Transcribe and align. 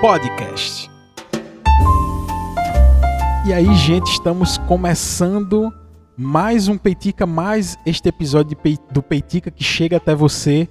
Podcast. 0.00 0.90
E 3.46 3.52
aí, 3.52 3.74
gente, 3.76 4.08
estamos 4.12 4.58
começando 4.58 5.72
mais 6.16 6.68
um 6.68 6.76
Peitica, 6.76 7.26
mais 7.26 7.78
este 7.86 8.08
episódio 8.08 8.56
do 8.90 9.02
Peitica 9.02 9.50
que 9.50 9.62
chega 9.62 9.98
até 9.98 10.14
você, 10.14 10.68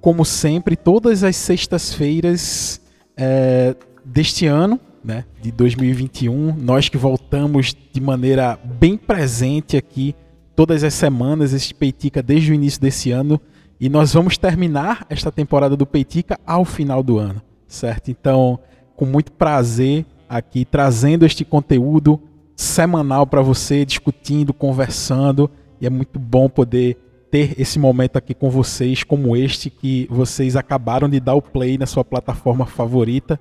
como 0.00 0.24
sempre, 0.24 0.76
todas 0.76 1.24
as 1.24 1.34
sextas-feiras 1.34 2.80
é, 3.16 3.74
deste 4.04 4.46
ano, 4.46 4.78
né, 5.02 5.24
de 5.40 5.50
2021. 5.50 6.54
Nós 6.56 6.88
que 6.88 6.96
voltamos 6.96 7.74
de 7.92 8.00
maneira 8.00 8.58
bem 8.78 8.96
presente 8.96 9.76
aqui 9.76 10.14
todas 10.54 10.84
as 10.84 10.94
semanas, 10.94 11.52
este 11.52 11.74
Peitica 11.74 12.22
desde 12.22 12.52
o 12.52 12.54
início 12.54 12.80
desse 12.80 13.10
ano. 13.10 13.40
E 13.80 13.88
nós 13.88 14.12
vamos 14.12 14.38
terminar 14.38 15.04
esta 15.10 15.32
temporada 15.32 15.76
do 15.76 15.84
Peitica 15.84 16.38
ao 16.46 16.64
final 16.64 17.02
do 17.02 17.18
ano, 17.18 17.42
certo? 17.72 18.10
Então, 18.10 18.58
com 18.94 19.04
muito 19.04 19.32
prazer 19.32 20.04
aqui 20.28 20.64
trazendo 20.64 21.26
este 21.26 21.44
conteúdo 21.44 22.20
semanal 22.54 23.26
para 23.26 23.42
você, 23.42 23.84
discutindo, 23.84 24.52
conversando, 24.52 25.50
e 25.80 25.86
é 25.86 25.90
muito 25.90 26.18
bom 26.18 26.48
poder 26.48 26.96
ter 27.30 27.58
esse 27.58 27.78
momento 27.78 28.16
aqui 28.16 28.34
com 28.34 28.50
vocês, 28.50 29.02
como 29.02 29.34
este 29.36 29.70
que 29.70 30.06
vocês 30.10 30.54
acabaram 30.54 31.08
de 31.08 31.18
dar 31.18 31.34
o 31.34 31.42
play 31.42 31.78
na 31.78 31.86
sua 31.86 32.04
plataforma 32.04 32.66
favorita. 32.66 33.40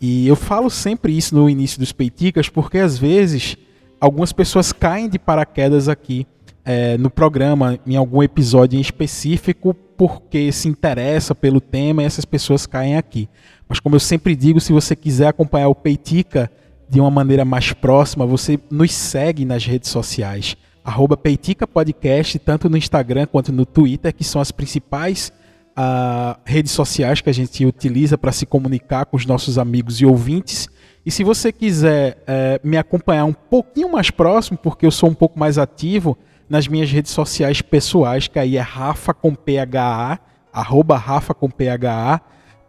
E 0.00 0.28
eu 0.28 0.36
falo 0.36 0.70
sempre 0.70 1.16
isso 1.16 1.34
no 1.34 1.48
início 1.48 1.78
dos 1.78 1.90
Peiticas, 1.90 2.48
porque 2.48 2.78
às 2.78 2.98
vezes 2.98 3.56
algumas 4.00 4.32
pessoas 4.32 4.72
caem 4.72 5.08
de 5.08 5.18
paraquedas 5.18 5.88
aqui 5.88 6.26
é, 6.64 6.96
no 6.98 7.10
programa, 7.10 7.78
em 7.86 7.96
algum 7.96 8.22
episódio 8.22 8.76
em 8.76 8.80
específico, 8.80 9.74
porque 9.96 10.50
se 10.52 10.68
interessa 10.68 11.34
pelo 11.34 11.60
tema 11.60 12.02
e 12.02 12.06
essas 12.06 12.24
pessoas 12.24 12.66
caem 12.66 12.96
aqui. 12.96 13.28
Mas 13.68 13.78
como 13.78 13.96
eu 13.96 14.00
sempre 14.00 14.34
digo, 14.34 14.60
se 14.60 14.72
você 14.72 14.96
quiser 14.96 15.28
acompanhar 15.28 15.68
o 15.68 15.74
Peitica 15.74 16.50
de 16.88 17.00
uma 17.00 17.10
maneira 17.10 17.44
mais 17.44 17.72
próxima, 17.72 18.26
você 18.26 18.58
nos 18.70 18.92
segue 18.92 19.44
nas 19.44 19.64
redes 19.64 19.90
sociais. 19.90 20.56
Arroba 20.84 21.16
Peitica 21.16 21.66
Podcast, 21.66 22.38
tanto 22.38 22.68
no 22.68 22.76
Instagram 22.76 23.26
quanto 23.26 23.52
no 23.52 23.64
Twitter, 23.64 24.12
que 24.14 24.24
são 24.24 24.40
as 24.40 24.50
principais 24.50 25.32
uh, 25.70 26.38
redes 26.44 26.72
sociais 26.72 27.20
que 27.20 27.30
a 27.30 27.34
gente 27.34 27.64
utiliza 27.64 28.18
para 28.18 28.32
se 28.32 28.44
comunicar 28.46 29.06
com 29.06 29.16
os 29.16 29.26
nossos 29.26 29.58
amigos 29.58 30.00
e 30.00 30.06
ouvintes. 30.06 30.68
E 31.04 31.10
se 31.10 31.22
você 31.22 31.52
quiser 31.52 32.22
uh, 32.22 32.66
me 32.66 32.76
acompanhar 32.76 33.24
um 33.24 33.32
pouquinho 33.32 33.92
mais 33.92 34.10
próximo, 34.10 34.58
porque 34.58 34.84
eu 34.84 34.90
sou 34.90 35.08
um 35.08 35.14
pouco 35.14 35.38
mais 35.38 35.58
ativo, 35.58 36.18
nas 36.50 36.66
minhas 36.66 36.90
redes 36.90 37.12
sociais 37.12 37.62
pessoais, 37.62 38.26
que 38.26 38.38
aí 38.38 38.56
é 38.56 38.60
Rafa 38.60 39.14
com 39.14 39.32
PHA, 39.36 40.18
arroba 40.52 40.96
Rafa 40.96 41.32
com 41.32 41.48
PHA, 41.48 42.20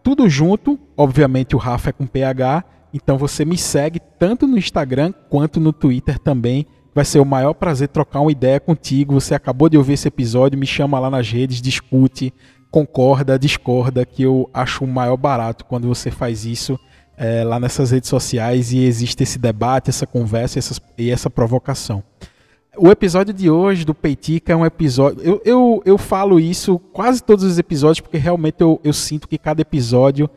tudo 0.03 0.29
junto, 0.29 0.79
obviamente 0.95 1.55
o 1.55 1.59
Rafa 1.59 1.89
é 1.89 1.93
com 1.93 2.05
PH, 2.05 2.63
então 2.93 3.17
você 3.17 3.43
me 3.43 3.57
segue 3.57 3.99
tanto 4.19 4.45
no 4.45 4.57
Instagram 4.57 5.11
quanto 5.29 5.59
no 5.59 5.73
Twitter 5.73 6.19
também. 6.19 6.67
Vai 6.93 7.05
ser 7.05 7.19
o 7.19 7.25
maior 7.25 7.53
prazer 7.53 7.87
trocar 7.87 8.19
uma 8.19 8.31
ideia 8.31 8.59
contigo. 8.59 9.13
Você 9.13 9.33
acabou 9.33 9.69
de 9.69 9.77
ouvir 9.77 9.93
esse 9.93 10.07
episódio, 10.07 10.59
me 10.59 10.67
chama 10.67 10.99
lá 10.99 11.09
nas 11.09 11.29
redes, 11.29 11.61
discute, 11.61 12.33
concorda, 12.69 13.39
discorda, 13.39 14.05
que 14.05 14.23
eu 14.23 14.49
acho 14.53 14.83
o 14.83 14.87
maior 14.87 15.17
barato 15.17 15.65
quando 15.65 15.87
você 15.87 16.11
faz 16.11 16.45
isso 16.45 16.77
é, 17.17 17.43
lá 17.43 17.59
nessas 17.59 17.91
redes 17.91 18.09
sociais 18.09 18.73
e 18.73 18.83
existe 18.83 19.23
esse 19.23 19.39
debate, 19.39 19.89
essa 19.89 20.05
conversa 20.05 20.59
e 20.97 21.09
essa 21.09 21.29
provocação. 21.29 22.03
O 22.77 22.89
episódio 22.89 23.33
de 23.33 23.50
hoje 23.50 23.83
do 23.83 23.94
Peitica 23.94 24.53
é 24.53 24.55
um 24.55 24.66
episódio. 24.66 25.22
Eu, 25.22 25.41
eu, 25.44 25.83
eu 25.86 25.97
falo 25.97 26.39
isso 26.39 26.80
quase 26.80 27.22
todos 27.22 27.44
os 27.44 27.59
episódios, 27.59 28.00
porque 28.00 28.17
realmente 28.17 28.61
eu, 28.61 28.80
eu 28.81 28.94
sinto 28.94 29.27
que 29.27 29.38
cada 29.38 29.61
episódio 29.61 30.30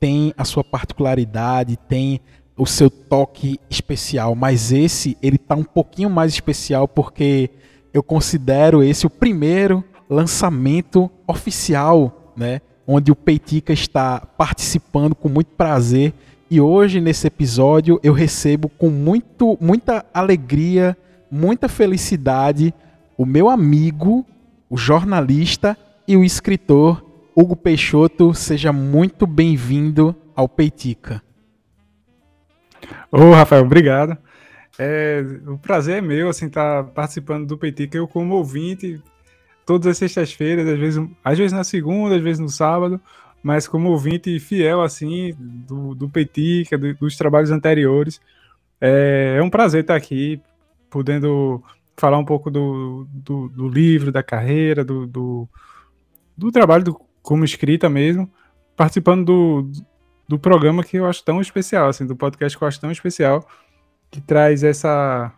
tem 0.00 0.32
a 0.34 0.42
sua 0.42 0.64
particularidade, 0.64 1.76
tem 1.76 2.18
o 2.56 2.64
seu 2.64 2.88
toque 2.88 3.60
especial. 3.68 4.34
Mas 4.34 4.72
esse, 4.72 5.18
ele 5.22 5.36
tá 5.36 5.54
um 5.54 5.64
pouquinho 5.64 6.08
mais 6.08 6.32
especial 6.32 6.88
porque 6.88 7.50
eu 7.92 8.02
considero 8.02 8.82
esse 8.82 9.06
o 9.06 9.10
primeiro 9.10 9.84
lançamento 10.08 11.10
oficial, 11.28 12.32
né? 12.34 12.62
Onde 12.86 13.12
o 13.12 13.16
Peitica 13.16 13.70
está 13.70 14.20
participando 14.20 15.14
com 15.14 15.28
muito 15.28 15.50
prazer. 15.50 16.14
E 16.50 16.58
hoje, 16.58 17.02
nesse 17.02 17.26
episódio, 17.26 18.00
eu 18.02 18.14
recebo 18.14 18.70
com 18.70 18.88
muito, 18.88 19.58
muita 19.60 20.06
alegria 20.14 20.96
muita 21.32 21.66
felicidade 21.66 22.74
o 23.16 23.24
meu 23.24 23.48
amigo, 23.48 24.26
o 24.68 24.76
jornalista 24.76 25.76
e 26.06 26.14
o 26.14 26.22
escritor 26.22 27.02
Hugo 27.34 27.56
Peixoto. 27.56 28.34
Seja 28.34 28.70
muito 28.70 29.26
bem-vindo 29.26 30.14
ao 30.36 30.46
Peitica. 30.46 31.22
Ô, 33.10 33.32
Rafael, 33.32 33.64
obrigado. 33.64 34.18
É, 34.78 35.24
o 35.46 35.56
prazer 35.56 35.98
é 35.98 36.00
meu, 36.02 36.28
assim, 36.28 36.46
estar 36.46 36.84
tá 36.84 36.90
participando 36.90 37.46
do 37.46 37.56
Peitica. 37.56 37.96
Eu, 37.96 38.06
como 38.06 38.34
ouvinte, 38.34 39.00
todas 39.64 39.86
as 39.86 39.96
sextas-feiras, 39.96 40.68
às 40.68 40.78
vezes, 40.78 41.08
às 41.24 41.38
vezes 41.38 41.52
na 41.52 41.64
segunda, 41.64 42.16
às 42.16 42.22
vezes 42.22 42.40
no 42.40 42.48
sábado, 42.50 43.00
mas 43.42 43.66
como 43.66 43.88
ouvinte 43.88 44.38
fiel, 44.38 44.82
assim, 44.82 45.34
do, 45.38 45.94
do 45.94 46.10
Peitica, 46.10 46.76
do, 46.76 46.92
dos 46.94 47.16
trabalhos 47.16 47.50
anteriores. 47.50 48.20
É, 48.78 49.36
é 49.38 49.42
um 49.42 49.48
prazer 49.48 49.82
estar 49.82 49.96
aqui 49.96 50.42
podendo 50.92 51.64
falar 51.96 52.18
um 52.18 52.24
pouco 52.24 52.50
do, 52.50 53.06
do, 53.10 53.48
do 53.48 53.66
livro, 53.66 54.12
da 54.12 54.22
carreira, 54.22 54.84
do, 54.84 55.06
do, 55.06 55.48
do 56.36 56.52
trabalho 56.52 56.84
do, 56.84 57.00
como 57.22 57.46
escrita 57.46 57.88
mesmo, 57.88 58.30
participando 58.76 59.24
do, 59.24 59.72
do 60.28 60.38
programa 60.38 60.84
que 60.84 60.98
eu 60.98 61.06
acho 61.06 61.24
tão 61.24 61.40
especial, 61.40 61.88
assim, 61.88 62.06
do 62.06 62.14
podcast 62.14 62.56
que 62.56 62.62
eu 62.62 62.68
acho 62.68 62.80
tão 62.80 62.90
especial, 62.90 63.48
que 64.10 64.20
traz 64.20 64.62
essa, 64.62 65.32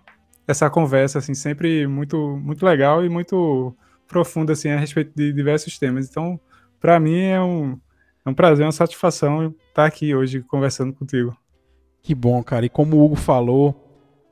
essa 0.47 0.69
conversa, 0.69 1.21
assim, 1.21 1.35
sempre 1.35 1.87
muito, 1.87 2.37
muito 2.37 2.67
legal 2.67 3.05
e 3.05 3.09
muito 3.09 3.73
profunda, 4.09 4.55
assim, 4.55 4.71
a 4.71 4.79
respeito 4.79 5.13
de 5.15 5.33
diversos 5.33 5.79
temas. 5.79 6.11
Então, 6.11 6.41
para 6.81 6.99
mim 6.99 7.21
é 7.21 7.41
um, 7.41 7.79
é 8.27 8.29
um 8.29 8.35
prazer, 8.35 8.67
uma 8.67 8.73
satisfação 8.73 9.55
estar 9.69 9.87
aqui 9.87 10.17
hoje 10.17 10.43
conversando 10.43 10.93
contigo. 10.93 11.37
Que 12.03 12.13
bom, 12.13 12.43
cara. 12.43 12.67
E 12.67 12.69
como 12.69 12.97
o 12.97 13.05
Hugo 13.05 13.17
falou, 13.17 13.84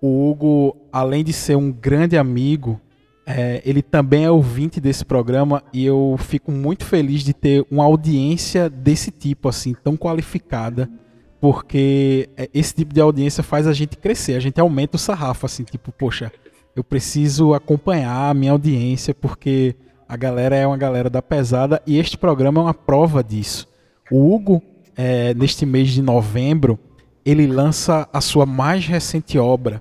o 0.03 0.29
Hugo, 0.29 0.77
além 0.93 1.23
de 1.23 1.33
ser 1.33 1.57
um 1.57 1.71
grande 1.71 2.19
amigo, 2.19 2.81
é, 3.25 3.63
ele 3.65 3.81
também 3.81 4.25
é 4.25 4.31
ouvinte 4.31 4.81
desse 4.81 5.05
programa 5.05 5.63
e 5.73 5.87
eu 5.87 6.17
fico 6.19 6.51
muito 6.51 6.85
feliz 6.85 7.23
de 7.23 7.33
ter 7.33 7.65
uma 7.71 7.85
audiência 7.85 8.69
desse 8.69 9.13
tipo, 9.13 9.49
assim, 9.49 9.75
tão 9.75 9.97
qualificada, 9.97 10.91
porque 11.41 12.29
é, 12.37 12.51
esse 12.53 12.75
tipo 12.75 12.93
de 12.93 13.01
audiência 13.01 13.45
faz 13.45 13.69
a 13.69 13.73
gente 13.73 13.97
crescer, 13.97 14.35
a 14.35 14.41
gente 14.41 14.61
aumenta 14.61 14.97
o 14.97 14.99
sarrafo, 14.99 15.47
assim, 15.47 15.63
tipo, 15.63 15.93
poxa, 15.93 16.33
eu 16.75 16.83
preciso 16.83 17.55
acompanhar 17.55 18.31
a 18.31 18.35
minha 18.35 18.51
audiência 18.51 19.15
porque 19.15 19.77
a 20.09 20.17
galera 20.17 20.57
é 20.57 20.67
uma 20.67 20.77
galera 20.77 21.09
da 21.09 21.23
pesada 21.23 21.81
e 21.87 21.97
este 21.97 22.19
programa 22.19 22.61
é 22.61 22.65
uma 22.65 22.75
prova 22.75 23.23
disso. 23.23 23.69
O 24.11 24.35
Hugo, 24.35 24.61
é, 24.97 25.33
neste 25.35 25.65
mês 25.65 25.91
de 25.91 26.03
novembro, 26.03 26.77
ele 27.25 27.47
lança 27.47 28.09
a 28.13 28.21
sua 28.21 28.45
mais 28.45 28.85
recente 28.85 29.39
obra, 29.39 29.81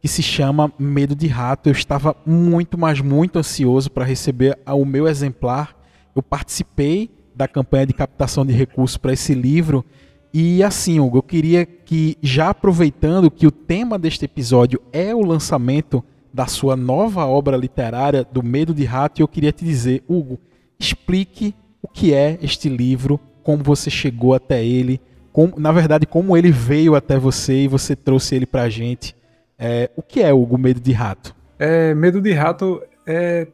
que 0.00 0.08
se 0.08 0.22
chama 0.22 0.72
Medo 0.78 1.14
de 1.14 1.26
Rato. 1.26 1.68
Eu 1.68 1.72
estava 1.72 2.16
muito, 2.24 2.78
mas 2.78 3.00
muito 3.00 3.38
ansioso 3.38 3.90
para 3.90 4.04
receber 4.04 4.58
o 4.66 4.84
meu 4.84 5.08
exemplar. 5.08 5.76
Eu 6.14 6.22
participei 6.22 7.10
da 7.34 7.46
campanha 7.46 7.86
de 7.86 7.92
captação 7.92 8.44
de 8.44 8.52
recursos 8.52 8.96
para 8.96 9.12
esse 9.12 9.34
livro. 9.34 9.84
E 10.32 10.62
assim, 10.62 11.00
Hugo, 11.00 11.18
eu 11.18 11.22
queria 11.22 11.64
que, 11.64 12.16
já 12.22 12.50
aproveitando 12.50 13.30
que 13.30 13.46
o 13.46 13.50
tema 13.50 13.98
deste 13.98 14.24
episódio 14.24 14.80
é 14.92 15.14
o 15.14 15.24
lançamento 15.24 16.04
da 16.32 16.46
sua 16.46 16.76
nova 16.76 17.24
obra 17.24 17.56
literária, 17.56 18.26
Do 18.30 18.42
Medo 18.42 18.74
de 18.74 18.84
Rato, 18.84 19.20
eu 19.20 19.28
queria 19.28 19.52
te 19.52 19.64
dizer, 19.64 20.04
Hugo, 20.06 20.38
explique 20.78 21.54
o 21.82 21.88
que 21.88 22.12
é 22.12 22.38
este 22.42 22.68
livro, 22.68 23.18
como 23.42 23.62
você 23.62 23.88
chegou 23.88 24.34
até 24.34 24.64
ele, 24.64 25.00
como, 25.32 25.54
na 25.58 25.72
verdade, 25.72 26.06
como 26.06 26.36
ele 26.36 26.50
veio 26.50 26.94
até 26.94 27.18
você 27.18 27.62
e 27.62 27.68
você 27.68 27.96
trouxe 27.96 28.34
ele 28.34 28.46
para 28.46 28.62
a 28.62 28.68
gente. 28.68 29.16
É, 29.58 29.90
o 29.96 30.02
que 30.02 30.22
é 30.22 30.32
o 30.32 30.56
Medo 30.56 30.80
de 30.80 30.92
Rato? 30.92 31.34
É, 31.58 31.92
Medo 31.94 32.20
de 32.20 32.32
Rato 32.32 32.80
é, 33.06 33.48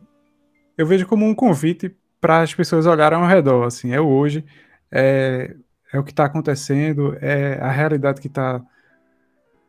eu 0.76 0.86
vejo 0.86 1.06
como 1.06 1.24
um 1.24 1.34
convite 1.34 1.94
para 2.20 2.42
as 2.42 2.54
pessoas 2.54 2.86
olharem 2.86 3.18
ao 3.18 3.26
redor, 3.26 3.64
assim, 3.64 3.92
é 3.92 4.00
hoje, 4.00 4.44
é, 4.90 5.54
é 5.92 5.98
o 5.98 6.04
que 6.04 6.10
está 6.10 6.24
acontecendo, 6.24 7.16
é 7.20 7.58
a 7.60 7.70
realidade 7.70 8.20
que 8.20 8.26
está 8.26 8.60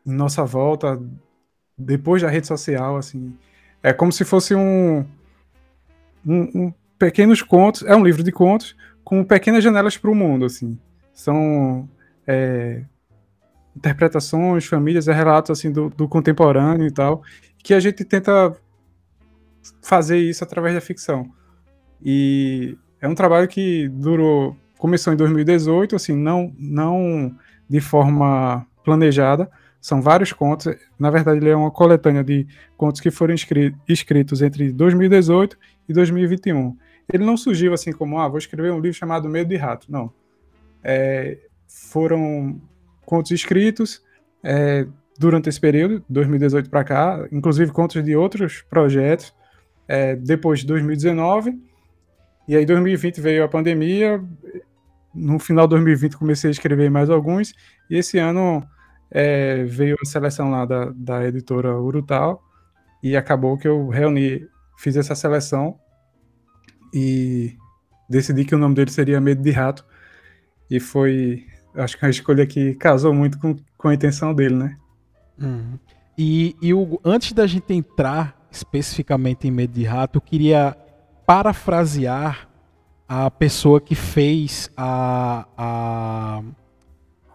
em 0.06 0.12
nossa 0.12 0.44
volta, 0.44 1.00
depois 1.76 2.22
da 2.22 2.28
rede 2.28 2.46
social, 2.46 2.96
assim, 2.96 3.36
é 3.82 3.92
como 3.92 4.10
se 4.10 4.24
fosse 4.24 4.54
um, 4.54 5.04
um, 6.26 6.50
um 6.54 6.74
pequenos 6.98 7.42
contos, 7.42 7.82
é 7.82 7.94
um 7.94 8.04
livro 8.04 8.22
de 8.22 8.32
contos 8.32 8.76
com 9.04 9.22
pequenas 9.22 9.62
janelas 9.62 9.96
para 9.96 10.10
o 10.10 10.14
mundo, 10.14 10.44
assim, 10.44 10.78
são 11.12 11.88
é, 12.26 12.82
interpretações, 13.76 14.66
famílias, 14.66 15.06
é 15.06 15.12
relatos 15.12 15.50
assim 15.50 15.70
do, 15.70 15.90
do, 15.90 16.08
contemporâneo 16.08 16.86
e 16.86 16.90
tal, 16.90 17.22
que 17.62 17.74
a 17.74 17.80
gente 17.80 18.04
tenta 18.04 18.56
fazer 19.82 20.18
isso 20.18 20.42
através 20.42 20.74
da 20.74 20.80
ficção. 20.80 21.30
E 22.02 22.76
é 23.00 23.06
um 23.06 23.14
trabalho 23.14 23.46
que 23.46 23.88
durou 23.88 24.56
começou 24.78 25.12
em 25.12 25.16
2018, 25.16 25.96
assim, 25.96 26.14
não, 26.14 26.54
não 26.58 27.34
de 27.68 27.80
forma 27.80 28.66
planejada. 28.84 29.50
São 29.80 30.02
vários 30.02 30.32
contos. 30.32 30.74
Na 30.98 31.10
verdade, 31.10 31.38
ele 31.38 31.50
é 31.50 31.56
uma 31.56 31.70
coletânea 31.70 32.22
de 32.22 32.46
contos 32.76 33.00
que 33.00 33.10
foram 33.10 33.34
escritos 33.88 34.42
entre 34.42 34.72
2018 34.72 35.56
e 35.88 35.92
2021. 35.92 36.76
Ele 37.12 37.24
não 37.24 37.36
surgiu 37.36 37.72
assim 37.72 37.92
como, 37.92 38.18
ah, 38.18 38.28
vou 38.28 38.38
escrever 38.38 38.72
um 38.72 38.80
livro 38.80 38.98
chamado 38.98 39.28
Medo 39.28 39.48
de 39.48 39.56
Rato. 39.56 39.90
Não. 39.90 40.12
É, 40.82 41.38
foram 41.66 42.60
contos 43.06 43.30
escritos 43.30 44.02
é, 44.44 44.86
durante 45.18 45.48
esse 45.48 45.58
período, 45.58 46.04
2018 46.08 46.68
para 46.68 46.84
cá, 46.84 47.26
inclusive 47.32 47.72
contos 47.72 48.04
de 48.04 48.14
outros 48.14 48.62
projetos, 48.68 49.34
é, 49.88 50.14
depois 50.16 50.60
de 50.60 50.66
2019. 50.66 51.58
E 52.48 52.56
aí, 52.56 52.66
2020 52.66 53.20
veio 53.20 53.44
a 53.44 53.48
pandemia. 53.48 54.22
No 55.14 55.38
final 55.38 55.66
de 55.66 55.70
2020, 55.70 56.16
comecei 56.16 56.48
a 56.48 56.52
escrever 56.52 56.90
mais 56.90 57.08
alguns. 57.08 57.54
E 57.90 57.96
esse 57.96 58.18
ano 58.18 58.62
é, 59.10 59.64
veio 59.64 59.96
a 60.00 60.04
seleção 60.04 60.50
lá 60.50 60.64
da, 60.64 60.92
da 60.94 61.24
editora 61.26 61.76
Urutal. 61.78 62.42
E 63.02 63.16
acabou 63.16 63.56
que 63.56 63.66
eu 63.66 63.88
reuni, 63.88 64.46
fiz 64.78 64.96
essa 64.96 65.14
seleção 65.14 65.78
e 66.92 67.56
decidi 68.08 68.44
que 68.44 68.54
o 68.54 68.58
nome 68.58 68.74
dele 68.74 68.90
seria 68.90 69.20
Medo 69.20 69.42
de 69.42 69.50
Rato. 69.50 69.84
E 70.70 70.80
foi, 70.80 71.44
acho 71.76 71.96
que 71.96 72.04
é 72.04 72.06
uma 72.06 72.10
escolha 72.10 72.46
que 72.46 72.74
casou 72.74 73.12
muito 73.12 73.38
com, 73.38 73.56
com 73.76 73.88
a 73.88 73.94
intenção 73.94 74.34
dele, 74.34 74.54
né? 74.54 74.76
Uhum. 75.40 75.78
E, 76.18 76.56
e 76.62 76.72
o, 76.72 77.00
antes 77.04 77.32
da 77.32 77.46
gente 77.46 77.72
entrar 77.74 78.46
especificamente 78.50 79.46
em 79.46 79.50
Medo 79.50 79.72
de 79.72 79.84
Rato, 79.84 80.16
eu 80.16 80.20
queria 80.20 80.76
parafrasear 81.26 82.48
a 83.08 83.30
pessoa 83.30 83.80
que 83.80 83.94
fez 83.94 84.70
a. 84.76 85.46
a 85.56 86.42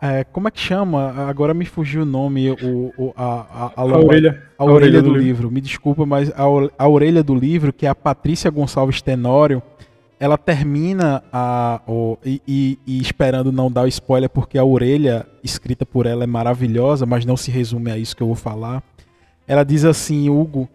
é, 0.04 0.24
como 0.24 0.48
é 0.48 0.52
que 0.52 0.60
chama? 0.60 1.12
Agora 1.30 1.54
me 1.54 1.64
fugiu 1.64 2.02
o 2.02 2.06
nome, 2.06 2.50
o, 2.50 2.92
o 2.98 3.14
a, 3.16 3.24
a, 3.24 3.66
a, 3.66 3.72
a, 3.76 3.86
orelha, 3.86 4.44
a, 4.58 4.66
orelha, 4.66 5.00
do, 5.00 5.10
do 5.10 5.14
livro. 5.14 5.24
livro. 5.24 5.52
Me 5.52 5.62
desculpa, 5.62 6.08
mas 6.08 6.32
a, 6.32 6.44
a 6.76 6.88
orelha 6.88 7.24
do 7.24 7.36
livro, 7.36 7.72
que 7.72 7.86
é 7.86 7.90
a 7.90 7.94
Patrícia 7.94 8.50
Gonçalves 8.50 9.00
Tenório, 9.00 9.62
ela 10.22 10.38
termina 10.38 11.24
a, 11.34 11.82
o, 11.88 12.16
e, 12.24 12.40
e, 12.48 12.80
e, 12.86 13.02
esperando 13.02 13.52
não 13.52 13.72
dar 13.72 13.86
o 13.86 13.88
spoiler, 13.88 14.30
porque 14.30 14.56
a 14.56 14.64
orelha 14.64 15.28
escrita 15.44 15.84
por 15.84 16.06
ela 16.06 16.24
é 16.24 16.28
maravilhosa, 16.28 17.08
mas 17.08 17.26
não 17.26 17.36
se 17.36 17.50
resume 17.50 17.90
a 17.90 17.98
isso 17.98 18.16
que 18.16 18.22
eu 18.22 18.28
vou 18.28 18.36
falar. 18.36 18.84
Ela 19.48 19.64
diz 19.64 19.84
assim, 19.84 20.30
Hugo, 20.30 20.70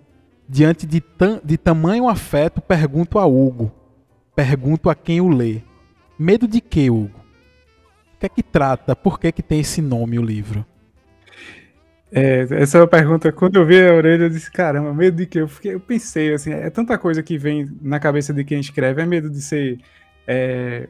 diante 0.48 0.84
de, 0.84 1.00
tam, 1.00 1.40
de 1.44 1.56
tamanho 1.56 2.08
afeto, 2.08 2.60
pergunto 2.60 3.20
a 3.20 3.24
Hugo, 3.24 3.70
pergunto 4.34 4.90
a 4.90 4.96
quem 4.96 5.20
o 5.20 5.28
lê. 5.28 5.62
Medo 6.18 6.48
de 6.48 6.60
quê, 6.60 6.90
Hugo? 6.90 7.20
O 8.16 8.18
que 8.18 8.26
é 8.26 8.28
que 8.28 8.42
trata? 8.42 8.96
Por 8.96 9.20
que, 9.20 9.30
que 9.30 9.44
tem 9.44 9.60
esse 9.60 9.80
nome 9.80 10.18
o 10.18 10.22
livro? 10.22 10.66
É, 12.18 12.46
essa 12.62 12.78
é 12.78 12.80
uma 12.80 12.86
pergunta. 12.88 13.30
Quando 13.30 13.56
eu 13.56 13.66
vi 13.66 13.78
a 13.78 13.92
orelha, 13.92 14.22
eu 14.22 14.30
disse: 14.30 14.50
caramba, 14.50 14.94
medo 14.94 15.18
de 15.18 15.26
quê? 15.26 15.40
Eu, 15.40 15.48
fiquei, 15.48 15.74
eu 15.74 15.80
pensei 15.80 16.32
assim: 16.32 16.50
é 16.50 16.70
tanta 16.70 16.96
coisa 16.96 17.22
que 17.22 17.36
vem 17.36 17.70
na 17.82 18.00
cabeça 18.00 18.32
de 18.32 18.42
quem 18.42 18.58
escreve. 18.58 19.02
É 19.02 19.06
medo 19.06 19.28
de 19.28 19.42
ser 19.42 19.78
é, 20.26 20.88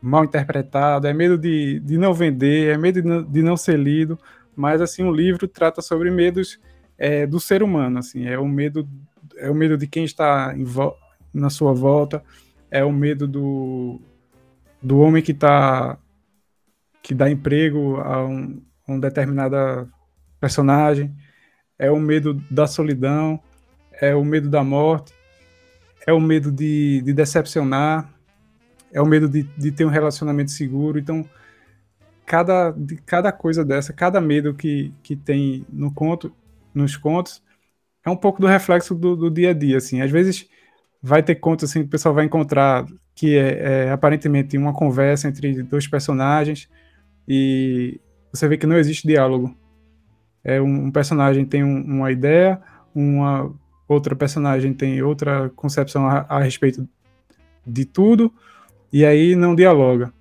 mal 0.00 0.24
interpretado, 0.24 1.08
é 1.08 1.12
medo 1.12 1.36
de, 1.36 1.80
de 1.80 1.98
não 1.98 2.14
vender, 2.14 2.72
é 2.72 2.78
medo 2.78 3.02
de 3.02 3.08
não, 3.08 3.22
de 3.24 3.42
não 3.42 3.56
ser 3.56 3.76
lido. 3.76 4.16
Mas 4.54 4.80
assim, 4.80 5.02
o 5.02 5.10
livro 5.10 5.48
trata 5.48 5.82
sobre 5.82 6.08
medos 6.08 6.60
é, 6.96 7.26
do 7.26 7.40
ser 7.40 7.60
humano. 7.60 7.98
Assim, 7.98 8.24
é 8.24 8.38
o 8.38 8.46
medo, 8.46 8.88
é 9.38 9.50
o 9.50 9.54
medo 9.56 9.76
de 9.76 9.88
quem 9.88 10.04
está 10.04 10.54
na 11.34 11.50
sua 11.50 11.72
volta, 11.72 12.22
é 12.70 12.84
o 12.84 12.92
medo 12.92 13.26
do, 13.26 14.00
do 14.80 15.00
homem 15.00 15.20
que 15.20 15.32
está 15.32 15.98
que 17.02 17.12
dá 17.12 17.28
emprego 17.28 17.96
a 17.96 18.24
um, 18.24 18.62
um 18.88 19.00
determinada 19.00 19.88
personagem, 20.40 21.14
é 21.78 21.90
o 21.90 21.98
medo 21.98 22.34
da 22.50 22.66
solidão, 22.66 23.40
é 24.00 24.14
o 24.14 24.24
medo 24.24 24.48
da 24.48 24.62
morte, 24.62 25.12
é 26.06 26.12
o 26.12 26.20
medo 26.20 26.50
de, 26.50 27.02
de 27.02 27.12
decepcionar, 27.12 28.12
é 28.92 29.00
o 29.00 29.06
medo 29.06 29.28
de, 29.28 29.42
de 29.42 29.70
ter 29.70 29.84
um 29.84 29.90
relacionamento 29.90 30.50
seguro. 30.50 30.98
Então, 30.98 31.28
cada, 32.24 32.70
de, 32.70 32.96
cada 32.96 33.32
coisa 33.32 33.64
dessa, 33.64 33.92
cada 33.92 34.20
medo 34.20 34.54
que, 34.54 34.92
que 35.02 35.16
tem 35.16 35.66
no 35.70 35.92
conto, 35.92 36.32
nos 36.74 36.96
contos, 36.96 37.42
é 38.04 38.10
um 38.10 38.16
pouco 38.16 38.40
do 38.40 38.46
reflexo 38.46 38.94
do, 38.94 39.16
do 39.16 39.30
dia 39.30 39.50
a 39.50 39.54
dia. 39.54 39.76
Assim. 39.76 40.00
Às 40.00 40.10
vezes 40.10 40.48
vai 41.02 41.22
ter 41.22 41.36
contos 41.36 41.70
assim, 41.70 41.80
que 41.80 41.86
o 41.86 41.90
pessoal 41.90 42.14
vai 42.14 42.24
encontrar 42.24 42.86
que 43.14 43.36
é, 43.36 43.86
é 43.86 43.90
aparentemente 43.90 44.56
uma 44.56 44.72
conversa 44.72 45.28
entre 45.28 45.62
dois 45.64 45.88
personagens, 45.88 46.68
e 47.26 48.00
você 48.32 48.46
vê 48.46 48.56
que 48.56 48.66
não 48.66 48.78
existe 48.78 49.08
diálogo. 49.08 49.56
É 50.42 50.60
um, 50.60 50.90
personagem 50.90 51.44
tem 51.44 51.64
um, 51.64 51.82
uma 51.82 52.12
ideia, 52.12 52.60
uma 52.94 53.52
outra 53.86 54.14
personagem 54.14 54.72
tem 54.72 55.02
outra 55.02 55.50
concepção 55.50 56.06
a, 56.06 56.26
a 56.28 56.40
respeito 56.40 56.88
de 57.66 57.84
tudo, 57.84 58.32
e 58.92 59.04
aí 59.04 59.34
não 59.34 59.54
dialoga. 59.54 60.12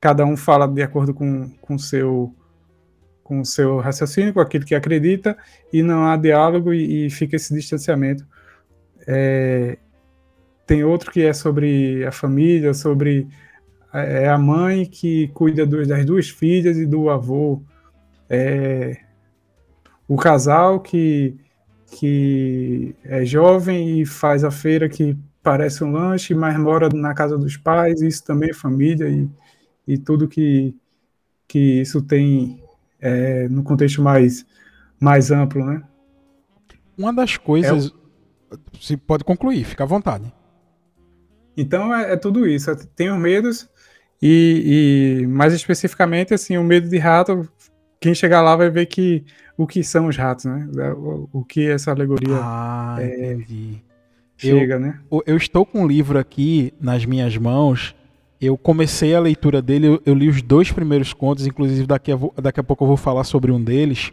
Cada 0.00 0.24
um 0.24 0.36
fala 0.36 0.66
de 0.66 0.82
acordo 0.82 1.12
com 1.12 1.50
o 1.68 1.78
seu 1.78 2.34
com 3.22 3.44
seu 3.44 3.78
raciocínio, 3.78 4.34
com 4.34 4.40
aquilo 4.40 4.64
que 4.64 4.74
acredita, 4.74 5.38
e 5.72 5.84
não 5.84 6.04
há 6.04 6.16
diálogo 6.16 6.74
e, 6.74 7.06
e 7.06 7.10
fica 7.10 7.36
esse 7.36 7.54
distanciamento. 7.54 8.26
É, 9.06 9.78
tem 10.66 10.82
outro 10.82 11.12
que 11.12 11.22
é 11.22 11.32
sobre 11.32 12.04
a 12.04 12.10
família, 12.10 12.74
sobre 12.74 13.28
é 13.92 14.28
a 14.28 14.36
mãe 14.36 14.84
que 14.84 15.28
cuida 15.28 15.64
das 15.64 16.04
duas 16.04 16.28
filhas 16.28 16.76
e 16.76 16.84
do 16.84 17.08
avô. 17.08 17.62
É 18.28 18.98
o 20.10 20.16
casal 20.16 20.80
que, 20.80 21.36
que 21.92 22.96
é 23.04 23.24
jovem 23.24 24.00
e 24.00 24.04
faz 24.04 24.42
a 24.42 24.50
feira 24.50 24.88
que 24.88 25.16
parece 25.40 25.84
um 25.84 25.92
lanche, 25.92 26.34
mas 26.34 26.58
mora 26.58 26.88
na 26.88 27.14
casa 27.14 27.38
dos 27.38 27.56
pais, 27.56 28.02
isso 28.02 28.24
também 28.24 28.50
é 28.50 28.52
família 28.52 29.08
e, 29.08 29.30
e 29.86 29.96
tudo 29.96 30.26
que, 30.26 30.74
que 31.46 31.80
isso 31.80 32.02
tem 32.02 32.60
é, 32.98 33.48
no 33.48 33.62
contexto 33.62 34.02
mais, 34.02 34.44
mais 34.98 35.30
amplo, 35.30 35.64
né? 35.64 35.80
Uma 36.98 37.12
das 37.12 37.36
coisas. 37.36 37.94
É, 38.52 38.56
se 38.80 38.96
pode 38.96 39.22
concluir, 39.22 39.62
fica 39.62 39.84
à 39.84 39.86
vontade. 39.86 40.24
Então 41.56 41.94
é, 41.94 42.14
é 42.14 42.16
tudo 42.16 42.48
isso. 42.48 42.74
Tem 42.96 43.12
os 43.12 43.18
medos, 43.18 43.68
e, 44.20 45.20
e, 45.22 45.26
mais 45.28 45.54
especificamente, 45.54 46.34
assim, 46.34 46.58
o 46.58 46.64
medo 46.64 46.88
de 46.88 46.98
rato, 46.98 47.48
quem 48.00 48.14
chegar 48.14 48.40
lá 48.40 48.56
vai 48.56 48.70
ver 48.70 48.86
que 48.86 49.22
o 49.56 49.66
que 49.66 49.84
são 49.84 50.06
os 50.06 50.16
ratos, 50.16 50.46
né? 50.46 50.92
O, 50.94 51.28
o 51.32 51.44
que 51.44 51.68
essa 51.68 51.90
alegoria 51.90 52.34
ah, 52.40 52.96
é, 52.98 53.38
chega, 54.38 54.74
eu, 54.74 54.80
né? 54.80 54.98
Eu 55.26 55.36
estou 55.36 55.66
com 55.66 55.82
um 55.82 55.86
livro 55.86 56.18
aqui 56.18 56.72
nas 56.80 57.04
minhas 57.04 57.36
mãos. 57.36 57.94
Eu 58.40 58.56
comecei 58.56 59.14
a 59.14 59.20
leitura 59.20 59.60
dele, 59.60 59.86
eu, 59.86 60.02
eu 60.06 60.14
li 60.14 60.30
os 60.30 60.40
dois 60.40 60.72
primeiros 60.72 61.12
contos, 61.12 61.46
inclusive 61.46 61.86
daqui 61.86 62.10
a, 62.10 62.18
daqui 62.40 62.58
a 62.58 62.62
pouco 62.64 62.84
eu 62.84 62.88
vou 62.88 62.96
falar 62.96 63.24
sobre 63.24 63.52
um 63.52 63.62
deles. 63.62 64.10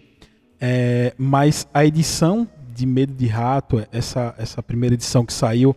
É, 0.59 1.13
mas 1.17 1.65
a 1.73 1.85
edição 1.85 2.45
de 2.75 2.85
Medo 2.85 3.13
de 3.13 3.27
Rato, 3.27 3.87
essa, 3.89 4.35
essa 4.37 4.61
primeira 4.61 4.95
edição 4.95 5.25
que 5.25 5.31
saiu, 5.31 5.73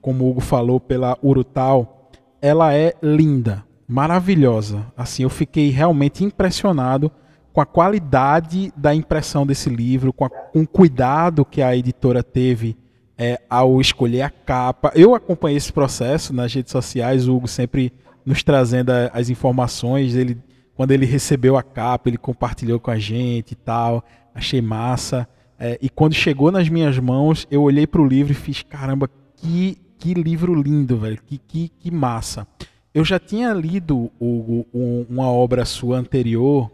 como 0.00 0.24
o 0.24 0.30
Hugo 0.30 0.40
falou, 0.40 0.80
pela 0.80 1.16
Urutal, 1.22 2.10
ela 2.40 2.74
é 2.74 2.92
linda 3.00 3.64
maravilhosa. 3.86 4.84
Assim, 4.96 5.22
eu 5.22 5.30
fiquei 5.30 5.70
realmente 5.70 6.24
impressionado 6.24 7.10
com 7.52 7.60
a 7.60 7.66
qualidade 7.66 8.72
da 8.76 8.94
impressão 8.94 9.46
desse 9.46 9.68
livro, 9.68 10.12
com, 10.12 10.24
a, 10.24 10.30
com 10.30 10.60
o 10.60 10.66
cuidado 10.66 11.44
que 11.44 11.60
a 11.60 11.76
editora 11.76 12.22
teve 12.22 12.76
é, 13.16 13.40
ao 13.48 13.80
escolher 13.80 14.22
a 14.22 14.30
capa. 14.30 14.90
Eu 14.94 15.14
acompanhei 15.14 15.56
esse 15.56 15.72
processo 15.72 16.32
nas 16.32 16.52
redes 16.52 16.72
sociais, 16.72 17.28
o 17.28 17.36
Hugo 17.36 17.46
sempre 17.46 17.92
nos 18.24 18.42
trazendo 18.42 18.90
as 19.12 19.28
informações. 19.28 20.14
Ele, 20.14 20.38
quando 20.74 20.92
ele 20.92 21.06
recebeu 21.06 21.56
a 21.56 21.62
capa, 21.62 22.08
ele 22.08 22.18
compartilhou 22.18 22.80
com 22.80 22.90
a 22.90 22.98
gente 22.98 23.52
e 23.52 23.56
tal. 23.56 24.04
Achei 24.34 24.60
massa. 24.60 25.28
É, 25.58 25.78
e 25.80 25.88
quando 25.88 26.14
chegou 26.14 26.50
nas 26.50 26.68
minhas 26.68 26.98
mãos, 26.98 27.46
eu 27.50 27.62
olhei 27.62 27.86
para 27.86 28.00
o 28.00 28.06
livro 28.06 28.32
e 28.32 28.34
fiz: 28.34 28.62
caramba, 28.62 29.08
que, 29.36 29.76
que 29.98 30.14
livro 30.14 30.54
lindo, 30.54 30.96
velho. 30.96 31.18
Que, 31.24 31.38
que, 31.38 31.68
que 31.68 31.90
massa. 31.90 32.46
Eu 32.94 33.04
já 33.04 33.18
tinha 33.18 33.52
lido 33.52 34.10
o, 34.20 34.66
o, 34.72 35.06
uma 35.08 35.30
obra 35.30 35.64
sua 35.64 35.96
anterior, 35.96 36.70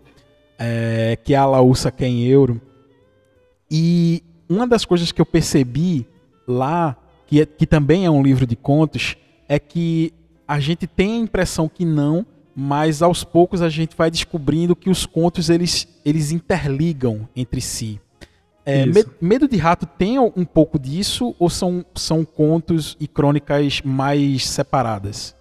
é, 0.59 1.17
que 1.23 1.35
é 1.35 1.37
a 1.37 1.47
Laúça 1.47 1.91
Quem 1.91 2.25
Euro, 2.25 2.61
e 3.71 4.23
uma 4.49 4.67
das 4.67 4.85
coisas 4.85 5.13
que 5.13 5.21
eu 5.21 5.27
percebi 5.27 6.07
lá, 6.47 6.97
que, 7.27 7.43
é, 7.43 7.47
que 7.47 7.67
também 7.67 8.07
é 8.07 8.11
um 8.11 8.23
livro 8.23 8.47
de 8.47 8.57
contos, 8.57 9.17
é 9.49 9.59
que 9.59 10.13
a 10.47 10.59
gente 10.59 10.87
tem 10.87 11.13
a 11.13 11.19
impressão 11.19 11.69
que 11.69 11.85
não, 11.85 12.25
mas 12.57 13.03
aos 13.03 13.23
poucos 13.23 13.63
a 13.63 13.69
gente 13.69 13.95
vai 13.97 14.11
descobrindo 14.11 14.75
que 14.75 14.91
os 14.91 15.07
contos 15.07 15.51
eles, 15.51 15.87
eles 16.05 16.33
interligam 16.33 17.29
entre 17.37 17.61
si. 17.61 18.01
É, 18.65 18.85
Medo 19.21 19.49
de 19.49 19.57
Rato 19.57 19.87
tem 19.87 20.19
um 20.19 20.45
pouco 20.45 20.79
disso 20.79 21.35
ou 21.39 21.49
são, 21.49 21.85
são 21.95 22.25
contos 22.25 22.97
e 23.01 23.09
crônicas 23.09 23.81
mais 23.83 24.47
separadas? 24.47 25.35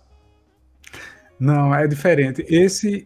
Não, 1.40 1.76
é 1.76 1.88
diferente. 1.88 2.46
Esse, 2.48 3.06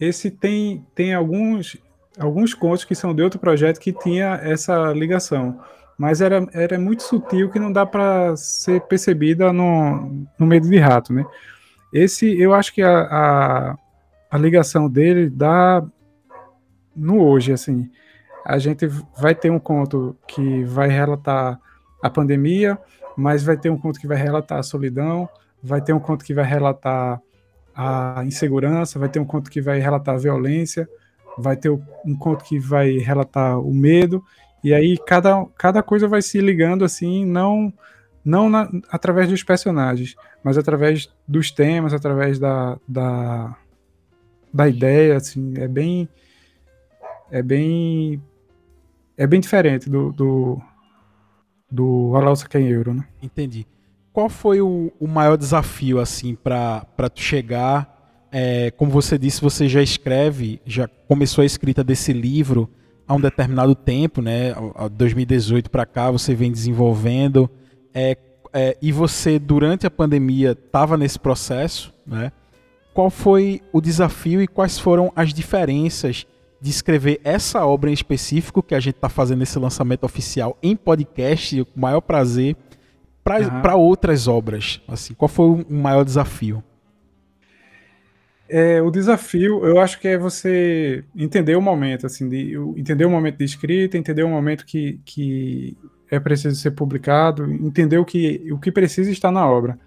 esse 0.00 0.30
tem, 0.30 0.86
tem 0.94 1.14
alguns, 1.14 1.76
alguns 2.18 2.54
contos 2.54 2.84
que 2.84 2.94
são 2.94 3.14
de 3.14 3.22
outro 3.22 3.38
projeto 3.38 3.80
que 3.80 3.92
tinha 3.92 4.40
essa 4.42 4.92
ligação. 4.92 5.60
Mas 5.98 6.20
era, 6.20 6.46
era 6.52 6.78
muito 6.78 7.02
sutil 7.02 7.50
que 7.50 7.58
não 7.58 7.72
dá 7.72 7.84
para 7.84 8.36
ser 8.36 8.80
percebida 8.82 9.52
no, 9.52 10.26
no 10.38 10.46
Medo 10.46 10.68
de 10.68 10.78
Rato, 10.78 11.12
né? 11.12 11.26
Esse, 11.92 12.38
eu 12.40 12.54
acho 12.54 12.72
que 12.72 12.82
a, 12.82 13.00
a, 13.00 13.78
a 14.30 14.38
ligação 14.38 14.88
dele 14.88 15.28
dá 15.28 15.84
no 16.94 17.22
hoje, 17.24 17.52
assim. 17.52 17.90
A 18.44 18.58
gente 18.58 18.86
vai 19.18 19.34
ter 19.34 19.50
um 19.50 19.58
conto 19.58 20.16
que 20.26 20.62
vai 20.64 20.88
relatar 20.88 21.58
a 22.02 22.08
pandemia, 22.08 22.78
mas 23.16 23.42
vai 23.42 23.56
ter 23.56 23.70
um 23.70 23.78
conto 23.78 23.98
que 23.98 24.06
vai 24.06 24.16
relatar 24.16 24.58
a 24.58 24.62
solidão, 24.62 25.28
vai 25.62 25.80
ter 25.80 25.92
um 25.92 25.98
conto 25.98 26.24
que 26.24 26.32
vai 26.32 26.44
relatar 26.44 27.20
a 27.80 28.24
insegurança, 28.24 28.98
vai 28.98 29.08
ter 29.08 29.20
um 29.20 29.24
conto 29.24 29.48
que 29.48 29.60
vai 29.60 29.78
relatar 29.78 30.16
a 30.16 30.18
violência, 30.18 30.88
vai 31.38 31.56
ter 31.56 31.70
um 31.70 32.16
conto 32.18 32.44
que 32.44 32.58
vai 32.58 32.98
relatar 32.98 33.60
o 33.60 33.72
medo, 33.72 34.20
e 34.64 34.74
aí 34.74 34.98
cada, 35.06 35.46
cada 35.56 35.80
coisa 35.80 36.08
vai 36.08 36.20
se 36.20 36.40
ligando 36.40 36.84
assim, 36.84 37.24
não 37.24 37.72
não 38.24 38.50
na, 38.50 38.68
através 38.90 39.28
dos 39.28 39.44
personagens, 39.44 40.16
mas 40.42 40.58
através 40.58 41.08
dos 41.26 41.52
temas, 41.52 41.94
através 41.94 42.40
da, 42.40 42.76
da, 42.86 43.56
da 44.52 44.68
ideia, 44.68 45.16
assim, 45.16 45.54
é 45.56 45.68
bem 45.68 46.08
é 47.30 47.42
bem 47.42 48.20
é 49.16 49.24
bem 49.24 49.38
diferente 49.38 49.88
do 49.88 50.10
do, 50.10 50.60
do 51.70 52.16
Alausa 52.16 52.44
Euro, 52.54 52.92
né? 52.92 53.06
Entendi. 53.22 53.64
Qual 54.18 54.28
foi 54.28 54.60
o, 54.60 54.90
o 54.98 55.06
maior 55.06 55.38
desafio 55.38 56.00
assim 56.00 56.34
para 56.34 57.08
tu 57.14 57.20
chegar? 57.20 58.26
É, 58.32 58.72
como 58.72 58.90
você 58.90 59.16
disse, 59.16 59.40
você 59.40 59.68
já 59.68 59.80
escreve, 59.80 60.60
já 60.66 60.88
começou 61.06 61.42
a 61.42 61.46
escrita 61.46 61.84
desse 61.84 62.12
livro 62.12 62.68
há 63.06 63.14
um 63.14 63.20
determinado 63.20 63.76
tempo, 63.76 64.20
né? 64.20 64.56
2018 64.90 65.70
para 65.70 65.86
cá 65.86 66.10
você 66.10 66.34
vem 66.34 66.50
desenvolvendo. 66.50 67.48
É, 67.94 68.16
é, 68.52 68.76
e 68.82 68.90
você 68.90 69.38
durante 69.38 69.86
a 69.86 69.90
pandemia 69.90 70.50
estava 70.50 70.96
nesse 70.96 71.20
processo, 71.20 71.94
né? 72.04 72.32
Qual 72.92 73.10
foi 73.10 73.62
o 73.72 73.80
desafio 73.80 74.42
e 74.42 74.48
quais 74.48 74.80
foram 74.80 75.12
as 75.14 75.32
diferenças 75.32 76.26
de 76.60 76.70
escrever 76.70 77.20
essa 77.22 77.64
obra 77.64 77.88
em 77.88 77.94
específico 77.94 78.64
que 78.64 78.74
a 78.74 78.80
gente 78.80 78.96
está 78.96 79.08
fazendo 79.08 79.44
esse 79.44 79.56
lançamento 79.60 80.02
oficial 80.02 80.58
em 80.60 80.74
podcast, 80.74 81.60
o 81.60 81.66
maior 81.76 82.00
prazer, 82.00 82.56
para 83.60 83.76
uhum. 83.76 83.82
outras 83.82 84.28
obras? 84.28 84.80
Assim, 84.88 85.14
qual 85.14 85.28
foi 85.28 85.46
o 85.46 85.66
maior 85.68 86.04
desafio? 86.04 86.62
É, 88.48 88.80
o 88.80 88.90
desafio, 88.90 89.64
eu 89.66 89.78
acho 89.78 90.00
que 90.00 90.08
é 90.08 90.16
você 90.16 91.04
entender 91.14 91.54
o 91.54 91.60
momento, 91.60 92.06
assim, 92.06 92.28
de, 92.28 92.56
entender 92.76 93.04
o 93.04 93.10
momento 93.10 93.36
de 93.36 93.44
escrita, 93.44 93.98
entender 93.98 94.22
o 94.22 94.28
momento 94.28 94.64
que, 94.64 94.98
que 95.04 95.76
é 96.10 96.18
preciso 96.18 96.56
ser 96.56 96.70
publicado, 96.70 97.44
entender 97.52 97.98
o 97.98 98.04
que, 98.06 98.50
o 98.50 98.58
que 98.58 98.72
precisa 98.72 99.10
estar 99.10 99.30
na 99.30 99.46
obra. 99.46 99.78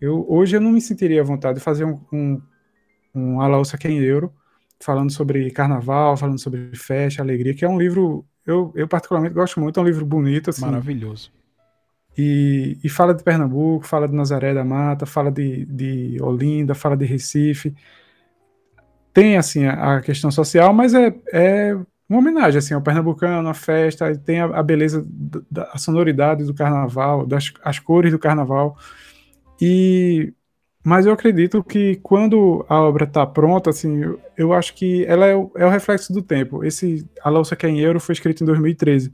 Eu, 0.00 0.24
hoje 0.28 0.56
eu 0.56 0.60
não 0.60 0.70
me 0.70 0.80
sentiria 0.80 1.20
à 1.20 1.24
vontade 1.24 1.58
de 1.58 1.64
fazer 1.64 1.84
um, 1.84 2.00
um, 2.12 2.40
um 3.12 3.40
Alaúça 3.40 3.76
Quem 3.76 3.98
Euro, 3.98 4.32
falando 4.80 5.10
sobre 5.10 5.50
carnaval, 5.50 6.16
falando 6.16 6.38
sobre 6.38 6.70
festa, 6.76 7.22
alegria, 7.22 7.54
que 7.54 7.64
é 7.64 7.68
um 7.68 7.78
livro, 7.78 8.24
eu, 8.46 8.72
eu 8.76 8.86
particularmente 8.86 9.34
gosto 9.34 9.58
muito, 9.58 9.80
é 9.80 9.82
um 9.82 9.86
livro 9.86 10.06
bonito. 10.06 10.50
Assim, 10.50 10.62
Maravilhoso. 10.62 11.32
E, 12.16 12.78
e, 12.82 12.88
fala 12.88 13.14
de 13.14 13.22
Pernambuco, 13.22 13.86
fala 13.86 14.08
de 14.08 14.14
Nazaré 14.14 14.52
da 14.52 14.64
Mata, 14.64 15.06
fala 15.06 15.30
de, 15.30 15.64
de 15.66 16.16
Olinda, 16.20 16.74
fala 16.74 16.96
de 16.96 17.04
Recife. 17.04 17.74
Tem, 19.12 19.36
assim, 19.36 19.64
a, 19.64 19.96
a 19.96 20.00
questão 20.00 20.30
social, 20.30 20.72
mas 20.72 20.92
é, 20.94 21.14
é 21.32 21.76
uma 22.08 22.18
homenagem, 22.18 22.58
assim, 22.58 22.74
ao 22.74 22.82
pernambucano, 22.82 23.48
à 23.48 23.54
festa, 23.54 24.14
tem 24.16 24.40
a, 24.40 24.46
a 24.46 24.62
beleza, 24.62 25.06
da, 25.08 25.70
a 25.72 25.78
sonoridade 25.78 26.44
do 26.44 26.52
carnaval, 26.52 27.24
das 27.24 27.52
as 27.62 27.78
cores 27.78 28.10
do 28.12 28.18
carnaval. 28.18 28.76
E 29.60 30.32
mas 30.82 31.04
eu 31.04 31.12
acredito 31.12 31.62
que 31.62 31.96
quando 31.96 32.64
a 32.68 32.80
obra 32.80 33.04
está 33.04 33.26
pronta, 33.26 33.68
assim, 33.68 34.02
eu, 34.02 34.20
eu, 34.36 34.52
acho 34.52 34.74
que 34.74 35.04
ela 35.04 35.26
é 35.26 35.36
o, 35.36 35.52
é 35.54 35.66
o 35.66 35.68
reflexo 35.68 36.12
do 36.12 36.22
tempo. 36.22 36.64
Esse 36.64 37.06
A 37.22 37.28
Louça 37.28 37.54
que 37.54 37.66
é 37.66 37.68
em 37.68 37.80
Euro 37.80 38.00
foi 38.00 38.14
escrito 38.14 38.42
em 38.42 38.46
2013. 38.46 39.12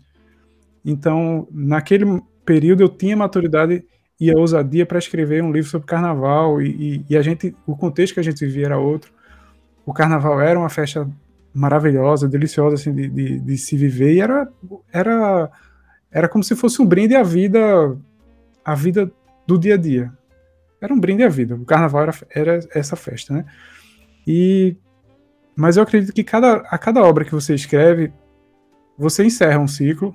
Então, 0.84 1.48
naquele 1.50 2.22
período 2.46 2.82
eu 2.82 2.88
tinha 2.88 3.16
maturidade 3.16 3.84
e 4.18 4.30
a 4.30 4.38
ousadia 4.38 4.86
para 4.86 4.98
escrever 4.98 5.42
um 5.42 5.52
livro 5.52 5.68
sobre 5.68 5.86
carnaval 5.86 6.62
e, 6.62 6.68
e, 6.68 7.06
e, 7.10 7.16
a 7.16 7.22
gente, 7.22 7.54
o 7.66 7.76
contexto 7.76 8.14
que 8.14 8.20
a 8.20 8.22
gente 8.22 8.44
vivia 8.46 8.66
era 8.66 8.78
outro. 8.78 9.12
O 9.84 9.92
carnaval 9.92 10.40
era 10.40 10.58
uma 10.58 10.70
festa 10.70 11.08
maravilhosa, 11.52 12.28
deliciosa 12.28 12.76
assim 12.76 12.94
de, 12.94 13.08
de, 13.08 13.40
de 13.40 13.58
se 13.58 13.76
viver 13.76 14.14
e 14.14 14.20
era, 14.20 14.48
era, 14.92 15.50
era 16.10 16.28
como 16.28 16.42
se 16.42 16.56
fosse 16.56 16.80
um 16.80 16.86
brinde 16.86 17.14
à 17.14 17.22
vida, 17.22 17.96
à 18.64 18.74
vida 18.74 19.10
do 19.46 19.58
dia 19.58 19.74
a 19.74 19.76
dia. 19.76 20.12
Era 20.80 20.94
um 20.94 21.00
brinde 21.00 21.22
à 21.22 21.28
vida. 21.28 21.54
O 21.54 21.64
carnaval 21.64 22.02
era, 22.02 22.14
era 22.30 22.60
essa 22.74 22.96
festa, 22.96 23.34
né? 23.34 23.44
E 24.26 24.76
mas 25.56 25.78
eu 25.78 25.82
acredito 25.82 26.12
que 26.12 26.22
cada, 26.22 26.56
a 26.56 26.76
cada 26.76 27.02
obra 27.02 27.24
que 27.24 27.32
você 27.32 27.54
escreve, 27.54 28.12
você 28.98 29.24
encerra 29.24 29.58
um 29.58 29.66
ciclo 29.66 30.14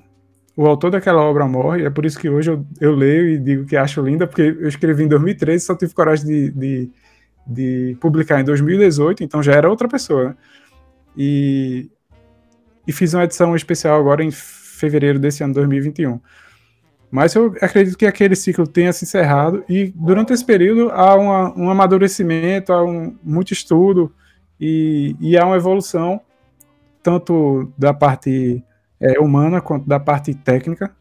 o 0.56 0.66
autor 0.68 0.92
daquela 0.92 1.22
obra 1.22 1.48
morre, 1.48 1.86
é 1.86 1.90
por 1.90 2.06
isso 2.06 2.20
que 2.20 2.30
hoje 2.30 2.52
eu, 2.52 2.66
eu 2.80 2.94
leio 2.94 3.30
e 3.30 3.38
digo 3.38 3.66
que 3.66 3.78
acho 3.78 4.02
linda, 4.02 4.28
porque 4.28 4.42
eu 4.42 4.68
escrevi 4.68 5.04
em 5.04 5.08
2013 5.08 5.66
só 5.66 5.76
tive 5.76 5.94
coragem 5.94 6.26
de, 6.26 6.52
de, 6.52 6.90
de 7.48 7.98
publicar 8.00 8.42
em 8.42 8.44
2018, 8.44 9.24
então 9.24 9.42
já 9.42 9.54
era 9.54 9.70
outra 9.70 9.88
pessoa. 9.88 10.30
Né? 10.30 10.36
E, 11.18 11.90
e 12.86 12.92
fiz 12.92 13.14
uma 13.14 13.24
edição 13.24 13.56
especial 13.56 14.00
agora 14.00 14.24
em 14.24 14.32
fevereiro 14.32 15.20
desse 15.20 15.44
ano, 15.44 15.54
2021. 15.54 16.20
Mas 17.10 17.36
eu 17.36 17.54
acredito 17.62 17.98
que 17.98 18.06
aquele 18.06 18.36
ciclo 18.36 18.66
tenha 18.66 18.94
se 18.94 19.04
encerrado 19.04 19.66
e 19.68 19.92
durante 19.96 20.32
esse 20.32 20.46
período 20.46 20.90
há 20.92 21.16
uma, 21.16 21.60
um 21.60 21.70
amadurecimento, 21.70 22.72
há 22.72 22.84
um, 22.84 23.18
muito 23.22 23.52
estudo 23.52 24.14
e, 24.60 25.16
e 25.20 25.38
há 25.38 25.46
uma 25.46 25.58
evolução, 25.58 26.22
tanto 27.04 27.72
da 27.78 27.94
parte 27.94 28.64
é, 29.02 29.20
humana 29.20 29.60
quanto 29.60 29.88
da 29.88 30.00
parte 30.00 30.34
técnica, 30.34 30.96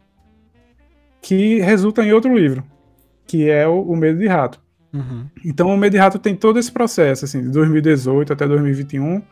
que 1.21 1.61
resulta 1.61 2.03
em 2.03 2.13
outro 2.13 2.35
livro, 2.35 2.65
que 3.27 3.49
é 3.49 3.69
o, 3.69 3.83
o 3.83 3.97
Medo 3.97 4.19
de 4.19 4.27
Rato. 4.27 4.61
Uhum. 4.93 5.27
Então, 5.45 5.69
o 5.69 5.77
Medo 5.77 5.93
de 5.93 5.99
Rato 5.99 6.19
tem 6.19 6.35
todo 6.35 6.59
esse 6.59 6.73
processo, 6.73 7.27
assim, 7.27 7.43
de 7.43 7.51
2018 7.51 8.33
até 8.33 8.49
2021, 8.49 9.23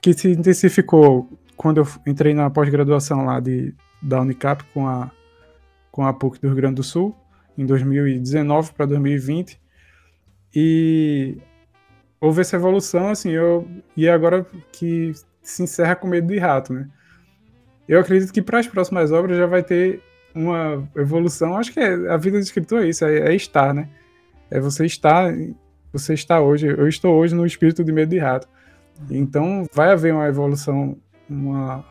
que 0.00 0.14
se 0.14 0.30
intensificou 0.30 1.28
quando 1.56 1.78
eu 1.78 1.88
entrei 2.06 2.32
na 2.32 2.48
pós-graduação 2.48 3.24
lá 3.24 3.40
de, 3.40 3.74
da 4.00 4.20
Unicap 4.20 4.62
com 4.72 4.86
a, 4.86 5.10
com 5.90 6.06
a 6.06 6.12
PUC 6.12 6.40
do 6.40 6.48
Rio 6.48 6.56
Grande 6.56 6.76
do 6.76 6.82
Sul, 6.82 7.14
em 7.58 7.66
2019 7.66 8.72
para 8.72 8.86
2020. 8.86 9.60
E 10.54 11.38
houve 12.20 12.40
essa 12.40 12.56
evolução, 12.56 13.08
assim, 13.08 13.30
eu, 13.30 13.66
e 13.96 14.08
agora 14.08 14.46
que 14.72 15.12
se 15.42 15.62
encerra 15.62 15.96
com 15.96 16.06
Medo 16.06 16.28
de 16.28 16.38
Rato, 16.38 16.72
né? 16.72 16.88
Eu 17.88 18.00
acredito 18.00 18.32
que 18.32 18.42
para 18.42 18.58
as 18.58 18.66
próximas 18.66 19.12
obras 19.12 19.36
já 19.36 19.46
vai 19.46 19.62
ter 19.62 20.02
uma 20.34 20.86
evolução. 20.96 21.56
Acho 21.56 21.72
que 21.72 21.80
é, 21.80 22.10
a 22.10 22.16
vida 22.16 22.38
do 22.38 22.42
escritor 22.42 22.82
é 22.82 22.88
isso, 22.88 23.04
é, 23.04 23.30
é, 23.30 23.34
estar, 23.34 23.72
né? 23.72 23.88
É 24.50 24.60
você 24.60 24.84
estar, 24.84 25.32
você 25.92 26.14
está 26.14 26.40
hoje. 26.40 26.66
Eu 26.66 26.88
estou 26.88 27.14
hoje 27.14 27.34
no 27.34 27.46
espírito 27.46 27.82
de 27.82 27.92
medo 27.92 28.10
de 28.10 28.18
rato. 28.18 28.48
Então 29.10 29.66
vai 29.72 29.90
haver 29.90 30.12
uma 30.12 30.26
evolução, 30.26 30.96
uma, 31.28 31.84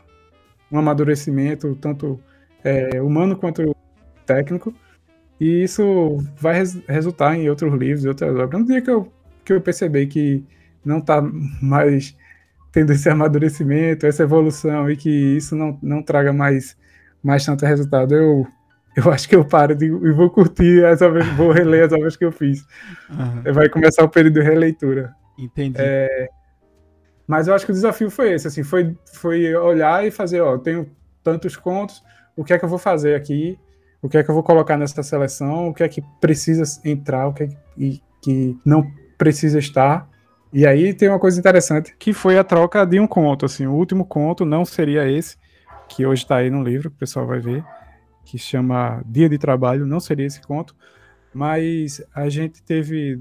um 0.70 0.78
amadurecimento 0.78 1.76
tanto 1.76 2.20
é, 2.62 3.00
humano 3.02 3.36
quanto 3.36 3.74
técnico. 4.24 4.74
E 5.38 5.62
isso 5.62 6.18
vai 6.38 6.54
res, 6.54 6.80
resultar 6.88 7.36
em 7.36 7.48
outros 7.48 7.72
livros, 7.74 8.04
outras 8.04 8.34
obras. 8.36 8.60
No 8.60 8.66
dia 8.66 8.80
que 8.80 8.90
eu, 8.90 9.12
que 9.44 9.52
eu 9.52 9.60
percebi 9.60 10.06
que 10.06 10.44
não 10.84 10.98
está 10.98 11.20
mais 11.60 12.16
tendo 12.76 12.92
esse 12.92 13.08
amadurecimento, 13.08 14.06
essa 14.06 14.22
evolução 14.22 14.90
e 14.90 14.98
que 14.98 15.08
isso 15.08 15.56
não, 15.56 15.78
não 15.82 16.02
traga 16.02 16.30
mais, 16.30 16.76
mais 17.22 17.42
tanto 17.42 17.64
resultado, 17.64 18.14
eu, 18.14 18.46
eu 18.94 19.10
acho 19.10 19.26
que 19.26 19.34
eu 19.34 19.46
paro 19.46 19.74
de, 19.74 19.86
e 19.86 20.12
vou 20.12 20.28
curtir 20.28 20.84
as 20.84 21.00
obras, 21.00 21.26
vou 21.38 21.52
reler 21.52 21.86
as 21.86 21.92
obras 21.94 22.18
que 22.18 22.24
eu 22.26 22.30
fiz. 22.30 22.66
Uhum. 23.08 23.50
Vai 23.54 23.70
começar 23.70 24.04
o 24.04 24.10
período 24.10 24.34
de 24.34 24.42
releitura. 24.42 25.14
Entendi. 25.38 25.78
É, 25.78 26.28
mas 27.26 27.48
eu 27.48 27.54
acho 27.54 27.64
que 27.64 27.72
o 27.72 27.74
desafio 27.74 28.10
foi 28.10 28.34
esse, 28.34 28.46
assim, 28.46 28.62
foi, 28.62 28.94
foi 29.14 29.54
olhar 29.54 30.06
e 30.06 30.10
fazer, 30.10 30.42
ó, 30.42 30.58
tenho 30.58 30.86
tantos 31.24 31.56
contos, 31.56 32.02
o 32.36 32.44
que 32.44 32.52
é 32.52 32.58
que 32.58 32.64
eu 32.66 32.68
vou 32.68 32.78
fazer 32.78 33.14
aqui, 33.14 33.58
o 34.02 34.08
que 34.10 34.18
é 34.18 34.22
que 34.22 34.30
eu 34.30 34.34
vou 34.34 34.44
colocar 34.44 34.76
nessa 34.76 35.02
seleção, 35.02 35.68
o 35.68 35.72
que 35.72 35.82
é 35.82 35.88
que 35.88 36.02
precisa 36.20 36.62
entrar, 36.84 37.26
o 37.26 37.32
que 37.32 37.44
é 37.44 37.46
que, 37.46 37.56
e, 37.78 38.02
que 38.20 38.58
não 38.66 38.86
precisa 39.16 39.58
estar, 39.58 40.06
e 40.52 40.66
aí 40.66 40.94
tem 40.94 41.08
uma 41.08 41.18
coisa 41.18 41.38
interessante, 41.38 41.94
que 41.98 42.12
foi 42.12 42.38
a 42.38 42.44
troca 42.44 42.84
de 42.84 42.98
um 42.98 43.06
conto, 43.06 43.44
assim, 43.46 43.66
o 43.66 43.72
último 43.72 44.04
conto 44.04 44.44
não 44.44 44.64
seria 44.64 45.10
esse, 45.10 45.36
que 45.88 46.04
hoje 46.06 46.22
está 46.22 46.36
aí 46.36 46.50
no 46.50 46.62
livro, 46.62 46.90
que 46.90 46.96
o 46.96 47.00
pessoal 47.00 47.26
vai 47.26 47.40
ver, 47.40 47.64
que 48.24 48.38
chama 48.38 49.02
Dia 49.06 49.28
de 49.28 49.38
Trabalho, 49.38 49.86
não 49.86 50.00
seria 50.00 50.26
esse 50.26 50.40
conto, 50.40 50.74
mas 51.32 52.02
a 52.14 52.28
gente 52.28 52.62
teve 52.62 53.20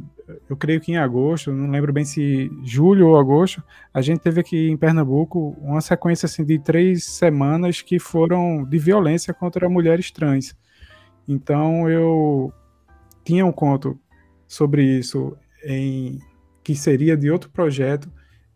eu 0.49 0.57
creio 0.57 0.81
que 0.81 0.91
em 0.91 0.97
agosto, 0.97 1.51
não 1.51 1.69
lembro 1.69 1.93
bem 1.93 2.03
se 2.03 2.49
julho 2.63 3.09
ou 3.09 3.19
agosto, 3.19 3.63
a 3.93 4.01
gente 4.01 4.19
teve 4.19 4.41
aqui 4.41 4.69
em 4.69 4.77
Pernambuco 4.77 5.55
uma 5.61 5.81
sequência 5.81 6.25
assim, 6.25 6.43
de 6.43 6.57
três 6.59 7.03
semanas 7.03 7.81
que 7.81 7.99
foram 7.99 8.63
de 8.63 8.77
violência 8.77 9.33
contra 9.33 9.69
mulheres 9.69 10.11
trans. 10.11 10.55
Então 11.27 11.89
eu 11.89 12.51
tinha 13.23 13.45
um 13.45 13.51
conto 13.51 13.99
sobre 14.47 14.83
isso 14.83 15.37
em 15.63 16.19
que 16.65 16.75
seria 16.75 17.15
de 17.15 17.29
outro 17.29 17.51
projeto 17.51 18.11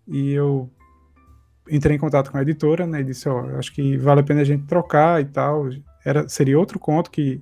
e 0.07 0.31
eu 0.33 0.67
entrei 1.69 1.95
em 1.95 1.99
contato 1.99 2.31
com 2.31 2.39
a 2.39 2.41
editora, 2.41 2.87
né, 2.87 3.01
e 3.01 3.03
disse, 3.03 3.29
ó, 3.29 3.57
acho 3.59 3.71
que 3.71 3.95
vale 3.97 4.21
a 4.21 4.23
pena 4.23 4.41
a 4.41 4.43
gente 4.43 4.65
trocar 4.65 5.21
e 5.21 5.25
tal. 5.25 5.69
Era 6.03 6.27
seria 6.27 6.57
outro 6.57 6.79
conto 6.79 7.11
que 7.11 7.41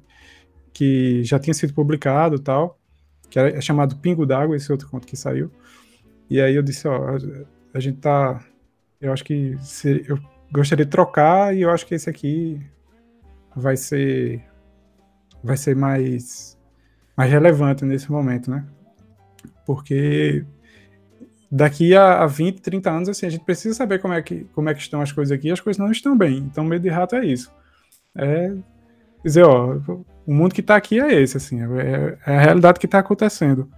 que 0.73 1.23
já 1.23 1.39
tinha 1.39 1.53
sido 1.53 1.73
publicado, 1.73 2.37
tal, 2.37 2.77
que 3.29 3.39
é 3.39 3.61
chamado 3.61 3.95
Pingo 3.95 4.25
d'Água, 4.25 4.55
esse 4.55 4.71
outro 4.71 4.87
conto 4.89 5.07
que 5.07 5.15
saiu. 5.15 5.49
E 6.29 6.39
aí 6.41 6.55
eu 6.55 6.61
disse, 6.61 6.87
ó, 6.87 7.17
a 7.73 7.79
gente 7.79 7.99
tá 7.99 8.43
eu 8.99 9.13
acho 9.13 9.23
que 9.23 9.57
se, 9.61 10.03
eu 10.07 10.19
gostaria 10.51 10.85
de 10.85 10.91
trocar 10.91 11.55
e 11.55 11.61
eu 11.61 11.71
acho 11.71 11.85
que 11.85 11.95
esse 11.95 12.09
aqui 12.09 12.61
vai 13.55 13.77
ser 13.77 14.43
vai 15.41 15.55
ser 15.55 15.75
mais 15.77 16.57
mais 17.15 17.31
relevante 17.31 17.85
nesse 17.85 18.11
momento, 18.11 18.51
né? 18.51 18.65
Porque 19.65 20.45
daqui 21.49 21.95
a, 21.95 22.23
a 22.23 22.27
20, 22.27 22.61
30 22.61 22.89
anos, 22.89 23.09
assim, 23.09 23.25
a 23.25 23.29
gente 23.29 23.43
precisa 23.43 23.75
saber 23.75 23.99
como 23.99 24.13
é, 24.13 24.21
que, 24.21 24.45
como 24.53 24.69
é 24.69 24.73
que 24.73 24.81
estão 24.81 25.01
as 25.01 25.11
coisas 25.11 25.31
aqui, 25.31 25.47
e 25.47 25.51
as 25.51 25.59
coisas 25.59 25.79
não 25.79 25.91
estão 25.91 26.17
bem. 26.17 26.37
Então, 26.37 26.63
medo 26.63 26.81
de 26.81 26.89
rato 26.89 27.15
é 27.15 27.25
isso. 27.25 27.51
É 28.15 28.53
dizer, 29.23 29.43
ó, 29.43 29.77
o 30.25 30.33
mundo 30.33 30.53
que 30.53 30.61
está 30.61 30.75
aqui 30.75 30.99
é 30.99 31.21
esse, 31.21 31.37
assim, 31.37 31.59
é, 31.61 32.17
é 32.25 32.35
a 32.35 32.41
realidade 32.41 32.79
que 32.79 32.85
está 32.85 32.99
acontecendo. 32.99 33.69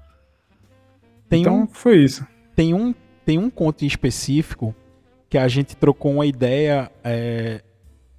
Tem 1.27 1.41
então, 1.41 1.61
um, 1.61 1.67
foi 1.67 1.97
isso. 1.97 2.25
Tem 2.55 2.73
um, 2.73 2.93
tem 3.25 3.37
um 3.37 3.49
conto 3.49 3.83
em 3.83 3.87
específico 3.87 4.75
que 5.29 5.37
a 5.37 5.47
gente 5.47 5.75
trocou 5.75 6.11
uma 6.13 6.25
ideia 6.25 6.91
é, 7.03 7.61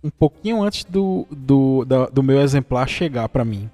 um 0.02 0.10
pouquinho 0.10 0.62
antes 0.62 0.84
do, 0.84 1.26
do, 1.30 1.84
da, 1.84 2.06
do 2.06 2.22
meu 2.22 2.40
exemplar 2.40 2.88
chegar 2.88 3.28
para 3.28 3.44
mim. 3.44 3.68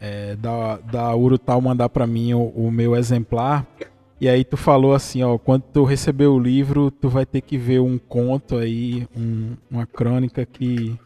É, 0.00 0.36
da, 0.36 0.76
da 0.76 1.16
Urutal 1.16 1.60
mandar 1.60 1.88
para 1.88 2.06
mim 2.06 2.32
o, 2.32 2.48
o 2.50 2.70
meu 2.70 2.94
exemplar 2.94 3.66
e 4.20 4.28
aí 4.28 4.44
tu 4.44 4.56
falou 4.56 4.94
assim, 4.94 5.22
ó, 5.22 5.38
quando 5.38 5.62
tu 5.62 5.84
receber 5.84 6.26
o 6.26 6.38
livro, 6.38 6.90
tu 6.90 7.08
vai 7.08 7.24
ter 7.24 7.40
que 7.40 7.56
ver 7.56 7.80
um 7.80 7.98
conto 7.98 8.56
aí, 8.56 9.06
um, 9.16 9.56
uma 9.70 9.86
crônica 9.86 10.44
que 10.44 10.98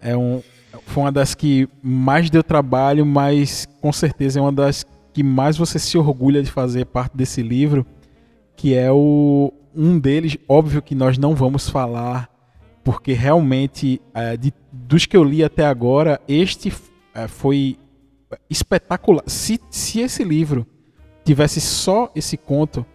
é 0.00 0.16
um, 0.16 0.42
foi 0.86 1.04
uma 1.04 1.12
das 1.12 1.34
que 1.34 1.68
mais 1.82 2.28
deu 2.30 2.42
trabalho, 2.42 3.06
mas 3.06 3.66
com 3.80 3.92
certeza 3.92 4.40
é 4.40 4.42
uma 4.42 4.52
das 4.52 4.84
que 5.12 5.22
mais 5.22 5.56
você 5.56 5.78
se 5.78 5.96
orgulha 5.96 6.42
de 6.42 6.50
fazer 6.50 6.86
parte 6.86 7.16
desse 7.16 7.42
livro, 7.42 7.86
que 8.56 8.74
é 8.74 8.90
o 8.90 9.52
um 9.74 9.98
deles, 9.98 10.36
óbvio 10.48 10.82
que 10.82 10.94
nós 10.94 11.16
não 11.16 11.36
vamos 11.36 11.68
falar, 11.68 12.28
porque 12.82 13.12
realmente 13.12 14.00
é, 14.12 14.36
de, 14.36 14.52
dos 14.72 15.06
que 15.06 15.16
eu 15.16 15.22
li 15.22 15.44
até 15.44 15.64
agora, 15.64 16.20
este 16.26 16.72
é, 17.14 17.28
foi 17.28 17.76
espetacular. 18.50 19.22
Se, 19.26 19.60
se 19.70 20.00
esse 20.00 20.24
livro 20.24 20.66
tivesse 21.28 21.60
só 21.60 22.10
esse 22.14 22.38
conto, 22.38 22.86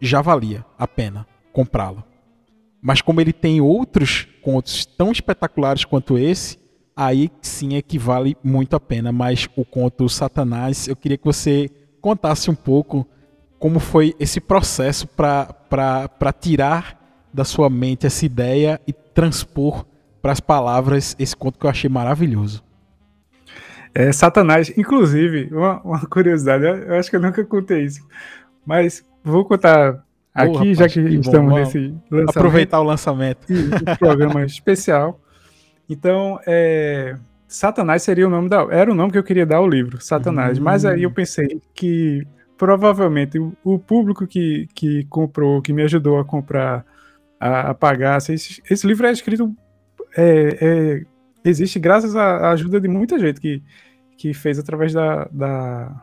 já 0.00 0.22
valia 0.22 0.64
a 0.78 0.86
pena 0.86 1.26
comprá-lo. 1.52 2.04
Mas 2.80 3.02
como 3.02 3.20
ele 3.20 3.32
tem 3.32 3.60
outros 3.60 4.28
contos 4.40 4.86
tão 4.86 5.10
espetaculares 5.10 5.84
quanto 5.84 6.16
esse, 6.16 6.60
aí 6.94 7.28
sim 7.42 7.74
é 7.74 7.82
que 7.82 7.98
vale 7.98 8.36
muito 8.44 8.76
a 8.76 8.80
pena. 8.80 9.10
Mas 9.10 9.48
o 9.56 9.64
conto 9.64 10.08
Satanás, 10.08 10.86
eu 10.86 10.94
queria 10.94 11.18
que 11.18 11.24
você 11.24 11.68
contasse 12.00 12.48
um 12.48 12.54
pouco 12.54 13.04
como 13.58 13.80
foi 13.80 14.14
esse 14.20 14.40
processo 14.40 15.08
para 15.08 16.32
tirar 16.40 17.26
da 17.34 17.44
sua 17.44 17.68
mente 17.68 18.06
essa 18.06 18.24
ideia 18.24 18.80
e 18.86 18.92
transpor 18.92 19.84
para 20.22 20.30
as 20.30 20.38
palavras 20.38 21.16
esse 21.18 21.34
conto 21.34 21.58
que 21.58 21.66
eu 21.66 21.70
achei 21.70 21.90
maravilhoso. 21.90 22.62
É, 23.96 24.12
Satanás, 24.12 24.70
inclusive, 24.76 25.48
uma, 25.50 25.80
uma, 25.80 26.00
curiosidade, 26.06 26.66
eu 26.66 26.96
acho 26.96 27.08
que 27.08 27.16
eu 27.16 27.20
nunca 27.20 27.42
contei 27.42 27.82
isso, 27.82 28.06
mas 28.66 29.02
vou 29.24 29.42
contar 29.42 30.04
aqui, 30.34 30.50
oh, 30.50 30.52
rapaz, 30.52 30.76
já 30.76 30.86
que, 30.86 31.02
que 31.02 31.14
estamos 31.14 31.50
bom, 31.50 31.58
nesse 31.58 31.94
lançamento. 32.10 32.28
Aproveitar 32.28 32.80
o 32.80 32.82
lançamento. 32.82 33.46
Um 33.50 33.96
programa 33.96 34.44
especial. 34.44 35.18
Então, 35.88 36.38
é, 36.46 37.16
Satanás 37.48 38.02
seria 38.02 38.26
o 38.26 38.30
nome 38.30 38.50
da. 38.50 38.66
Era 38.70 38.92
o 38.92 38.94
nome 38.94 39.12
que 39.12 39.18
eu 39.18 39.24
queria 39.24 39.46
dar 39.46 39.56
ao 39.56 39.66
livro, 39.66 39.98
Satanás. 39.98 40.58
Hum. 40.58 40.62
Mas 40.62 40.84
aí 40.84 41.04
eu 41.04 41.10
pensei 41.10 41.58
que 41.74 42.26
provavelmente 42.58 43.38
o, 43.38 43.56
o, 43.64 43.78
público 43.78 44.26
que, 44.26 44.68
que 44.74 45.04
comprou, 45.04 45.62
que 45.62 45.72
me 45.72 45.82
ajudou 45.82 46.18
a 46.18 46.24
comprar, 46.24 46.84
a, 47.40 47.70
a 47.70 47.74
pagar, 47.74 48.16
assim, 48.16 48.34
esse, 48.34 48.62
esse, 48.70 48.86
livro 48.86 49.06
é 49.06 49.10
escrito. 49.10 49.56
É, 50.14 50.58
é, 50.60 51.02
existe 51.48 51.78
graças 51.78 52.14
à 52.14 52.50
ajuda 52.50 52.78
de 52.78 52.88
muita 52.88 53.18
gente 53.18 53.40
que 53.40 53.62
que 54.16 54.32
fez 54.32 54.58
através 54.58 54.92
da, 54.92 55.28
da, 55.30 56.02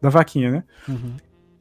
da 0.00 0.08
vaquinha, 0.08 0.50
né? 0.50 0.64
Uhum. 0.88 1.16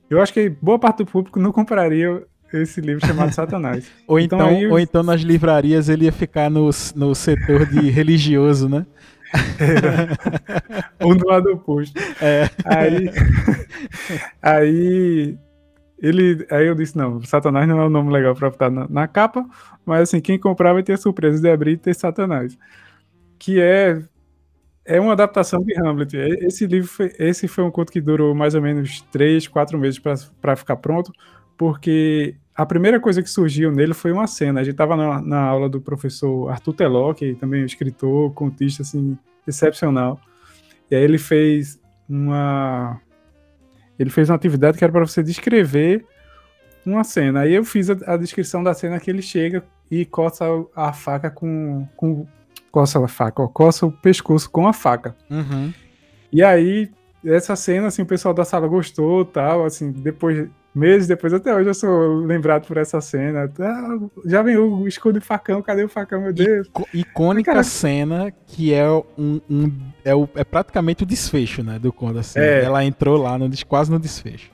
Eu 0.09 0.21
acho 0.21 0.33
que 0.33 0.49
boa 0.49 0.77
parte 0.77 0.97
do 0.97 1.05
público 1.05 1.39
não 1.39 1.51
compraria 1.51 2.23
esse 2.53 2.81
livro 2.81 3.05
chamado 3.05 3.33
Satanás. 3.33 3.89
ou, 4.07 4.19
então, 4.19 4.39
então 4.39 4.49
aí, 4.49 4.67
ou 4.67 4.79
então 4.79 5.03
nas 5.03 5.21
livrarias 5.21 5.87
ele 5.89 6.05
ia 6.05 6.11
ficar 6.11 6.49
no, 6.49 6.69
no 6.95 7.15
setor 7.15 7.65
de 7.65 7.79
religioso, 7.89 8.67
né? 8.67 8.85
É, 9.33 11.05
um 11.05 11.15
do 11.15 11.25
lado 11.25 11.51
oposto. 11.51 11.97
É. 12.21 12.49
Aí, 12.65 13.09
aí, 14.41 15.37
ele, 16.01 16.45
aí 16.51 16.67
eu 16.67 16.75
disse, 16.75 16.97
não, 16.97 17.21
Satanás 17.23 17.67
não 17.67 17.79
é 17.79 17.85
um 17.85 17.89
nome 17.89 18.11
legal 18.11 18.35
para 18.35 18.49
botar 18.49 18.69
na, 18.69 18.87
na, 18.89 19.07
capa, 19.07 19.45
mas 19.85 20.01
assim, 20.01 20.19
quem 20.19 20.37
comprar 20.37 20.73
vai 20.73 20.83
ter 20.83 20.93
a 20.93 20.97
surpresa 20.97 21.41
de 21.41 21.49
abrir 21.49 21.71
e 21.71 21.77
ter 21.77 21.95
Satanás. 21.95 22.57
Que 23.39 23.59
é 23.59 24.01
é 24.85 24.99
uma 24.99 25.13
adaptação 25.13 25.61
de 25.63 25.73
Hamlet. 25.77 26.15
Esse 26.17 26.65
livro 26.65 26.87
foi, 26.87 27.11
esse 27.19 27.47
foi 27.47 27.63
um 27.63 27.71
conto 27.71 27.91
que 27.91 28.01
durou 28.01 28.33
mais 28.33 28.55
ou 28.55 28.61
menos 28.61 29.01
três, 29.11 29.47
quatro 29.47 29.77
meses 29.77 29.99
para 30.41 30.55
ficar 30.55 30.77
pronto, 30.77 31.11
porque 31.57 32.35
a 32.55 32.65
primeira 32.65 32.99
coisa 32.99 33.21
que 33.21 33.29
surgiu 33.29 33.71
nele 33.71 33.93
foi 33.93 34.11
uma 34.11 34.27
cena. 34.27 34.59
A 34.59 34.63
gente 34.63 34.73
estava 34.73 34.95
na, 34.95 35.21
na, 35.21 35.41
aula 35.41 35.69
do 35.69 35.79
professor 35.79 36.49
Arthur 36.49 36.73
Teló, 36.73 37.13
que 37.13 37.35
também 37.35 37.61
é 37.61 37.63
um 37.63 37.65
escritor, 37.65 38.33
contista 38.33 38.81
assim, 38.81 39.17
excepcional. 39.47 40.19
E 40.89 40.95
aí 40.95 41.03
ele 41.03 41.17
fez 41.17 41.79
uma 42.09 42.99
ele 43.97 44.09
fez 44.09 44.29
uma 44.29 44.35
atividade 44.35 44.77
que 44.77 44.83
era 44.83 44.91
para 44.91 45.05
você 45.05 45.21
descrever 45.21 46.05
uma 46.85 47.03
cena. 47.03 47.41
Aí 47.41 47.53
eu 47.53 47.63
fiz 47.63 47.89
a, 47.89 47.97
a, 48.07 48.17
descrição 48.17 48.63
da 48.63 48.73
cena 48.73 48.99
que 48.99 49.09
ele 49.09 49.21
chega 49.21 49.63
e 49.89 50.05
coça 50.05 50.45
a, 50.75 50.89
a 50.89 50.93
faca 50.93 51.29
com, 51.29 51.87
com 51.95 52.25
coça 52.71 53.03
a 53.03 53.07
faca, 53.07 53.43
ó, 53.43 53.47
coça 53.47 53.85
o 53.85 53.91
pescoço 53.91 54.49
com 54.49 54.67
a 54.67 54.73
faca. 54.73 55.15
Uhum. 55.29 55.73
E 56.31 56.41
aí, 56.41 56.89
essa 57.25 57.55
cena, 57.55 57.87
assim, 57.87 58.01
o 58.01 58.05
pessoal 58.05 58.33
da 58.33 58.45
sala 58.45 58.67
gostou 58.67 59.25
tal, 59.25 59.65
assim, 59.65 59.91
depois, 59.91 60.47
meses 60.73 61.07
depois, 61.07 61.33
até 61.33 61.53
hoje 61.53 61.69
eu 61.69 61.73
sou 61.73 62.15
lembrado 62.19 62.65
por 62.65 62.77
essa 62.77 63.01
cena. 63.01 63.51
Ah, 63.59 63.97
já 64.25 64.41
vem 64.41 64.57
o 64.57 64.87
escudo 64.87 65.17
e 65.17 65.21
facão, 65.21 65.61
cadê 65.61 65.83
o 65.83 65.89
facão, 65.89 66.21
meu 66.21 66.33
Deus? 66.33 66.69
Icônica 66.93 67.51
cara... 67.51 67.63
cena 67.63 68.31
que 68.47 68.73
é 68.73 68.89
um, 68.89 69.41
um 69.49 69.71
é, 70.03 70.15
o, 70.15 70.27
é, 70.35 70.43
praticamente 70.43 71.03
o 71.03 71.05
desfecho, 71.05 71.61
né, 71.61 71.77
do 71.77 71.91
conto, 71.91 72.19
assim. 72.19 72.39
É. 72.39 72.63
Ela 72.63 72.83
entrou 72.85 73.17
lá 73.17 73.37
no, 73.37 73.49
quase 73.67 73.91
no 73.91 73.99
desfecho. 73.99 74.49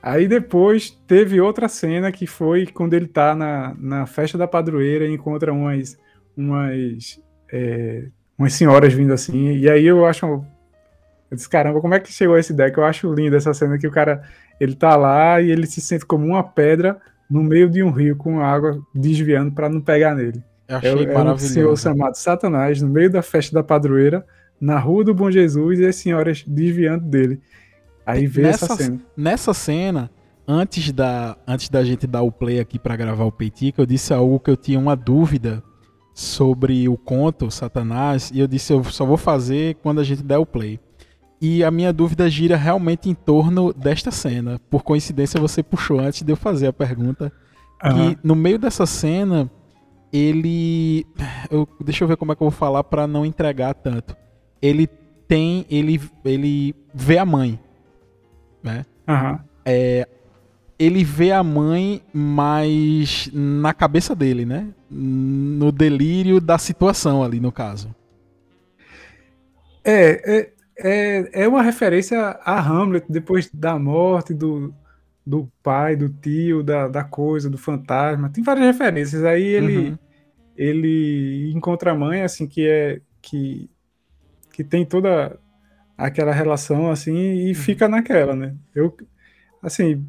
Aí 0.00 0.28
depois 0.28 0.90
teve 1.06 1.40
outra 1.40 1.68
cena 1.68 2.12
que 2.12 2.26
foi 2.26 2.66
quando 2.66 2.94
ele 2.94 3.08
tá 3.08 3.34
na, 3.34 3.74
na 3.78 4.06
festa 4.06 4.38
da 4.38 4.46
padroeira 4.46 5.04
e 5.04 5.12
encontra 5.12 5.52
umas, 5.52 5.98
umas 6.36 7.20
é, 7.52 8.04
umas 8.38 8.52
senhoras 8.52 8.92
vindo 8.92 9.12
assim, 9.12 9.56
e 9.56 9.68
aí 9.68 9.86
eu 9.86 10.06
acho. 10.06 10.26
Eu 10.26 11.36
disse, 11.36 11.48
caramba, 11.48 11.80
como 11.80 11.94
é 11.94 12.00
que 12.00 12.12
chegou 12.12 12.36
essa 12.36 12.52
ideia? 12.52 12.70
Que 12.70 12.78
eu 12.78 12.84
acho 12.84 13.12
linda 13.12 13.36
essa 13.36 13.52
cena 13.52 13.76
que 13.76 13.86
o 13.86 13.90
cara 13.90 14.22
ele 14.58 14.74
tá 14.74 14.96
lá 14.96 15.40
e 15.40 15.50
ele 15.50 15.66
se 15.66 15.80
sente 15.80 16.06
como 16.06 16.24
uma 16.24 16.42
pedra 16.42 16.98
no 17.30 17.42
meio 17.42 17.68
de 17.68 17.82
um 17.82 17.90
rio 17.90 18.16
com 18.16 18.40
água 18.40 18.80
desviando 18.94 19.52
para 19.52 19.68
não 19.68 19.80
pegar 19.80 20.14
nele. 20.14 20.42
Eu 20.66 20.76
achei 20.76 20.90
é, 20.90 20.94
maravilhoso. 20.94 21.30
É 21.30 21.34
um 21.34 21.36
senhor 21.38 21.78
chamado 21.78 22.14
Satanás 22.14 22.80
no 22.80 22.88
meio 22.88 23.10
da 23.10 23.22
festa 23.22 23.54
da 23.54 23.62
padroeira, 23.62 24.24
na 24.60 24.78
rua 24.78 25.04
do 25.04 25.14
Bom 25.14 25.30
Jesus 25.30 25.78
e 25.78 25.86
as 25.86 25.96
senhoras 25.96 26.42
desviando 26.46 27.04
dele. 27.04 27.40
Aí 28.06 28.26
vê 28.26 28.42
nessa, 28.42 28.64
essa 28.64 28.76
cena. 28.76 29.00
Nessa 29.16 29.54
cena, 29.54 30.10
antes 30.46 30.90
da, 30.92 31.36
antes 31.46 31.68
da 31.68 31.84
gente 31.84 32.06
dar 32.06 32.22
o 32.22 32.32
play 32.32 32.58
aqui 32.58 32.78
para 32.78 32.96
gravar 32.96 33.24
o 33.24 33.32
Peitica, 33.32 33.82
eu 33.82 33.86
disse 33.86 34.14
algo 34.14 34.40
que 34.40 34.50
eu 34.50 34.56
tinha 34.56 34.78
uma 34.78 34.96
dúvida 34.96 35.62
sobre 36.18 36.88
o 36.88 36.96
conto 36.96 37.48
Satanás 37.48 38.32
e 38.34 38.40
eu 38.40 38.48
disse 38.48 38.72
eu 38.72 38.82
só 38.82 39.06
vou 39.06 39.16
fazer 39.16 39.76
quando 39.76 40.00
a 40.00 40.04
gente 40.04 40.20
der 40.20 40.38
o 40.38 40.44
play. 40.44 40.80
E 41.40 41.62
a 41.62 41.70
minha 41.70 41.92
dúvida 41.92 42.28
gira 42.28 42.56
realmente 42.56 43.08
em 43.08 43.14
torno 43.14 43.72
desta 43.72 44.10
cena. 44.10 44.60
Por 44.68 44.82
coincidência 44.82 45.38
você 45.38 45.62
puxou 45.62 46.00
antes 46.00 46.22
de 46.22 46.32
eu 46.32 46.36
fazer 46.36 46.66
a 46.66 46.72
pergunta 46.72 47.32
uhum. 47.84 48.14
que 48.14 48.18
no 48.24 48.34
meio 48.34 48.58
dessa 48.58 48.84
cena 48.84 49.48
ele 50.12 51.06
eu, 51.48 51.68
deixa 51.80 52.02
eu 52.02 52.08
ver 52.08 52.16
como 52.16 52.32
é 52.32 52.34
que 52.34 52.42
eu 52.42 52.50
vou 52.50 52.58
falar 52.58 52.82
para 52.82 53.06
não 53.06 53.24
entregar 53.24 53.72
tanto. 53.74 54.16
Ele 54.60 54.88
tem 55.28 55.64
ele 55.70 56.00
ele 56.24 56.74
vê 56.92 57.18
a 57.18 57.24
mãe. 57.24 57.60
né? 58.60 58.84
Aham. 59.06 59.38
É, 59.64 60.08
ele 60.78 61.04
vê 61.04 61.32
a 61.32 61.42
mãe 61.42 62.02
mais 62.12 63.28
na 63.32 63.74
cabeça 63.74 64.14
dele, 64.14 64.44
né? 64.46 64.68
No 64.90 65.72
delírio 65.72 66.40
da 66.40 66.58
situação 66.58 67.22
ali, 67.22 67.40
no 67.40 67.50
caso. 67.52 67.94
É, 69.84 70.38
é, 70.40 70.52
é, 70.78 71.42
é 71.44 71.48
uma 71.48 71.62
referência 71.62 72.18
a 72.44 72.60
Hamlet 72.60 73.06
depois 73.08 73.50
da 73.52 73.78
morte 73.78 74.34
do, 74.34 74.74
do 75.26 75.50
pai, 75.62 75.96
do 75.96 76.08
tio, 76.08 76.62
da, 76.62 76.88
da 76.88 77.04
coisa, 77.04 77.48
do 77.50 77.58
fantasma. 77.58 78.30
Tem 78.30 78.44
várias 78.44 78.66
referências. 78.66 79.24
Aí 79.24 79.42
ele, 79.44 79.90
Uhum. 79.90 79.98
ele 80.56 81.52
encontra 81.54 81.92
a 81.92 81.94
mãe, 81.94 82.22
assim, 82.22 82.46
que 82.46 82.66
é. 82.68 83.00
que, 83.22 83.70
que 84.52 84.64
tem 84.64 84.84
toda 84.86 85.38
aquela 85.96 86.32
relação, 86.32 86.90
assim, 86.90 87.14
e 87.50 87.54
fica 87.54 87.88
naquela, 87.88 88.34
né? 88.36 88.56
Eu, 88.74 88.96
assim, 89.62 90.06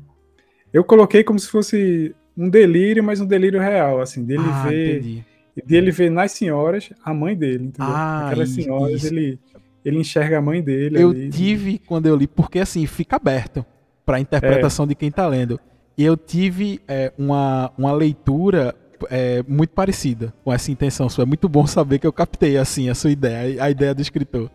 eu 0.71 0.83
coloquei 0.83 1.23
como 1.23 1.39
se 1.39 1.47
fosse 1.47 2.15
um 2.37 2.49
delírio, 2.49 3.03
mas 3.03 3.19
um 3.19 3.25
delírio 3.25 3.59
real, 3.59 3.99
assim, 4.01 4.23
dele 4.23 4.43
ah, 4.45 4.67
ver. 4.67 4.97
entendi. 4.97 5.25
Dele 5.65 5.91
ver 5.91 6.09
nas 6.09 6.31
senhoras 6.31 6.89
a 7.03 7.13
mãe 7.13 7.35
dele, 7.35 7.65
entendeu? 7.65 7.93
Ah, 7.93 8.27
Aquelas 8.27 8.49
isso, 8.49 8.61
senhoras, 8.61 9.03
isso. 9.03 9.13
ele, 9.13 9.39
ele 9.83 9.97
enxerga 9.97 10.37
a 10.37 10.41
mãe 10.41 10.61
dele 10.61 11.01
Eu 11.01 11.09
ali. 11.09 11.29
tive 11.29 11.79
quando 11.79 12.05
eu 12.05 12.15
li, 12.15 12.27
porque 12.27 12.59
assim, 12.59 12.85
fica 12.85 13.17
aberto 13.17 13.65
para 14.05 14.19
interpretação 14.19 14.87
de 14.87 14.95
quem 14.95 15.11
tá 15.11 15.27
lendo. 15.27 15.59
E 15.97 16.03
eu 16.05 16.15
tive 16.15 16.79
é, 16.87 17.11
uma, 17.17 17.73
uma 17.77 17.91
leitura 17.91 18.73
é, 19.09 19.43
muito 19.47 19.71
parecida 19.71 20.33
com 20.43 20.53
essa 20.53 20.71
intenção 20.71 21.09
sua. 21.09 21.23
É 21.23 21.25
muito 21.25 21.49
bom 21.49 21.67
saber 21.67 21.99
que 21.99 22.07
eu 22.07 22.13
captei 22.13 22.57
assim 22.57 22.89
a 22.89 22.95
sua 22.95 23.11
ideia, 23.11 23.61
a 23.61 23.69
ideia 23.69 23.93
do 23.93 24.01
escritor. 24.01 24.49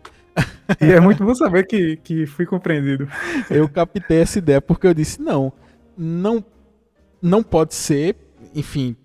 E 0.81 0.91
é 0.91 0.99
muito 0.99 1.23
bom 1.23 1.33
saber 1.35 1.65
que, 1.65 1.97
que 1.97 2.25
fui 2.25 2.45
compreendido. 2.45 3.07
Eu 3.49 3.69
captei 3.69 4.21
essa 4.21 4.39
ideia 4.39 4.59
porque 4.59 4.87
eu 4.87 4.93
disse 4.93 5.21
não, 5.21 5.53
não, 5.97 6.43
não 7.21 7.41
pode 7.43 7.73
ser, 7.75 8.15
enfim, 8.53 8.95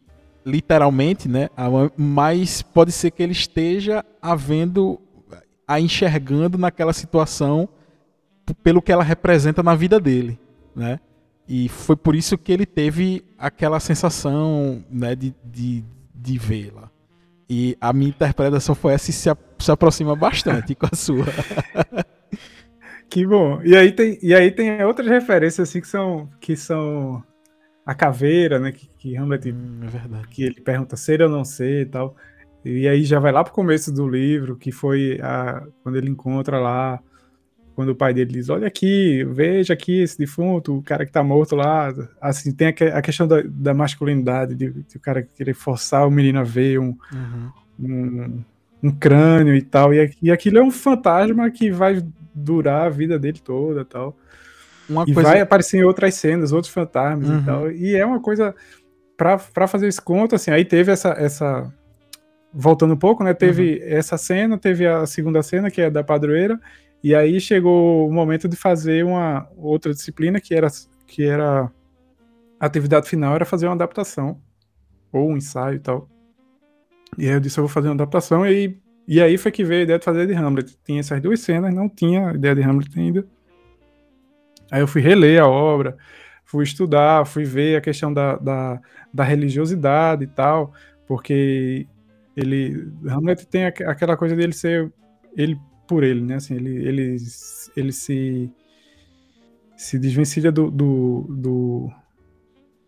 literalmente, 0.45 1.29
né? 1.29 1.49
Mas 1.97 2.63
pode 2.63 2.93
ser 2.93 3.11
que 3.11 3.23
ele 3.23 3.33
esteja 3.33 4.05
havendo, 4.21 5.01
a 5.67 5.81
enxergando 5.81 6.57
naquela 6.59 6.93
situação 6.93 7.69
pelo 8.63 8.83
que 8.83 8.91
ela 8.91 9.05
representa 9.05 9.63
na 9.63 9.75
vida 9.75 10.01
dele, 10.01 10.39
né? 10.75 10.99
E 11.49 11.69
foi 11.69 11.97
por 11.97 12.15
isso 12.15 12.39
que 12.39 12.53
ele 12.53 12.65
teve 12.65 13.25
aquela 13.37 13.81
sensação, 13.81 14.85
né, 14.89 15.17
de, 15.17 15.35
de, 15.45 15.85
de 16.15 16.39
vê-la. 16.39 16.89
E 17.49 17.77
a 17.81 17.93
minha 17.93 18.11
interpretação 18.11 18.73
foi 18.75 18.93
essa 18.93 19.11
e 19.11 19.13
se, 19.13 19.29
a- 19.29 19.37
se 19.59 19.73
aproxima 19.73 20.15
bastante 20.15 20.75
com 20.77 20.87
a 20.91 20.95
sua. 20.97 21.25
Que 23.11 23.27
bom. 23.27 23.61
E 23.65 23.77
aí 23.77 23.93
tem, 23.93 24.19
e 24.23 24.35
aí 24.35 24.51
tem 24.53 24.83
outras 24.85 25.09
referências 25.09 25.69
assim 25.69 25.81
que 25.81 25.89
são 25.89 26.29
que 26.41 26.57
são 26.57 27.23
a 27.85 27.95
caveira, 27.95 28.59
né, 28.61 28.73
que, 28.73 28.89
que 28.99 29.17
Hamlet 29.17 29.51
Hum, 29.53 29.81
é 29.83 29.87
verdade. 29.89 30.29
que 30.29 30.45
ele 30.45 30.61
pergunta 30.61 30.97
ser 30.97 31.21
ou 31.23 31.29
não 31.29 31.45
ser 31.45 31.83
e 31.83 31.87
tal. 31.87 32.15
E 32.65 32.87
aí 32.87 33.03
já 33.05 33.19
vai 33.19 33.33
lá 33.33 33.43
pro 33.43 33.53
começo 33.55 33.93
do 33.93 34.09
livro, 34.09 34.57
que 34.57 34.71
foi 34.71 35.19
a, 35.23 35.67
quando 35.83 35.97
ele 35.97 36.11
encontra 36.11 36.59
lá, 36.61 37.01
quando 37.75 37.91
o 37.91 37.97
pai 37.97 38.13
dele 38.15 38.33
diz, 38.33 38.51
olha 38.51 38.67
aqui, 38.69 39.25
veja 39.25 39.73
aqui 39.73 40.03
esse 40.03 40.19
defunto, 40.19 40.77
o 40.79 40.83
cara 40.83 41.07
que 41.07 41.13
tá 41.13 41.23
morto 41.25 41.57
lá. 41.57 41.93
Assim, 42.21 42.53
tem 42.55 42.69
a, 42.69 42.99
a 42.99 43.03
questão 43.03 43.27
da, 43.27 43.43
da 43.43 43.75
masculinidade, 43.75 44.55
de, 44.55 44.71
de 44.73 44.97
o 44.97 45.01
cara 45.01 45.23
querer 45.23 45.55
forçar 45.55 46.07
o 46.07 46.11
menino 46.11 46.39
a 46.41 46.45
ver 46.45 46.79
um, 46.79 46.97
Uhum. 47.13 47.51
um, 47.81 48.45
um 48.83 48.91
crânio 48.93 49.55
e 49.57 49.63
tal. 49.63 49.93
E, 49.95 50.11
e 50.23 50.31
aquilo 50.31 50.59
é 50.59 50.63
um 50.63 50.71
fantasma 50.71 51.51
que 51.51 51.71
vai 51.73 52.03
durar 52.35 52.87
a 52.87 52.91
vida 52.91 53.19
dele 53.19 53.41
toda 53.41 53.83
e 53.83 53.85
tal. 53.85 54.17
Uma 54.89 55.05
E 55.07 55.15
coisa 55.15 55.29
vai 55.31 55.41
aparecer 55.41 55.79
em 55.79 55.85
outras 55.85 56.15
cenas, 56.15 56.53
outros 56.53 56.73
fantasmas 56.73 57.29
Uhum. 57.29 57.39
e 57.39 57.45
tal. 57.45 57.71
E 57.71 57.95
é 57.97 58.05
uma 58.05 58.21
coisa. 58.21 58.55
Pra 59.17 59.67
fazer 59.69 59.87
esse 59.87 60.01
conto, 60.01 60.35
assim, 60.35 60.51
aí 60.51 60.65
teve 60.65 60.91
essa. 60.91 61.11
essa 61.11 61.73
voltando 62.53 62.95
um 62.95 62.97
pouco, 62.97 63.23
né? 63.23 63.33
Teve 63.35 63.75
Uhum. 63.75 63.97
essa 63.99 64.17
cena, 64.19 64.59
teve 64.59 64.87
a 64.87 65.07
segunda 65.07 65.43
cena, 65.43 65.71
que 65.71 65.81
é 65.81 65.91
da 65.91 66.03
padroeira. 66.03 66.59
E 67.03 67.15
aí 67.15 67.41
chegou 67.41 68.09
o 68.09 68.13
momento 68.13 68.49
de 68.49 68.57
fazer 68.57 69.05
uma 69.05 69.47
outra 69.57 69.93
disciplina, 69.93 70.41
que 70.41 70.55
era, 70.55 70.67
que 71.07 71.23
era 71.25 71.71
a 72.59 72.67
atividade 72.67 73.09
final, 73.09 73.35
era 73.35 73.45
fazer 73.45 73.67
uma 73.67 73.75
adaptação. 73.75 74.41
Ou 75.13 75.29
um 75.31 75.37
ensaio 75.37 75.77
e 75.77 75.79
tal. 75.81 76.09
E 77.19 77.27
aí 77.29 77.35
eu 77.35 77.41
disse, 77.41 77.59
eu 77.59 77.65
vou 77.65 77.69
fazer 77.73 77.89
uma 77.89 77.95
adaptação. 77.95 78.45
E, 78.47 78.77
e 79.13 79.21
aí 79.21 79.37
foi 79.37 79.51
que 79.51 79.65
veio 79.65 79.81
a 79.81 79.83
ideia 79.83 79.99
de 79.99 80.05
fazer 80.05 80.27
de 80.27 80.35
Hamlet. 80.35 80.79
Tinha 80.85 81.01
essas 81.01 81.21
duas 81.21 81.41
cenas, 81.41 81.75
não 81.75 81.89
tinha 81.89 82.33
ideia 82.33 82.55
de 82.55 82.63
Hamlet 82.63 82.99
ainda. 82.99 83.27
Aí 84.71 84.81
eu 84.81 84.87
fui 84.87 85.01
reler 85.03 85.43
a 85.43 85.49
obra, 85.49 85.97
fui 86.45 86.63
estudar, 86.63 87.27
fui 87.27 87.45
ver 87.45 87.77
a 87.77 87.81
questão 87.81 88.13
da, 88.15 88.37
da, 88.37 88.81
da 89.13 89.25
religiosidade 89.25 90.23
e 90.23 90.29
tal, 90.29 90.73
porque 91.09 91.89
ele 92.37 92.89
Hamlet 93.09 93.47
tem 93.49 93.67
aqu- 93.67 93.83
aquela 93.85 94.17
coisa 94.17 94.37
dele 94.37 94.53
ser 94.53 94.93
ele 95.37 95.59
por 95.89 96.05
ele, 96.05 96.21
né? 96.21 96.37
Assim, 96.37 96.55
ele, 96.55 96.77
ele, 96.87 97.17
ele 97.77 97.93
se 97.93 98.49
se 99.77 99.99
desvencilha 99.99 100.53
do, 100.53 100.71
do, 100.71 101.27
do, 101.31 101.91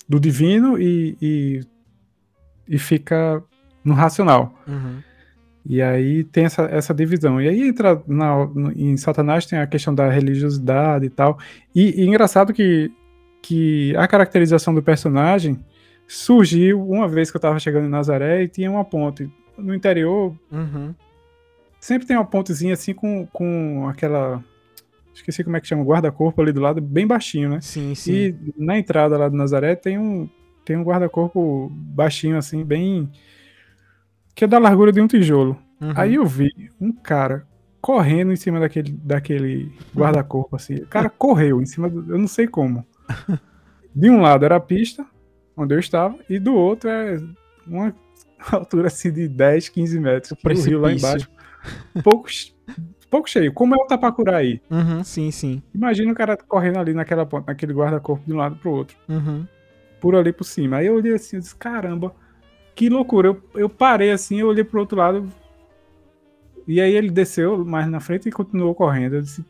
do 0.08 0.20
divino 0.20 0.78
e, 0.78 1.16
e, 1.22 1.60
e 2.68 2.78
fica 2.78 3.42
no 3.82 3.94
racional. 3.94 4.54
Uhum. 4.68 5.02
E 5.64 5.80
aí 5.80 6.24
tem 6.24 6.44
essa, 6.44 6.62
essa 6.64 6.92
divisão. 6.92 7.40
E 7.40 7.48
aí 7.48 7.68
entra 7.68 8.02
na, 8.06 8.48
em 8.74 8.96
Satanás 8.96 9.46
tem 9.46 9.58
a 9.58 9.66
questão 9.66 9.94
da 9.94 10.08
religiosidade 10.10 11.06
e 11.06 11.10
tal. 11.10 11.38
E, 11.74 12.00
e 12.02 12.06
engraçado 12.06 12.52
que, 12.52 12.90
que 13.40 13.94
a 13.96 14.08
caracterização 14.08 14.74
do 14.74 14.82
personagem 14.82 15.58
surgiu 16.06 16.82
uma 16.86 17.06
vez 17.08 17.30
que 17.30 17.36
eu 17.36 17.40
tava 17.40 17.58
chegando 17.58 17.86
em 17.86 17.90
Nazaré 17.90 18.42
e 18.42 18.48
tinha 18.48 18.70
uma 18.70 18.84
ponte. 18.84 19.30
No 19.56 19.74
interior, 19.74 20.34
Uhum. 20.50 20.94
sempre 21.78 22.06
tem 22.06 22.16
uma 22.16 22.24
pontezinha 22.24 22.72
assim 22.74 22.92
com, 22.94 23.26
com 23.32 23.86
aquela. 23.88 24.42
Esqueci 25.14 25.44
como 25.44 25.56
é 25.56 25.60
que 25.60 25.66
chama, 25.68 25.84
guarda-corpo 25.84 26.40
ali 26.40 26.52
do 26.52 26.60
lado, 26.60 26.80
bem 26.80 27.06
baixinho, 27.06 27.50
né? 27.50 27.60
Sim, 27.60 27.94
sim. 27.94 28.12
E 28.12 28.34
na 28.56 28.78
entrada 28.78 29.16
lá 29.18 29.28
do 29.28 29.36
Nazaré 29.36 29.76
tem 29.76 29.98
um, 29.98 30.26
tem 30.64 30.74
um 30.76 30.82
guarda-corpo 30.82 31.70
baixinho, 31.70 32.36
assim, 32.38 32.64
bem. 32.64 33.10
Que 34.34 34.44
é 34.44 34.46
da 34.48 34.58
largura 34.58 34.92
de 34.92 35.00
um 35.00 35.06
tijolo. 35.06 35.58
Uhum. 35.80 35.92
Aí 35.96 36.14
eu 36.14 36.24
vi 36.26 36.50
um 36.80 36.92
cara 36.92 37.46
correndo 37.80 38.32
em 38.32 38.36
cima 38.36 38.60
daquele, 38.60 38.92
daquele 38.92 39.72
guarda-corpo, 39.94 40.54
assim. 40.56 40.76
O 40.76 40.86
cara 40.86 41.10
correu 41.10 41.60
em 41.60 41.66
cima 41.66 41.88
do. 41.88 42.12
Eu 42.12 42.18
não 42.18 42.28
sei 42.28 42.46
como. 42.46 42.86
De 43.94 44.08
um 44.08 44.22
lado 44.22 44.44
era 44.44 44.56
a 44.56 44.60
pista, 44.60 45.04
onde 45.54 45.74
eu 45.74 45.78
estava, 45.78 46.16
e 46.28 46.38
do 46.38 46.54
outro 46.54 46.88
é 46.88 47.20
uma 47.66 47.94
altura 48.50 48.86
assim 48.86 49.12
de 49.12 49.28
10, 49.28 49.68
15 49.68 50.00
metros. 50.00 50.32
O 50.32 50.48
rio 50.66 50.80
lá 50.80 50.92
embaixo. 50.92 51.28
Pouco, 52.02 52.26
pouco 53.10 53.28
cheio. 53.28 53.52
Como 53.52 53.74
é 53.74 53.76
o 53.78 53.86
Tapacuraí? 53.86 54.62
Uhum, 54.70 55.04
sim, 55.04 55.30
sim. 55.30 55.62
Imagina 55.74 56.10
o 56.10 56.14
cara 56.14 56.38
correndo 56.38 56.78
ali 56.78 56.94
naquela 56.94 57.26
ponta, 57.26 57.52
naquele 57.52 57.74
guarda-corpo 57.74 58.24
de 58.24 58.32
um 58.32 58.36
lado 58.38 58.56
pro 58.56 58.70
outro 58.70 58.96
Uhum. 59.06 59.46
por 60.00 60.16
ali 60.16 60.32
por 60.32 60.44
cima. 60.44 60.78
Aí 60.78 60.86
eu 60.86 60.94
olhei 60.94 61.12
assim, 61.14 61.36
eu 61.36 61.40
disse, 61.42 61.54
caramba, 61.54 62.14
que 62.74 62.88
loucura. 62.88 63.28
Eu, 63.28 63.42
eu 63.54 63.68
parei 63.68 64.10
assim, 64.10 64.40
eu 64.40 64.48
olhei 64.48 64.64
pro 64.64 64.80
outro 64.80 64.98
lado. 64.98 65.28
E 66.66 66.80
aí 66.80 66.94
ele 66.94 67.10
desceu 67.10 67.64
mais 67.64 67.88
na 67.88 68.00
frente 68.00 68.28
e 68.28 68.32
continuou 68.32 68.74
correndo. 68.74 69.16
Eu 69.16 69.22
disse, 69.22 69.44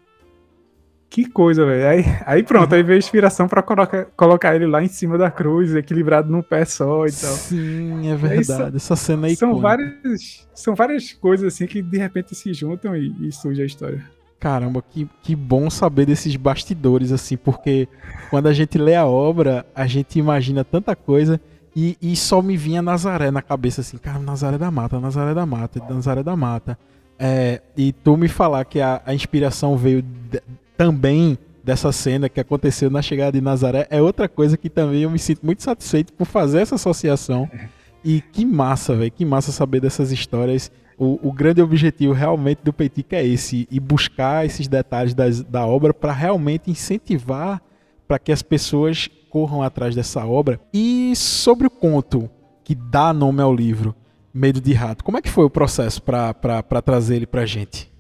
que 1.11 1.29
coisa, 1.29 1.67
velho. 1.67 1.87
Aí, 1.87 2.05
aí 2.25 2.43
pronto, 2.43 2.75
aí 2.75 2.83
veio 2.83 2.97
a 2.97 2.99
inspiração 2.99 3.47
pra 3.47 3.63
colocar, 3.63 4.07
colocar 4.17 4.57
ele 4.57 4.67
lá 4.67 4.83
em 4.83 4.89
cima 4.89 5.19
da 5.19 5.31
cruz, 5.31 5.75
equilibrado 5.75 6.33
num 6.33 6.41
pé 6.41 6.65
só 6.65 7.07
e 7.07 7.13
tal. 7.13 7.33
Sim, 7.33 8.11
é 8.11 8.17
verdade. 8.17 8.45
são- 8.47 8.67
Essa 8.75 8.97
cena 8.97 9.27
aí. 9.27 9.37
São 9.37 9.59
várias, 9.61 10.49
são 10.55 10.75
várias 10.75 11.13
coisas 11.13 11.53
assim 11.53 11.67
que 11.67 11.83
de 11.83 11.99
repente 11.99 12.35
se 12.35 12.55
juntam 12.55 12.97
e, 12.97 13.15
e 13.29 13.31
surge 13.33 13.61
a 13.63 13.67
história. 13.67 14.03
Caramba, 14.41 14.83
que, 14.83 15.07
que 15.23 15.37
bom 15.37 15.69
saber 15.71 16.07
desses 16.07 16.35
bastidores, 16.35 17.13
assim, 17.13 17.37
porque 17.37 17.87
quando 18.31 18.49
a 18.49 18.53
gente 18.53 18.77
lê 18.77 18.97
a 18.97 19.07
obra, 19.07 19.65
a 19.75 19.87
gente 19.87 20.19
imagina 20.19 20.65
tanta 20.65 20.97
coisa 20.97 21.39
e, 21.75 21.97
e 22.03 22.15
só 22.17 22.43
me 22.43 22.57
vinha 22.57 22.83
Nazaré 22.83 23.31
na 23.31 23.43
cabeça, 23.43 23.81
assim, 23.81 23.97
cara, 23.99 24.19
Nazaré 24.19 24.59
da 24.59 24.71
Mata, 24.71 25.01
Nazaré 25.01 25.35
da 25.35 25.47
Mata, 25.47 25.81
Nazaré 25.89 26.23
da 26.23 26.37
Mata. 26.37 26.79
É, 27.19 27.61
e 27.77 27.93
tu 27.93 28.17
me 28.17 28.29
falar 28.29 28.65
que 28.65 28.81
a, 28.81 29.01
a 29.07 29.15
inspiração 29.15 29.77
veio 29.77 30.03
de- 30.03 30.43
também 30.77 31.39
dessa 31.63 31.93
cena 31.93 32.29
que 32.29 32.41
aconteceu 32.41 32.91
na 32.91 33.01
chegada 33.01 33.33
de 33.33 33.41
Nazaré 33.41 33.87
é 33.89 34.03
outra 34.03 34.29
coisa 34.29 34.57
que 34.57 34.69
também 34.69 35.03
eu 35.03 35.11
me 35.11 35.19
sinto 35.19 35.47
muito 35.47 35.63
satisfeito 35.63 36.13
por 36.13 36.25
fazer 36.27 36.61
essa 36.61 36.75
associação. 36.75 37.49
E 38.05 38.21
que 38.21 38.45
massa, 38.45 38.97
velho, 38.97 39.13
que 39.13 39.25
massa 39.25 39.53
saber 39.53 39.79
dessas 39.81 40.11
histórias. 40.11 40.73
O, 40.99 41.29
o 41.29 41.33
grande 41.33 41.63
objetivo 41.63 42.13
realmente 42.13 42.59
do 42.65 42.73
Peitica 42.73 43.15
é 43.15 43.25
esse, 43.25 43.69
e 43.71 43.79
buscar 43.79 44.45
esses 44.45 44.67
detalhes 44.67 45.15
das- 45.15 45.41
da 45.41 45.65
obra 45.65 45.95
para 45.95 46.11
realmente 46.13 46.69
incentivar 46.69 47.63
para 48.07 48.19
que 48.19 48.33
as 48.33 48.43
pessoas 48.43 49.09
corram 49.31 49.63
atrás 49.63 49.95
dessa 49.95 50.25
obra. 50.27 50.61
E 50.73 51.15
sobre 51.17 51.67
o 51.67 51.71
conto 51.71 52.31
que 52.65 52.75
dá 52.75 53.13
nome 53.13 53.43
ao 53.43 53.55
livro, 53.55 53.95
Medo 54.33 54.61
de 54.61 54.73
Rato, 54.73 55.05
como 55.05 55.19
é 55.19 55.23
que 55.23 55.31
foi 55.31 55.45
o 55.45 55.51
processo 55.51 56.03
para 56.03 56.83
trazer 56.83 57.17
ele 57.17 57.27
pra 57.27 57.45
gente? 57.45 57.93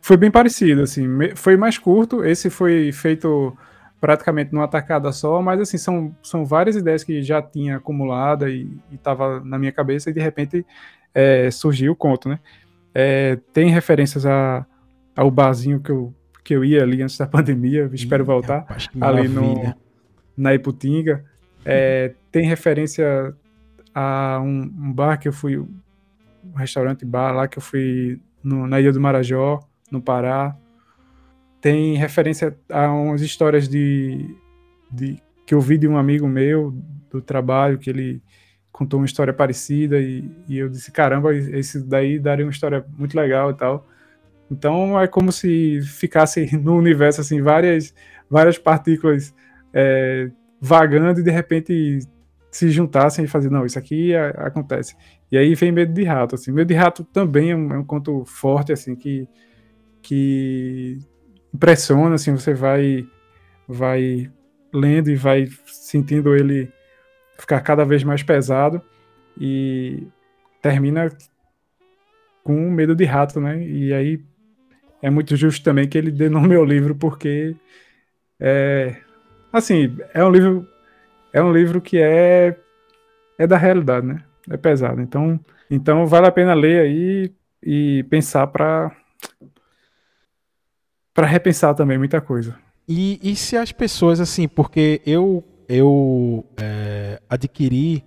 foi 0.00 0.16
bem 0.16 0.30
parecido, 0.30 0.82
assim, 0.82 1.04
foi 1.34 1.56
mais 1.56 1.78
curto, 1.78 2.24
esse 2.24 2.48
foi 2.48 2.92
feito 2.92 3.56
praticamente 4.00 4.52
numa 4.52 4.68
tacada 4.68 5.10
só, 5.10 5.42
mas 5.42 5.60
assim, 5.60 5.78
são, 5.78 6.14
são 6.22 6.44
várias 6.44 6.76
ideias 6.76 7.02
que 7.02 7.22
já 7.22 7.42
tinha 7.42 7.78
acumulada 7.78 8.48
e 8.48 8.68
estava 8.92 9.40
na 9.40 9.58
minha 9.58 9.72
cabeça 9.72 10.10
e 10.10 10.12
de 10.12 10.20
repente 10.20 10.64
é, 11.12 11.50
surgiu 11.50 11.92
o 11.92 11.96
conto, 11.96 12.28
né? 12.28 12.38
É, 12.94 13.38
tem 13.52 13.68
referências 13.68 14.24
a, 14.24 14.64
ao 15.16 15.28
barzinho 15.28 15.80
que 15.80 15.90
eu, 15.90 16.14
que 16.46 16.54
eu 16.54 16.64
ia 16.64 16.84
ali 16.84 17.02
antes 17.02 17.18
da 17.18 17.26
pandemia, 17.26 17.90
espero 17.92 18.22
Ih, 18.22 18.26
voltar, 18.26 18.60
rapaz, 18.60 18.88
ali 19.00 19.26
no, 19.26 19.74
na 20.36 20.54
Iputinga. 20.54 21.24
É, 21.64 22.14
tem 22.30 22.46
referência 22.46 23.34
a 23.92 24.40
um, 24.40 24.62
um, 24.62 24.92
bar 24.92 25.18
que 25.18 25.26
eu 25.26 25.32
fui, 25.32 25.58
um 25.58 25.68
restaurante 26.54 27.04
bar 27.04 27.32
lá 27.32 27.48
que 27.48 27.58
eu 27.58 27.62
fui 27.62 28.20
no, 28.44 28.64
na 28.68 28.80
Ilha 28.80 28.92
do 28.92 29.00
Marajó, 29.00 29.58
no 29.90 30.00
Pará. 30.00 30.56
Tem 31.60 31.96
referência 31.96 32.56
a 32.70 32.92
umas 32.92 33.22
histórias 33.22 33.68
de, 33.68 34.36
de 34.88 35.20
que 35.44 35.52
eu 35.52 35.60
vi 35.60 35.76
de 35.76 35.88
um 35.88 35.96
amigo 35.96 36.28
meu 36.28 36.72
do 37.10 37.20
trabalho, 37.20 37.76
que 37.76 37.90
ele 37.90 38.22
contou 38.70 39.00
uma 39.00 39.06
história 39.06 39.32
parecida 39.32 39.98
e, 39.98 40.30
e 40.48 40.58
eu 40.58 40.68
disse, 40.68 40.92
caramba, 40.92 41.34
esse 41.34 41.82
daí 41.82 42.20
daria 42.20 42.44
uma 42.44 42.52
história 42.52 42.86
muito 42.96 43.16
legal 43.16 43.50
e 43.50 43.54
tal. 43.54 43.88
Então 44.50 44.98
é 45.00 45.06
como 45.06 45.32
se 45.32 45.80
ficasse 45.82 46.54
no 46.56 46.76
universo 46.76 47.20
assim 47.20 47.40
várias 47.42 47.94
várias 48.28 48.58
partículas 48.58 49.34
é, 49.72 50.30
vagando 50.60 51.20
e 51.20 51.22
de 51.22 51.30
repente 51.30 52.00
se 52.50 52.70
juntassem 52.70 53.24
e 53.24 53.28
fazer 53.28 53.50
não 53.50 53.66
isso 53.66 53.78
aqui 53.78 54.14
é, 54.14 54.34
acontece 54.38 54.96
e 55.30 55.36
aí 55.36 55.54
vem 55.54 55.70
medo 55.70 55.92
de 55.92 56.02
rato 56.02 56.34
assim 56.34 56.50
medo 56.50 56.68
de 56.68 56.74
rato 56.74 57.04
também 57.04 57.50
é 57.50 57.56
um, 57.56 57.72
é 57.72 57.78
um 57.78 57.84
conto 57.84 58.24
forte 58.24 58.72
assim 58.72 58.96
que 58.96 59.28
que 60.02 60.98
impressiona 61.54 62.16
assim 62.16 62.32
você 62.32 62.54
vai 62.54 63.06
vai 63.68 64.30
lendo 64.72 65.10
e 65.10 65.16
vai 65.16 65.48
sentindo 65.66 66.34
ele 66.34 66.72
ficar 67.38 67.60
cada 67.60 67.84
vez 67.84 68.02
mais 68.02 68.22
pesado 68.22 68.80
e 69.38 70.06
termina 70.60 71.08
com 72.42 72.70
medo 72.70 72.94
de 72.94 73.04
rato, 73.04 73.40
né? 73.40 73.62
E 73.62 73.92
aí 73.92 74.24
é 75.06 75.10
muito 75.10 75.36
justo 75.36 75.62
também 75.62 75.88
que 75.88 75.96
ele 75.96 76.10
dê 76.10 76.28
no 76.28 76.40
meu 76.40 76.64
livro, 76.64 76.92
porque 76.92 77.54
é 78.40 78.96
assim, 79.52 79.96
é 80.12 80.24
um 80.24 80.30
livro 80.30 80.68
é 81.32 81.40
um 81.40 81.52
livro 81.52 81.80
que 81.80 81.96
é 81.98 82.58
é 83.38 83.46
da 83.46 83.56
realidade, 83.56 84.04
né? 84.04 84.24
É 84.50 84.56
pesado. 84.56 85.00
Então, 85.00 85.38
então 85.70 86.06
vale 86.06 86.26
a 86.26 86.32
pena 86.32 86.54
ler 86.54 86.80
aí 86.80 87.32
e 87.62 88.02
pensar 88.10 88.48
para 88.48 88.90
para 91.14 91.26
repensar 91.26 91.72
também 91.74 91.98
muita 91.98 92.20
coisa. 92.20 92.58
E, 92.88 93.20
e 93.22 93.36
se 93.36 93.56
as 93.56 93.70
pessoas 93.70 94.18
assim, 94.20 94.48
porque 94.48 95.00
eu 95.06 95.44
eu 95.68 96.44
é, 96.56 97.20
adquiri 97.30 98.04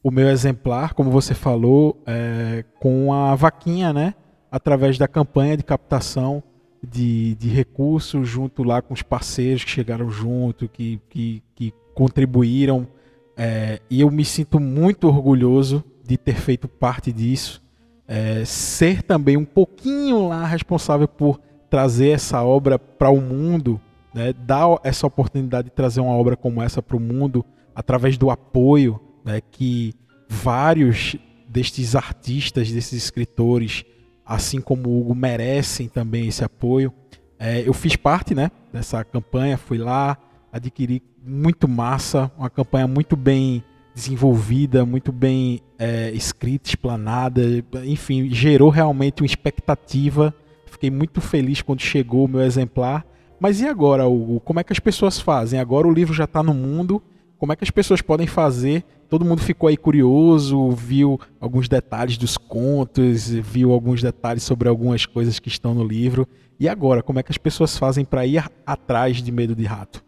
o 0.00 0.12
meu 0.12 0.28
exemplar, 0.28 0.94
como 0.94 1.10
você 1.10 1.34
falou, 1.34 2.00
é, 2.06 2.64
com 2.78 3.12
a 3.12 3.34
vaquinha, 3.34 3.92
né? 3.92 4.14
Através 4.56 4.96
da 4.96 5.06
campanha 5.06 5.54
de 5.54 5.62
captação 5.62 6.42
de, 6.82 7.34
de 7.34 7.48
recursos, 7.48 8.26
junto 8.26 8.62
lá 8.62 8.80
com 8.80 8.94
os 8.94 9.02
parceiros 9.02 9.62
que 9.64 9.70
chegaram 9.70 10.10
junto, 10.10 10.66
que, 10.66 10.98
que, 11.10 11.42
que 11.54 11.74
contribuíram. 11.94 12.88
É, 13.36 13.80
e 13.90 14.00
eu 14.00 14.10
me 14.10 14.24
sinto 14.24 14.58
muito 14.58 15.06
orgulhoso 15.08 15.84
de 16.02 16.16
ter 16.16 16.36
feito 16.36 16.66
parte 16.66 17.12
disso. 17.12 17.62
É, 18.08 18.46
ser 18.46 19.02
também 19.02 19.36
um 19.36 19.44
pouquinho 19.44 20.28
lá 20.28 20.46
responsável 20.46 21.06
por 21.06 21.38
trazer 21.68 22.10
essa 22.10 22.42
obra 22.42 22.78
para 22.78 23.10
o 23.10 23.20
mundo 23.20 23.78
né, 24.14 24.32
dar 24.32 24.80
essa 24.82 25.06
oportunidade 25.06 25.68
de 25.68 25.74
trazer 25.74 26.00
uma 26.00 26.14
obra 26.14 26.34
como 26.34 26.62
essa 26.62 26.80
para 26.80 26.96
o 26.96 27.00
mundo 27.00 27.44
através 27.74 28.16
do 28.16 28.30
apoio 28.30 28.98
né, 29.22 29.42
que 29.50 29.92
vários 30.26 31.16
destes 31.46 31.94
artistas, 31.94 32.72
desses 32.72 33.04
escritores, 33.04 33.84
assim 34.26 34.60
como 34.60 34.88
o 34.88 35.00
Hugo, 35.00 35.14
merecem 35.14 35.88
também 35.88 36.28
esse 36.28 36.44
apoio. 36.44 36.92
É, 37.38 37.66
eu 37.66 37.72
fiz 37.72 37.96
parte 37.96 38.34
né, 38.34 38.50
dessa 38.72 39.04
campanha, 39.04 39.56
fui 39.56 39.78
lá, 39.78 40.16
adquiri 40.52 41.02
muito 41.24 41.68
massa, 41.68 42.30
uma 42.36 42.50
campanha 42.50 42.86
muito 42.86 43.16
bem 43.16 43.62
desenvolvida, 43.94 44.84
muito 44.84 45.12
bem 45.12 45.62
é, 45.78 46.10
escrita, 46.10 46.68
explanada, 46.68 47.42
enfim, 47.84 48.28
gerou 48.30 48.68
realmente 48.68 49.22
uma 49.22 49.26
expectativa. 49.26 50.34
Fiquei 50.66 50.90
muito 50.90 51.20
feliz 51.20 51.62
quando 51.62 51.80
chegou 51.80 52.24
o 52.24 52.28
meu 52.28 52.42
exemplar 52.42 53.06
mas 53.38 53.60
e 53.60 53.66
agora, 53.66 54.06
Hugo? 54.06 54.40
Como 54.40 54.60
é 54.60 54.64
que 54.64 54.72
as 54.72 54.78
pessoas 54.78 55.20
fazem? 55.20 55.60
Agora 55.60 55.86
o 55.86 55.92
livro 55.92 56.14
já 56.14 56.24
está 56.24 56.42
no 56.42 56.54
mundo. 56.54 57.02
Como 57.38 57.52
é 57.52 57.56
que 57.56 57.64
as 57.64 57.70
pessoas 57.70 58.00
podem 58.00 58.26
fazer? 58.26 58.82
Todo 59.08 59.24
mundo 59.24 59.42
ficou 59.42 59.68
aí 59.68 59.76
curioso, 59.76 60.70
viu 60.70 61.20
alguns 61.40 61.68
detalhes 61.68 62.16
dos 62.16 62.36
contos, 62.36 63.28
viu 63.28 63.72
alguns 63.72 64.02
detalhes 64.02 64.42
sobre 64.42 64.68
algumas 64.68 65.06
coisas 65.06 65.38
que 65.38 65.48
estão 65.48 65.74
no 65.74 65.84
livro. 65.84 66.26
E 66.58 66.68
agora, 66.68 67.02
como 67.02 67.18
é 67.18 67.22
que 67.22 67.30
as 67.30 67.38
pessoas 67.38 67.76
fazem 67.76 68.04
para 68.04 68.26
ir 68.26 68.42
atrás 68.66 69.18
de 69.18 69.30
Medo 69.30 69.54
de 69.54 69.64
Rato? 69.64 70.02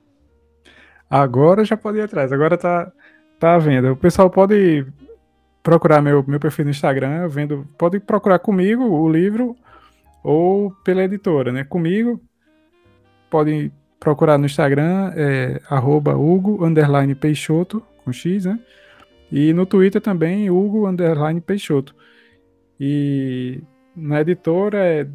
Agora 1.08 1.64
já 1.64 1.76
pode 1.76 1.98
ir 1.98 2.02
atrás, 2.02 2.32
agora 2.32 2.56
tá, 2.56 2.90
tá 3.38 3.54
à 3.54 3.58
venda. 3.58 3.92
O 3.92 3.96
pessoal 3.96 4.28
pode 4.30 4.86
procurar 5.62 6.00
meu, 6.00 6.24
meu 6.26 6.40
perfil 6.40 6.64
no 6.64 6.70
Instagram, 6.70 7.28
vendo, 7.28 7.66
pode 7.76 8.00
procurar 8.00 8.38
comigo 8.38 8.84
o 8.84 9.08
livro 9.08 9.54
ou 10.22 10.70
pela 10.84 11.04
editora, 11.04 11.52
né? 11.52 11.64
Comigo, 11.64 12.20
podem 13.30 13.70
procurar 13.98 14.38
no 14.38 14.46
Instagram, 14.46 15.12
é, 15.16 15.60
arroba 15.68 16.16
Hugo 16.16 16.64
underline 16.64 17.14
Peixoto, 17.14 17.82
com 18.04 18.12
X, 18.12 18.44
né? 18.44 18.58
E 19.30 19.52
no 19.52 19.66
Twitter 19.66 20.00
também, 20.00 20.50
Hugo 20.50 20.86
underline 20.86 21.40
Peixoto. 21.40 21.94
E 22.80 23.60
na 23.94 24.20
editora 24.20 24.78
é 24.78 25.06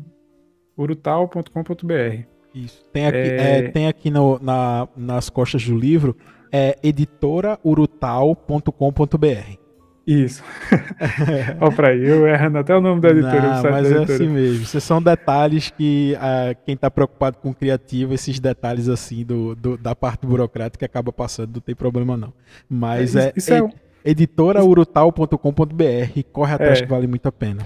urutal.com.br. 0.77 2.23
Isso. 2.53 2.83
Tem 2.91 3.07
aqui, 3.07 3.17
é... 3.17 3.59
É, 3.59 3.67
tem 3.69 3.87
aqui 3.87 4.11
no, 4.11 4.37
na, 4.39 4.87
nas 4.95 5.29
costas 5.29 5.65
do 5.65 5.77
livro, 5.77 6.15
é 6.51 6.77
editoraurutal.com.br. 6.83 9.62
Isso. 10.05 10.43
Olha 11.61 11.71
pra 11.71 11.87
aí, 11.89 12.05
eu 12.05 12.27
errando 12.27 12.57
até 12.57 12.75
o 12.75 12.81
nome 12.81 12.99
da 12.99 13.09
editora. 13.09 13.41
Não, 13.41 13.63
mas 13.71 13.89
é 13.89 14.03
assim 14.03 14.27
mesmo. 14.27 14.63
Esses 14.63 14.83
são 14.83 15.01
detalhes 15.01 15.69
que 15.69 16.17
uh, 16.17 16.53
quem 16.65 16.75
está 16.75 16.91
preocupado 16.91 17.37
com 17.37 17.53
criativo, 17.53 18.13
esses 18.13 18.37
detalhes 18.37 18.89
assim 18.89 19.23
do, 19.23 19.55
do, 19.55 19.77
da 19.77 19.95
parte 19.95 20.27
burocrática 20.27 20.85
acaba 20.85 21.13
passando, 21.13 21.55
não 21.55 21.61
tem 21.61 21.73
problema 21.73 22.17
não. 22.17 22.33
Mas 22.69 23.15
é, 23.15 23.31
isso, 23.33 23.53
é, 23.53 23.59
é 23.59 23.63
um... 23.63 23.69
editoraurutal.com.br, 24.03 26.21
corre 26.33 26.53
atrás 26.53 26.79
é. 26.79 26.81
que 26.81 26.89
vale 26.89 27.07
muito 27.07 27.27
a 27.27 27.31
pena. 27.31 27.65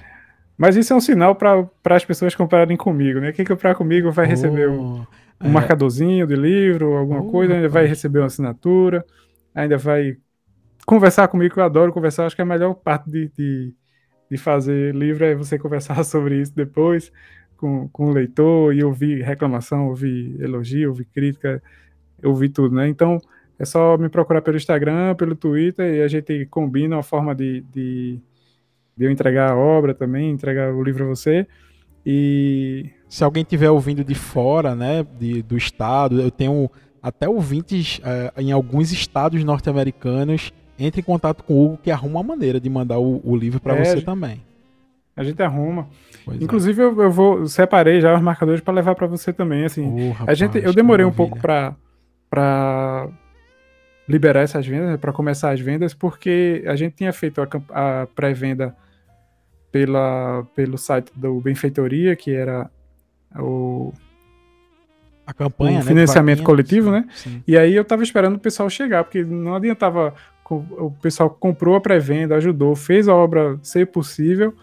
Mas 0.56 0.76
isso 0.76 0.92
é 0.92 0.96
um 0.96 1.00
sinal 1.00 1.34
para 1.34 1.68
as 1.90 2.04
pessoas 2.04 2.36
comprarem 2.36 2.76
comigo, 2.76 3.18
né? 3.18 3.32
Quem 3.32 3.44
comprar 3.44 3.74
comigo 3.74 4.12
vai 4.12 4.26
receber 4.26 4.68
um, 4.68 5.04
um 5.40 5.48
é. 5.48 5.48
marcadorzinho 5.48 6.24
de 6.24 6.36
livro, 6.36 6.96
alguma 6.96 7.20
oh, 7.20 7.30
coisa, 7.30 7.54
ainda 7.54 7.68
vai 7.68 7.86
receber 7.86 8.20
uma 8.20 8.26
assinatura, 8.26 9.04
ainda 9.52 9.76
vai 9.76 10.16
conversar 10.88 11.28
comigo, 11.28 11.52
que 11.52 11.60
eu 11.60 11.64
adoro 11.64 11.92
conversar. 11.92 12.24
Acho 12.24 12.34
que 12.34 12.40
a 12.40 12.46
melhor 12.46 12.72
parte 12.72 13.10
de, 13.10 13.28
de, 13.36 13.74
de 14.30 14.36
fazer 14.38 14.94
livro 14.94 15.22
é 15.22 15.34
você 15.34 15.58
conversar 15.60 16.02
sobre 16.02 16.40
isso 16.40 16.54
depois 16.56 17.12
com, 17.58 17.86
com 17.88 18.06
o 18.06 18.10
leitor 18.10 18.74
e 18.74 18.82
ouvir 18.82 19.22
reclamação, 19.22 19.88
ouvir 19.88 20.40
elogio, 20.40 20.88
ouvir 20.88 21.04
crítica, 21.04 21.62
ouvir 22.24 22.48
tudo, 22.48 22.74
né? 22.74 22.88
Então, 22.88 23.20
é 23.58 23.66
só 23.66 23.98
me 23.98 24.08
procurar 24.08 24.40
pelo 24.40 24.56
Instagram, 24.56 25.14
pelo 25.14 25.36
Twitter 25.36 25.96
e 25.96 26.02
a 26.02 26.08
gente 26.08 26.46
combina 26.46 26.96
uma 26.96 27.02
forma 27.02 27.34
de, 27.34 27.60
de, 27.70 28.18
de 28.96 29.04
eu 29.04 29.10
entregar 29.10 29.50
a 29.50 29.56
obra 29.56 29.92
também, 29.92 30.30
entregar 30.30 30.72
o 30.72 30.82
livro 30.82 31.04
a 31.04 31.08
você. 31.08 31.46
E 32.06 32.88
se 33.10 33.22
alguém 33.22 33.42
estiver 33.42 33.68
ouvindo 33.68 34.02
de 34.02 34.14
fora, 34.14 34.74
né, 34.74 35.04
de, 35.18 35.42
do 35.42 35.56
estado, 35.56 36.18
eu 36.18 36.30
tenho 36.30 36.70
até 37.02 37.28
ouvintes 37.28 37.98
uh, 37.98 38.40
em 38.40 38.52
alguns 38.52 38.90
estados 38.90 39.44
norte-americanos 39.44 40.50
entre 40.78 41.00
em 41.00 41.04
contato 41.04 41.42
com 41.42 41.54
o 41.54 41.64
Hugo 41.64 41.78
que 41.82 41.90
arruma 41.90 42.20
uma 42.20 42.28
maneira 42.28 42.60
de 42.60 42.70
mandar 42.70 42.98
o, 42.98 43.20
o 43.24 43.36
livro 43.36 43.60
para 43.60 43.76
é, 43.76 43.84
você 43.84 44.00
também. 44.00 44.40
A 45.16 45.24
gente 45.24 45.42
arruma. 45.42 45.88
Pois 46.24 46.40
é. 46.40 46.44
Inclusive, 46.44 46.80
é. 46.80 46.84
eu, 46.84 47.02
eu, 47.02 47.10
vou 47.10 47.46
separei 47.48 48.00
já 48.00 48.14
os 48.14 48.22
marcadores 48.22 48.60
para 48.60 48.74
levar 48.74 48.94
para 48.94 49.06
você 49.06 49.32
também. 49.32 49.64
Assim, 49.64 50.10
oh, 50.10 50.12
rapaz, 50.12 50.28
a 50.28 50.34
gente, 50.34 50.58
eu 50.58 50.72
demorei 50.72 51.04
um 51.04 51.12
pouco 51.12 51.38
para 51.38 51.74
para 52.30 53.08
liberar 54.06 54.42
essas 54.42 54.66
vendas, 54.66 54.90
né, 54.90 54.96
para 54.96 55.12
começar 55.12 55.50
as 55.50 55.60
vendas, 55.60 55.94
porque 55.94 56.62
a 56.66 56.76
gente 56.76 56.94
tinha 56.94 57.12
feito 57.12 57.40
a, 57.40 58.02
a 58.02 58.06
pré-venda 58.06 58.76
pela 59.72 60.46
pelo 60.54 60.78
site 60.78 61.10
do 61.16 61.40
Benfeitoria, 61.40 62.14
que 62.14 62.32
era 62.34 62.70
o 63.38 63.92
a 65.26 65.34
campanha, 65.34 65.80
o 65.80 65.80
né, 65.80 65.82
financiamento 65.82 66.42
coletivo, 66.42 66.86
sim, 66.86 66.92
né? 66.92 67.04
Sim. 67.14 67.42
E 67.46 67.58
aí 67.58 67.74
eu 67.74 67.84
tava 67.84 68.02
esperando 68.02 68.36
o 68.36 68.40
pessoal 68.40 68.70
chegar, 68.70 69.04
porque 69.04 69.22
não 69.22 69.56
adiantava 69.56 70.14
o 70.56 70.90
pessoal 71.02 71.28
comprou 71.30 71.74
a 71.74 71.80
pré-venda, 71.80 72.36
ajudou, 72.36 72.74
fez 72.74 73.08
a 73.08 73.14
obra 73.14 73.58
ser 73.62 73.86
possível, 73.86 74.54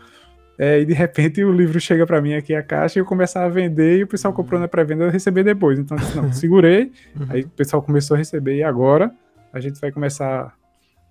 é, 0.58 0.80
e 0.80 0.86
de 0.86 0.94
repente 0.94 1.44
o 1.44 1.52
livro 1.52 1.80
chega 1.80 2.06
para 2.06 2.22
mim 2.22 2.34
aqui 2.34 2.56
a 2.56 2.64
caixa 2.64 2.98
e 2.98 3.02
eu 3.02 3.06
começar 3.06 3.44
a 3.44 3.50
vender 3.50 4.00
e 4.00 4.04
o 4.04 4.08
pessoal 4.08 4.32
uhum. 4.32 4.38
comprou 4.38 4.60
na 4.60 4.68
pré-venda 4.68 5.10
receber 5.10 5.44
depois. 5.44 5.78
Então, 5.78 5.98
não, 6.16 6.32
segurei, 6.34 6.92
uhum. 7.20 7.28
aí 7.30 7.42
o 7.42 7.50
pessoal 7.50 7.82
começou 7.82 8.16
a 8.16 8.18
receber 8.18 8.56
e 8.56 8.64
agora 8.64 9.12
a 9.52 9.60
gente 9.60 9.80
vai 9.80 9.92
começar 9.92 10.54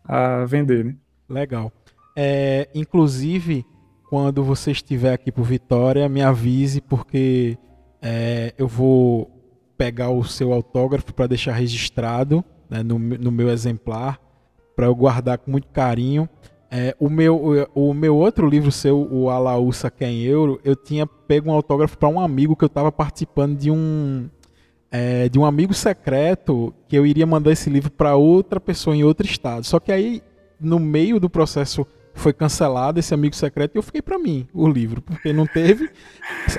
a 0.04 0.44
vender, 0.44 0.84
né? 0.84 0.94
Legal. 1.28 1.72
É, 2.16 2.68
inclusive, 2.74 3.66
quando 4.08 4.42
você 4.42 4.70
estiver 4.70 5.12
aqui 5.12 5.30
por 5.30 5.44
Vitória, 5.44 6.08
me 6.08 6.22
avise 6.22 6.80
porque 6.80 7.58
é, 8.00 8.54
eu 8.56 8.68
vou 8.68 9.30
pegar 9.76 10.10
o 10.10 10.24
seu 10.24 10.52
autógrafo 10.52 11.12
para 11.12 11.26
deixar 11.26 11.52
registrado 11.52 12.44
né, 12.70 12.82
no, 12.82 12.98
no 12.98 13.32
meu 13.32 13.50
exemplar 13.50 14.18
para 14.74 14.87
eu 14.87 14.94
guardar 14.94 15.38
com 15.38 15.50
muito 15.50 15.68
carinho. 15.68 16.28
É, 16.70 16.94
o, 16.98 17.08
meu, 17.08 17.68
o, 17.74 17.94
meu 17.94 18.16
outro 18.16 18.48
livro 18.48 18.72
seu, 18.72 19.08
o 19.10 19.30
Alaúça 19.30 19.90
Quem 19.90 20.22
Euro, 20.22 20.60
eu 20.64 20.74
tinha 20.74 21.06
pego 21.06 21.48
um 21.48 21.52
autógrafo 21.52 21.96
para 21.96 22.08
um 22.08 22.18
amigo 22.18 22.56
que 22.56 22.64
eu 22.64 22.68
estava 22.68 22.90
participando 22.90 23.56
de 23.56 23.70
um 23.70 24.28
é, 24.90 25.28
de 25.28 25.38
um 25.38 25.44
amigo 25.44 25.74
secreto 25.74 26.72
que 26.87 26.96
eu 26.96 27.04
iria 27.04 27.26
mandar 27.26 27.50
esse 27.50 27.68
livro 27.68 27.90
para 27.90 28.14
outra 28.14 28.60
pessoa 28.60 28.94
em 28.94 29.02
outro 29.02 29.26
estado. 29.26 29.64
Só 29.64 29.80
que 29.80 29.90
aí 29.90 30.22
no 30.60 30.78
meio 30.78 31.18
do 31.18 31.28
processo 31.28 31.87
foi 32.14 32.32
cancelado 32.32 33.00
esse 33.00 33.12
amigo 33.12 33.34
secreto 33.34 33.74
e 33.74 33.78
eu 33.78 33.82
fiquei 33.82 34.00
para 34.00 34.18
mim 34.18 34.46
o 34.54 34.68
livro, 34.68 35.02
porque 35.02 35.32
não 35.32 35.46
teve. 35.46 35.90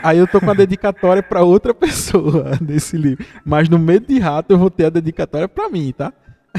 Aí 0.04 0.18
eu 0.18 0.28
tô 0.28 0.42
com 0.42 0.52
a 0.52 0.54
dedicatória 0.54 1.24
para 1.24 1.44
outra 1.44 1.74
pessoa 1.74 2.58
desse 2.60 2.98
livro. 2.98 3.26
Mas 3.44 3.70
no 3.70 3.80
meio 3.80 4.02
de 4.02 4.20
rato 4.20 4.52
eu 4.52 4.58
vou 4.58 4.70
ter 4.70 4.86
a 4.86 4.90
dedicatória 4.90 5.48
para 5.48 5.70
mim, 5.70 5.94
tá? 5.98 6.14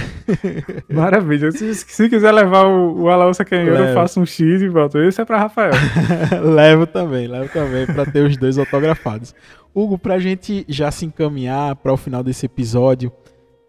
Maravilha. 0.88 1.50
Se, 1.52 1.74
se, 1.74 2.08
quiser 2.08 2.32
levar 2.32 2.66
o, 2.66 3.04
o 3.04 3.44
Canhoto, 3.44 3.82
eu 3.82 3.94
faço 3.94 4.20
um 4.20 4.26
X 4.26 4.62
e 4.62 4.68
volto. 4.68 4.98
Esse 4.98 5.20
é 5.20 5.24
para 5.24 5.38
Rafael. 5.38 5.72
levo 6.42 6.86
também, 6.86 7.26
levo 7.26 7.48
também 7.52 7.86
para 7.86 8.06
ter 8.06 8.24
os 8.24 8.36
dois 8.36 8.58
autografados. 8.58 9.34
Hugo, 9.74 9.98
pra 9.98 10.18
gente 10.18 10.64
já 10.68 10.90
se 10.90 11.04
encaminhar 11.04 11.76
para 11.76 11.92
o 11.92 11.96
final 11.96 12.22
desse 12.22 12.46
episódio, 12.46 13.12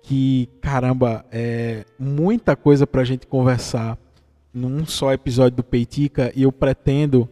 que 0.01 0.49
caramba, 0.61 1.25
é 1.31 1.83
muita 1.99 2.55
coisa 2.55 2.87
pra 2.87 3.03
gente 3.03 3.27
conversar 3.27 3.97
num 4.53 4.85
só 4.85 5.13
episódio 5.13 5.57
do 5.57 5.63
Peitica 5.63 6.31
e 6.35 6.43
eu 6.43 6.51
pretendo 6.51 7.29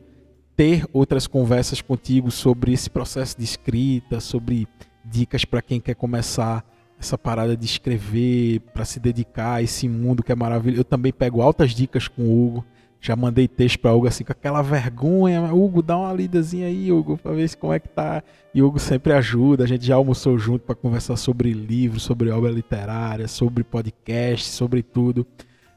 ter 0.56 0.86
outras 0.94 1.28
conversas 1.28 1.82
contigo 1.82 2.32
sobre 2.32 2.72
esse 2.72 2.90
processo 2.90 3.38
de 3.38 3.44
escrita, 3.44 4.20
sobre 4.20 4.68
dicas 5.04 5.44
para 5.46 5.62
quem 5.62 5.80
quer 5.80 5.96
começar 5.96 6.64
essa 7.00 7.18
parada 7.18 7.56
de 7.56 7.66
escrever, 7.66 8.62
para 8.74 8.86
se 8.86 9.00
dedicar 9.00 9.56
a 9.56 9.62
esse 9.62 9.88
mundo 9.88 10.24
que 10.24 10.32
é 10.32 10.36
maravilhoso. 10.36 10.82
Eu 10.82 10.86
também 10.86 11.12
pego 11.12 11.42
altas 11.42 11.72
dicas 11.72 12.08
com 12.08 12.24
o 12.24 12.46
Hugo. 12.48 12.66
Já 13.00 13.16
mandei 13.16 13.48
texto 13.48 13.78
para 13.80 13.94
Hugo 13.94 14.08
assim 14.08 14.24
com 14.24 14.32
aquela 14.32 14.64
vergonha, 14.64 15.54
Hugo, 15.54 15.84
dá 15.84 15.96
uma 15.96 16.12
lidazinha 16.12 16.66
aí, 16.66 16.92
Hugo, 16.92 17.18
para 17.18 17.34
ver 17.34 17.56
como 17.58 17.72
é 17.72 17.80
que 17.80 17.88
tá. 17.88 18.24
E 18.54 18.64
Hugo 18.64 18.80
sempre 18.80 19.14
ajuda. 19.14 19.64
A 19.64 19.68
gente 19.68 19.86
já 19.86 19.96
almoçou 19.96 20.40
junto 20.40 20.66
para 20.66 20.74
conversar 20.74 21.16
sobre 21.16 21.54
livros, 21.54 22.02
sobre 22.02 22.32
obra 22.32 22.50
literária, 22.50 23.28
sobre 23.28 23.64
podcast, 23.64 24.50
sobre 24.50 24.82
tudo. 24.82 25.28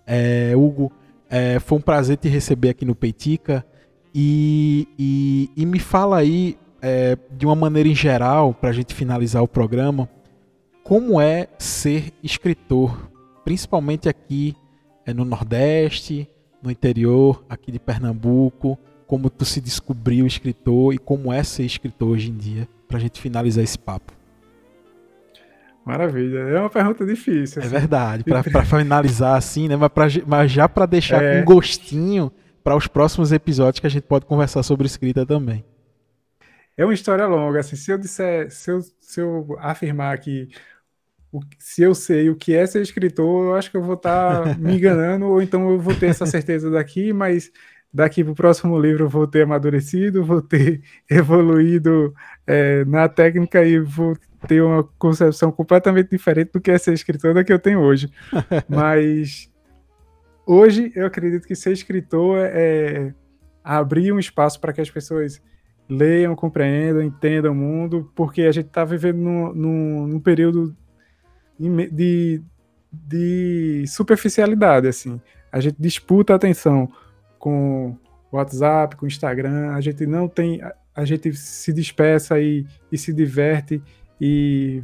É, 0.07 0.55
Hugo, 0.57 0.91
é, 1.29 1.59
foi 1.59 1.77
um 1.77 1.83
prazer 1.83 2.17
te 2.17 2.29
receber 2.29 2.71
aqui 2.71 2.87
no 2.87 2.95
Peitica. 2.95 3.63
E, 4.15 4.89
e, 4.99 5.51
e 5.55 5.67
me 5.67 5.79
fala 5.79 6.17
aí, 6.17 6.57
é, 6.81 7.19
de 7.37 7.45
uma 7.45 7.55
maneira 7.55 7.89
em 7.89 7.95
geral, 7.95 8.55
para 8.55 8.71
a 8.71 8.73
gente 8.73 8.95
finalizar 8.95 9.43
o 9.43 9.49
programa, 9.49 10.09
como 10.89 11.21
é 11.21 11.49
ser 11.59 12.15
escritor, 12.23 13.11
principalmente 13.45 14.09
aqui 14.09 14.57
é, 15.05 15.13
no 15.13 15.23
Nordeste, 15.23 16.27
no 16.63 16.71
interior, 16.71 17.45
aqui 17.47 17.71
de 17.71 17.79
Pernambuco, 17.79 18.79
como 19.07 19.29
tu 19.29 19.45
se 19.45 19.61
descobriu 19.61 20.27
escritor 20.27 20.95
e 20.95 20.99
como 20.99 21.31
é 21.31 21.45
ser 21.45 21.65
escritor 21.65 22.09
hoje 22.09 22.31
em 22.31 22.37
dia, 22.39 22.67
para 22.89 22.97
a 22.97 23.01
gente 23.03 23.21
finalizar 23.21 23.63
esse 23.63 23.79
papo. 23.79 24.15
Maravilha, 25.85 26.39
é 26.39 26.59
uma 26.59 26.71
pergunta 26.71 27.05
difícil. 27.05 27.61
É 27.61 27.67
assim. 27.67 27.77
É 27.77 27.79
verdade, 27.81 28.25
para 28.25 28.65
finalizar 28.65 29.37
assim, 29.37 29.69
né? 29.69 29.77
Mas, 29.77 29.91
pra, 29.91 30.07
mas 30.27 30.51
já 30.51 30.67
para 30.71 30.87
deixar 30.87 31.23
é... 31.23 31.43
com 31.43 31.53
gostinho 31.53 32.33
para 32.65 32.75
os 32.75 32.87
próximos 32.87 33.31
episódios 33.31 33.79
que 33.79 33.87
a 33.87 33.91
gente 33.91 34.05
pode 34.05 34.25
conversar 34.25 34.63
sobre 34.63 34.87
escrita 34.87 35.27
também. 35.27 35.63
É 36.79 36.85
uma 36.85 36.95
história 36.95 37.27
longa, 37.27 37.61
assim, 37.61 37.77
se 37.77 37.91
eu 37.91 37.99
disser, 37.99 38.51
se 38.51 38.71
eu, 38.71 38.81
se 39.01 39.21
eu 39.21 39.55
afirmar 39.59 40.17
que 40.19 40.49
o, 41.33 41.41
se 41.59 41.83
eu 41.83 41.95
sei 41.95 42.31
o 42.31 42.37
que 42.37 42.55
é 42.55 42.67
ser 42.67 42.83
escritor, 42.83 43.47
eu 43.47 43.55
acho 43.55 43.71
que 43.71 43.77
eu 43.77 43.83
vou 43.83 43.95
estar 43.95 44.43
tá 44.43 44.55
me 44.59 44.77
enganando, 44.77 45.27
ou 45.27 45.43
então 45.43 45.71
eu 45.71 45.79
vou 45.79 45.95
ter 45.95 46.07
essa 46.07 46.27
certeza 46.27 46.71
daqui, 46.71 47.13
mas 47.13 47.51
daqui 47.93 48.23
para 48.23 48.33
o 48.33 48.37
próximo 48.37 48.79
livro 48.79 49.05
eu 49.05 49.09
vou 49.09 49.27
ter 49.27 49.43
amadurecido, 49.43 50.25
vou 50.25 50.43
ter 50.43 50.83
evoluído 51.11 52.15
é, 52.47 52.85
na 52.85 53.09
técnica 53.09 53.65
e 53.65 53.79
vou 53.79 54.17
ter 54.47 54.63
uma 54.63 54.85
concepção 54.99 55.51
completamente 55.51 56.11
diferente 56.11 56.53
do 56.53 56.61
que 56.61 56.71
é 56.71 56.79
ser 56.79 56.95
escritor 56.95 57.35
da 57.35 57.45
que 57.45 57.53
eu 57.53 57.59
tenho 57.59 57.81
hoje. 57.81 58.11
Mas 58.69 59.51
hoje 60.47 60.93
eu 60.95 61.07
acredito 61.07 61.47
que 61.47 61.55
ser 61.55 61.73
escritor 61.73 62.39
é, 62.39 62.53
é 62.55 63.15
abrir 63.65 64.13
um 64.13 64.19
espaço 64.19 64.61
para 64.61 64.73
que 64.73 64.81
as 64.81 64.91
pessoas 64.91 65.43
leiam, 65.89 66.35
compreendam, 66.37 67.03
entendam 67.03 67.53
o 67.53 67.57
mundo, 67.57 68.11
porque 68.15 68.43
a 68.43 68.53
gente 68.53 68.67
está 68.67 68.85
vivendo 68.85 69.19
num, 69.19 69.55
num, 69.55 70.07
num 70.07 70.21
período 70.21 70.77
de, 71.59 72.43
de 72.93 73.85
superficialidade, 73.87 74.89
assim. 74.89 75.21
A 75.51 75.61
gente 75.61 75.77
disputa 75.79 76.35
atenção 76.35 76.89
com 77.39 77.97
WhatsApp, 78.31 78.97
com 78.97 79.07
Instagram, 79.07 79.73
a 79.73 79.81
gente 79.81 80.07
não 80.07 80.29
tem, 80.29 80.61
a 80.95 81.05
gente 81.05 81.33
se 81.35 81.73
despeça 81.73 82.39
e, 82.41 82.67
e 82.93 82.99
se 82.99 83.13
diverte 83.13 83.83
e 84.21 84.83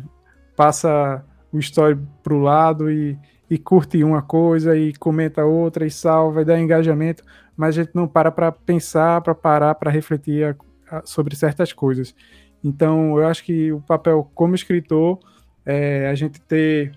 passa 0.57 1.25
o 1.53 1.59
story 1.59 1.99
pro 2.23 2.39
lado 2.39 2.91
e, 2.91 3.19
e 3.49 3.59
curte 3.59 4.03
uma 4.03 4.23
coisa 4.23 4.77
e 4.77 4.95
comenta 4.95 5.45
outra 5.45 5.87
e 5.87 5.91
salva 5.91 6.43
e 6.43 6.45
dá 6.45 6.59
engajamento, 6.59 7.23
mas 7.57 7.77
a 7.77 7.83
gente 7.83 7.95
não 7.95 8.09
para 8.09 8.31
para 8.31 8.51
pensar, 8.51 9.21
para 9.21 9.35
parar, 9.35 9.75
para 9.75 9.91
refletir 9.91 10.45
a, 10.91 10.97
a, 10.97 11.03
sobre 11.05 11.37
certas 11.37 11.73
coisas. 11.73 12.15
Então, 12.63 13.19
eu 13.19 13.27
acho 13.27 13.45
que 13.45 13.71
o 13.73 13.81
papel 13.81 14.31
como 14.35 14.55
escritor 14.55 15.19
é, 15.65 16.09
a 16.09 16.15
gente 16.15 16.41
ter 16.41 16.93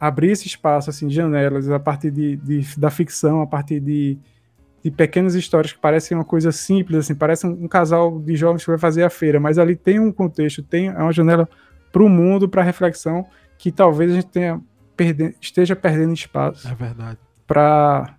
abrir 0.00 0.30
esse 0.30 0.46
espaço 0.46 0.90
assim 0.90 1.08
de 1.08 1.14
janelas 1.14 1.68
a 1.70 1.78
partir 1.78 2.10
de, 2.10 2.36
de 2.36 2.78
da 2.78 2.90
ficção, 2.90 3.42
a 3.42 3.46
partir 3.46 3.80
de, 3.80 4.18
de 4.82 4.90
pequenas 4.90 5.34
histórias 5.34 5.72
que 5.72 5.78
parecem 5.78 6.16
uma 6.16 6.24
coisa 6.24 6.52
simples, 6.52 6.98
assim, 6.98 7.14
parece 7.14 7.46
um, 7.46 7.64
um, 7.64 7.68
casal 7.68 8.20
de 8.20 8.36
jovens 8.36 8.64
que 8.64 8.70
vai 8.70 8.78
fazer 8.78 9.02
a 9.02 9.10
feira, 9.10 9.40
mas 9.40 9.58
ali 9.58 9.74
tem 9.74 9.98
um 9.98 10.12
contexto, 10.12 10.62
tem 10.62 10.88
é 10.88 10.98
uma 10.98 11.12
janela 11.12 11.48
para 11.92 12.02
o 12.02 12.08
mundo, 12.08 12.48
para 12.48 12.62
reflexão, 12.62 13.26
que 13.56 13.72
talvez 13.72 14.12
a 14.12 14.14
gente 14.14 14.28
tenha 14.28 14.60
perde, 14.96 15.34
esteja 15.40 15.74
perdendo 15.74 16.12
espaço. 16.12 16.68
É 16.68 16.74
verdade. 16.74 17.18
Para 17.46 18.14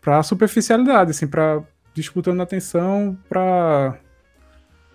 para 0.00 0.20
superficialidade, 0.24 1.12
assim, 1.12 1.28
para 1.28 1.62
disputando 1.94 2.40
atenção 2.40 3.16
para 3.28 3.96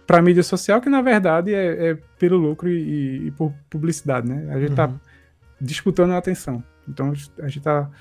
para 0.07 0.21
mídia 0.21 0.41
social, 0.41 0.79
que 0.79 0.89
na 0.89 1.01
verdade 1.01 1.53
é, 1.53 1.89
é 1.89 1.97
pelo 2.17 2.37
lucro 2.37 2.69
e, 2.69 3.27
e, 3.27 3.31
por 3.31 3.53
publicidade, 3.69 4.27
né? 4.27 4.47
A 4.53 4.59
gente 4.59 4.73
tá 4.73 4.87
uhum. 4.87 4.97
disputando 5.59 6.11
a 6.11 6.17
atenção. 6.17 6.63
Então 6.87 7.11
a 7.39 7.47
gente 7.47 7.61
tá, 7.61 7.91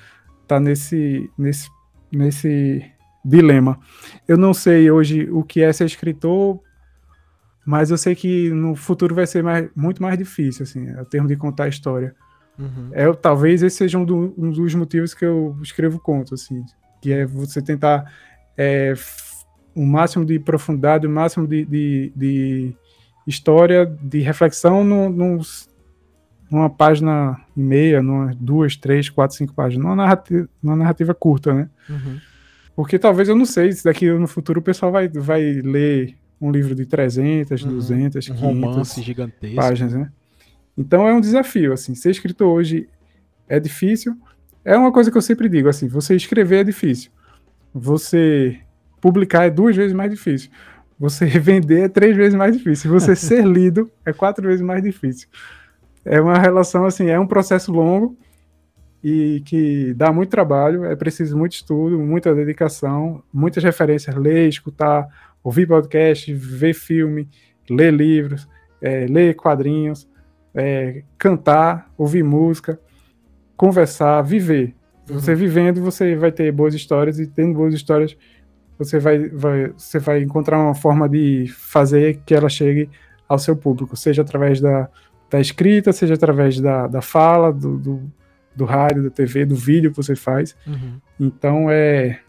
tá 0.47 0.61
nesse, 0.61 1.29
nesse, 1.37 1.69
nesse 2.13 2.89
dilema. 3.25 3.79
Eu 4.29 4.39
não 4.39 4.55
sei 4.55 4.89
hoje 4.89 5.29
o 5.31 5.43
que 5.43 5.61
é 5.61 5.73
ser 5.73 5.85
escritor, 5.85 6.61
mas 7.67 7.91
eu 7.91 7.99
sei 7.99 8.15
que 8.15 8.51
no 8.51 8.77
futuro 8.77 9.13
vai 9.13 9.27
ser 9.27 9.43
mais, 9.43 9.69
muito 9.75 10.01
mais 10.01 10.17
difícil, 10.17 10.63
assim, 10.63 10.89
a 10.91 11.05
termo 11.05 11.27
de 11.27 11.35
contar 11.35 11.65
a 11.65 11.69
história. 11.69 12.15
Uhum. 12.57 12.91
É, 12.93 13.13
talvez 13.15 13.65
esse 13.65 13.77
seja 13.77 13.99
um, 13.99 14.05
do, 14.05 14.33
um, 14.39 14.51
dos 14.51 14.75
motivos 14.77 15.13
que 15.13 15.25
eu 15.25 15.59
escrevo 15.61 15.99
conto, 15.99 16.35
assim, 16.35 16.65
que 17.03 17.13
é 17.13 17.27
você 17.27 17.61
tentar 17.61 18.11
é, 18.57 18.95
o 19.77 19.85
máximo 19.85 20.25
de 20.25 20.39
profundidade, 20.39 21.07
o 21.07 21.11
máximo 21.11 21.47
de, 21.47 21.67
de, 21.67 22.13
de 22.17 22.77
história, 23.27 23.85
de 24.03 24.21
reflexão 24.21 24.83
numa 24.83 26.71
página 26.71 27.39
e 27.55 27.61
meia, 27.61 28.03
numa, 28.03 28.35
duas, 28.41 28.75
três, 28.75 29.11
quatro, 29.11 29.37
cinco 29.37 29.53
páginas, 29.53 29.85
numa 29.85 29.95
narrativa, 29.95 30.49
numa 30.63 30.77
narrativa 30.77 31.15
curta, 31.15 31.53
né? 31.53 31.69
Uhum. 31.91 32.19
Porque 32.75 32.99
talvez 32.99 33.29
eu 33.29 33.37
não 33.37 33.45
sei 33.45 33.71
se 33.73 33.85
daqui 33.85 34.11
no 34.11 34.27
futuro 34.27 34.61
o 34.61 34.63
pessoal 34.63 34.91
vai, 34.91 35.09
vai 35.09 35.43
ler 35.43 36.17
um 36.41 36.51
livro 36.51 36.75
de 36.75 36.87
300, 36.87 37.63
uhum. 37.63 37.71
200, 37.71 38.27
500 38.27 38.31
um 38.31 38.47
romance 38.47 39.03
gigantesco. 39.03 39.57
páginas, 39.57 39.93
né? 39.93 40.11
Então 40.77 41.07
é 41.07 41.13
um 41.13 41.21
desafio, 41.21 41.73
assim, 41.73 41.95
ser 41.95 42.11
escritor 42.11 42.49
hoje 42.49 42.89
é 43.47 43.61
difícil. 43.61 44.17
É 44.65 44.77
uma 44.77 44.91
coisa 44.91 45.11
que 45.11 45.17
eu 45.17 45.23
sempre 45.23 45.49
digo, 45.49 45.69
assim, 45.69 45.87
você 45.87 46.17
escrever 46.17 46.61
é 46.61 46.65
difícil. 46.65 47.11
Você 47.73 48.61
publicar 49.01 49.47
é 49.47 49.51
duas 49.51 49.77
vezes 49.77 49.93
mais 49.93 50.11
difícil. 50.11 50.51
Você 50.99 51.27
vender 51.39 51.85
é 51.85 51.89
três 51.89 52.17
vezes 52.17 52.35
mais 52.35 52.57
difícil. 52.57 52.91
Você 52.91 53.15
ser 53.17 53.45
lido 53.45 53.91
é 54.05 54.13
quatro 54.13 54.47
vezes 54.47 54.63
mais 54.63 54.83
difícil. 54.83 55.29
É 56.05 56.21
uma 56.21 56.39
relação 56.39 56.85
assim, 56.85 57.09
é 57.09 57.19
um 57.19 57.27
processo 57.27 57.73
longo 57.73 58.17
e 59.03 59.41
que 59.45 59.95
dá 59.95 60.13
muito 60.13 60.31
trabalho, 60.31 60.85
é 60.85 60.97
preciso 60.97 61.37
muito 61.37 61.53
estudo, 61.53 61.99
muita 61.99 62.35
dedicação, 62.35 63.23
muitas 63.33 63.63
referências, 63.63 64.15
ler, 64.17 64.49
escutar, 64.49 65.07
ouvir 65.43 65.67
podcast, 65.67 66.33
ver 66.33 66.75
filme, 66.75 67.29
ler 67.71 67.93
livros, 67.93 68.49
é, 68.81 69.07
ler 69.07 69.35
quadrinhos, 69.35 70.09
é, 70.55 71.03
cantar, 71.19 71.91
ouvir 71.97 72.23
música, 72.23 72.81
conversar, 73.57 74.23
viver. 74.23 74.75
Você 75.07 75.33
uhum. 75.33 75.37
vivendo, 75.37 75.81
você 75.81 76.17
vai 76.17 76.33
ter 76.33 76.51
boas 76.51 76.75
histórias 76.75 77.21
e 77.21 77.27
tendo 77.27 77.55
boas 77.55 77.75
histórias, 77.75 78.17
você 78.79 78.99
vai, 78.99 79.29
vai, 79.29 79.73
você 79.77 79.99
vai 79.99 80.23
encontrar 80.23 80.59
uma 80.59 80.75
forma 80.75 81.09
de 81.09 81.47
fazer 81.49 82.21
que 82.25 82.35
ela 82.35 82.49
chegue 82.49 82.89
ao 83.29 83.39
seu 83.39 83.57
público, 83.57 83.97
seja 83.97 84.23
através 84.23 84.61
da, 84.61 84.89
da 85.31 85.41
escrita, 85.41 85.93
seja 85.93 86.15
através 86.15 86.61
da, 86.61 86.87
da 86.87 87.03
fala, 87.03 87.53
do, 87.53 87.79
do, 87.79 88.03
do 88.55 88.65
rádio, 88.65 89.05
da 89.05 89.11
TV, 89.11 89.45
do 89.45 89.57
vídeo 89.57 89.91
que 89.91 89.97
você 89.97 90.15
faz. 90.15 90.57
Uhum. 90.67 91.01
Então 91.19 91.71
é, 91.71 92.21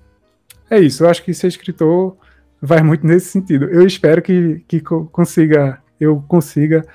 é 0.70 0.80
isso. 0.80 1.04
Eu 1.04 1.10
acho 1.10 1.24
que 1.24 1.34
ser 1.34 1.48
escritor 1.48 2.18
vai 2.62 2.82
muito 2.82 3.06
nesse 3.06 3.28
sentido. 3.28 3.66
Eu 3.66 3.86
espero 3.86 4.22
que, 4.22 4.64
que 4.68 4.82
consiga, 4.82 5.82
eu 6.00 6.24
consiga 6.28 6.86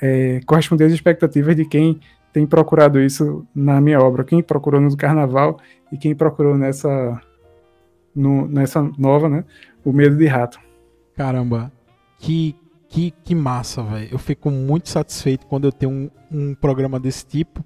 é, 0.00 0.40
corresponder 0.46 0.84
às 0.84 0.92
expectativas 0.92 1.56
de 1.56 1.64
quem 1.64 2.00
tem 2.32 2.46
procurado 2.46 3.00
isso 3.00 3.46
na 3.54 3.80
minha 3.80 4.00
obra, 4.00 4.24
quem 4.24 4.42
procurou 4.42 4.80
no 4.80 4.96
Carnaval 4.96 5.58
e 5.90 5.96
quem 5.96 6.14
procurou 6.14 6.56
nessa 6.56 7.20
no, 8.14 8.46
nessa 8.46 8.82
nova, 8.98 9.28
né? 9.28 9.44
O 9.84 9.92
Medo 9.92 10.16
de 10.16 10.26
Rato. 10.26 10.58
Caramba, 11.14 11.72
que 12.18 12.56
que, 12.90 13.12
que 13.22 13.36
massa, 13.36 13.82
velho. 13.84 14.08
Eu 14.10 14.18
fico 14.18 14.50
muito 14.50 14.88
satisfeito 14.88 15.46
quando 15.46 15.64
eu 15.64 15.72
tenho 15.72 15.92
um, 15.92 16.10
um 16.30 16.54
programa 16.54 16.98
desse 16.98 17.24
tipo. 17.24 17.64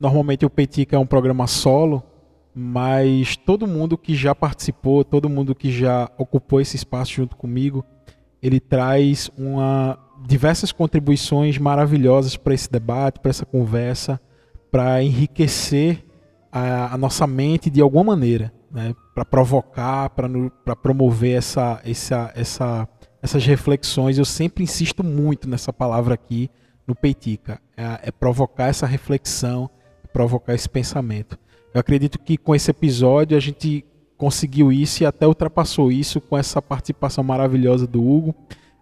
Normalmente 0.00 0.46
o 0.46 0.50
Petica 0.50 0.96
é 0.96 0.98
um 0.98 1.06
programa 1.06 1.46
solo, 1.46 2.02
mas 2.54 3.36
todo 3.36 3.66
mundo 3.66 3.98
que 3.98 4.14
já 4.14 4.34
participou, 4.34 5.04
todo 5.04 5.28
mundo 5.28 5.54
que 5.54 5.70
já 5.70 6.10
ocupou 6.16 6.58
esse 6.58 6.74
espaço 6.74 7.12
junto 7.12 7.36
comigo, 7.36 7.84
ele 8.42 8.58
traz 8.58 9.30
uma 9.36 9.98
diversas 10.26 10.72
contribuições 10.72 11.58
maravilhosas 11.58 12.36
para 12.36 12.54
esse 12.54 12.70
debate, 12.70 13.20
para 13.20 13.30
essa 13.30 13.44
conversa, 13.44 14.20
para 14.70 15.02
enriquecer 15.02 16.04
a, 16.50 16.94
a, 16.94 16.98
nossa 16.98 17.26
mente 17.26 17.68
de 17.68 17.80
alguma 17.80 18.04
maneira, 18.04 18.52
né? 18.70 18.94
Para 19.14 19.24
provocar, 19.24 20.10
para 20.10 20.76
promover 20.76 21.36
essa, 21.36 21.80
essa, 21.84 22.32
essa 22.34 22.88
essas 23.22 23.46
reflexões. 23.46 24.18
Eu 24.18 24.24
sempre 24.24 24.64
insisto 24.64 25.04
muito 25.04 25.48
nessa 25.48 25.72
palavra 25.72 26.14
aqui 26.14 26.50
no 26.86 26.94
Peitica. 26.94 27.60
É, 27.76 28.08
é 28.08 28.10
provocar 28.10 28.66
essa 28.66 28.86
reflexão, 28.86 29.70
é 30.04 30.08
provocar 30.08 30.54
esse 30.54 30.68
pensamento. 30.68 31.38
Eu 31.72 31.80
acredito 31.80 32.18
que 32.18 32.36
com 32.36 32.54
esse 32.54 32.70
episódio 32.70 33.36
a 33.36 33.40
gente 33.40 33.84
conseguiu 34.18 34.70
isso 34.72 35.02
e 35.02 35.06
até 35.06 35.26
ultrapassou 35.26 35.90
isso 35.90 36.20
com 36.20 36.36
essa 36.36 36.60
participação 36.60 37.22
maravilhosa 37.22 37.86
do 37.86 38.04
Hugo. 38.04 38.34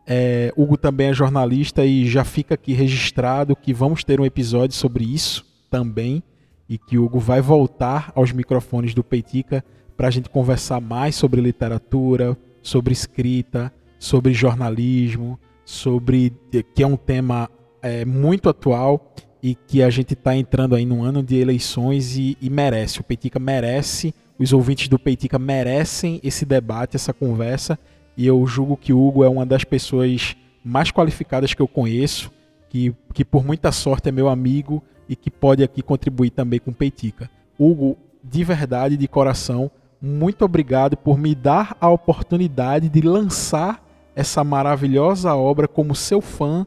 É, 0.06 0.52
Hugo 0.56 0.76
também 0.76 1.08
é 1.08 1.12
jornalista 1.12 1.84
e 1.84 2.08
já 2.08 2.24
fica 2.24 2.54
aqui 2.54 2.72
registrado 2.72 3.54
que 3.54 3.72
vamos 3.72 4.02
ter 4.02 4.20
um 4.20 4.24
episódio 4.24 4.74
sobre 4.74 5.04
isso 5.04 5.46
também 5.70 6.22
e 6.68 6.78
que 6.78 6.98
Hugo 6.98 7.18
vai 7.18 7.40
voltar 7.40 8.10
aos 8.14 8.32
microfones 8.32 8.92
do 8.92 9.04
Peitica 9.04 9.64
para 10.00 10.08
a 10.08 10.10
gente 10.10 10.30
conversar 10.30 10.80
mais 10.80 11.14
sobre 11.14 11.42
literatura, 11.42 12.34
sobre 12.62 12.90
escrita, 12.90 13.70
sobre 13.98 14.32
jornalismo, 14.32 15.38
sobre 15.62 16.32
que 16.74 16.82
é 16.82 16.86
um 16.86 16.96
tema 16.96 17.50
é, 17.82 18.06
muito 18.06 18.48
atual 18.48 19.12
e 19.42 19.54
que 19.54 19.82
a 19.82 19.90
gente 19.90 20.14
está 20.14 20.34
entrando 20.34 20.74
aí 20.74 20.86
num 20.86 21.04
ano 21.04 21.22
de 21.22 21.36
eleições 21.36 22.16
e, 22.16 22.34
e, 22.40 22.48
merece. 22.48 22.98
O 22.98 23.04
Peitica 23.04 23.38
merece, 23.38 24.14
os 24.38 24.54
ouvintes 24.54 24.88
do 24.88 24.98
Peitica 24.98 25.38
merecem 25.38 26.18
esse 26.24 26.46
debate, 26.46 26.96
essa 26.96 27.12
conversa. 27.12 27.78
E 28.16 28.26
eu 28.26 28.46
julgo 28.46 28.78
que 28.78 28.94
o 28.94 29.06
Hugo 29.06 29.22
é 29.22 29.28
uma 29.28 29.44
das 29.44 29.64
pessoas 29.64 30.34
mais 30.64 30.90
qualificadas 30.90 31.52
que 31.52 31.60
eu 31.60 31.68
conheço, 31.68 32.32
que, 32.70 32.94
que 33.12 33.22
por 33.22 33.44
muita 33.44 33.70
sorte 33.70 34.08
é 34.08 34.12
meu 34.12 34.30
amigo 34.30 34.82
e 35.06 35.14
que 35.14 35.30
pode 35.30 35.62
aqui 35.62 35.82
contribuir 35.82 36.30
também 36.30 36.58
com 36.58 36.72
Peitica. 36.72 37.30
Hugo, 37.58 37.98
de 38.24 38.42
verdade, 38.42 38.96
de 38.96 39.06
coração, 39.06 39.70
muito 40.00 40.44
obrigado 40.44 40.96
por 40.96 41.18
me 41.18 41.34
dar 41.34 41.76
a 41.80 41.88
oportunidade 41.88 42.88
de 42.88 43.00
lançar 43.02 43.84
essa 44.14 44.42
maravilhosa 44.42 45.34
obra 45.34 45.68
como 45.68 45.94
seu 45.94 46.20
fã 46.20 46.66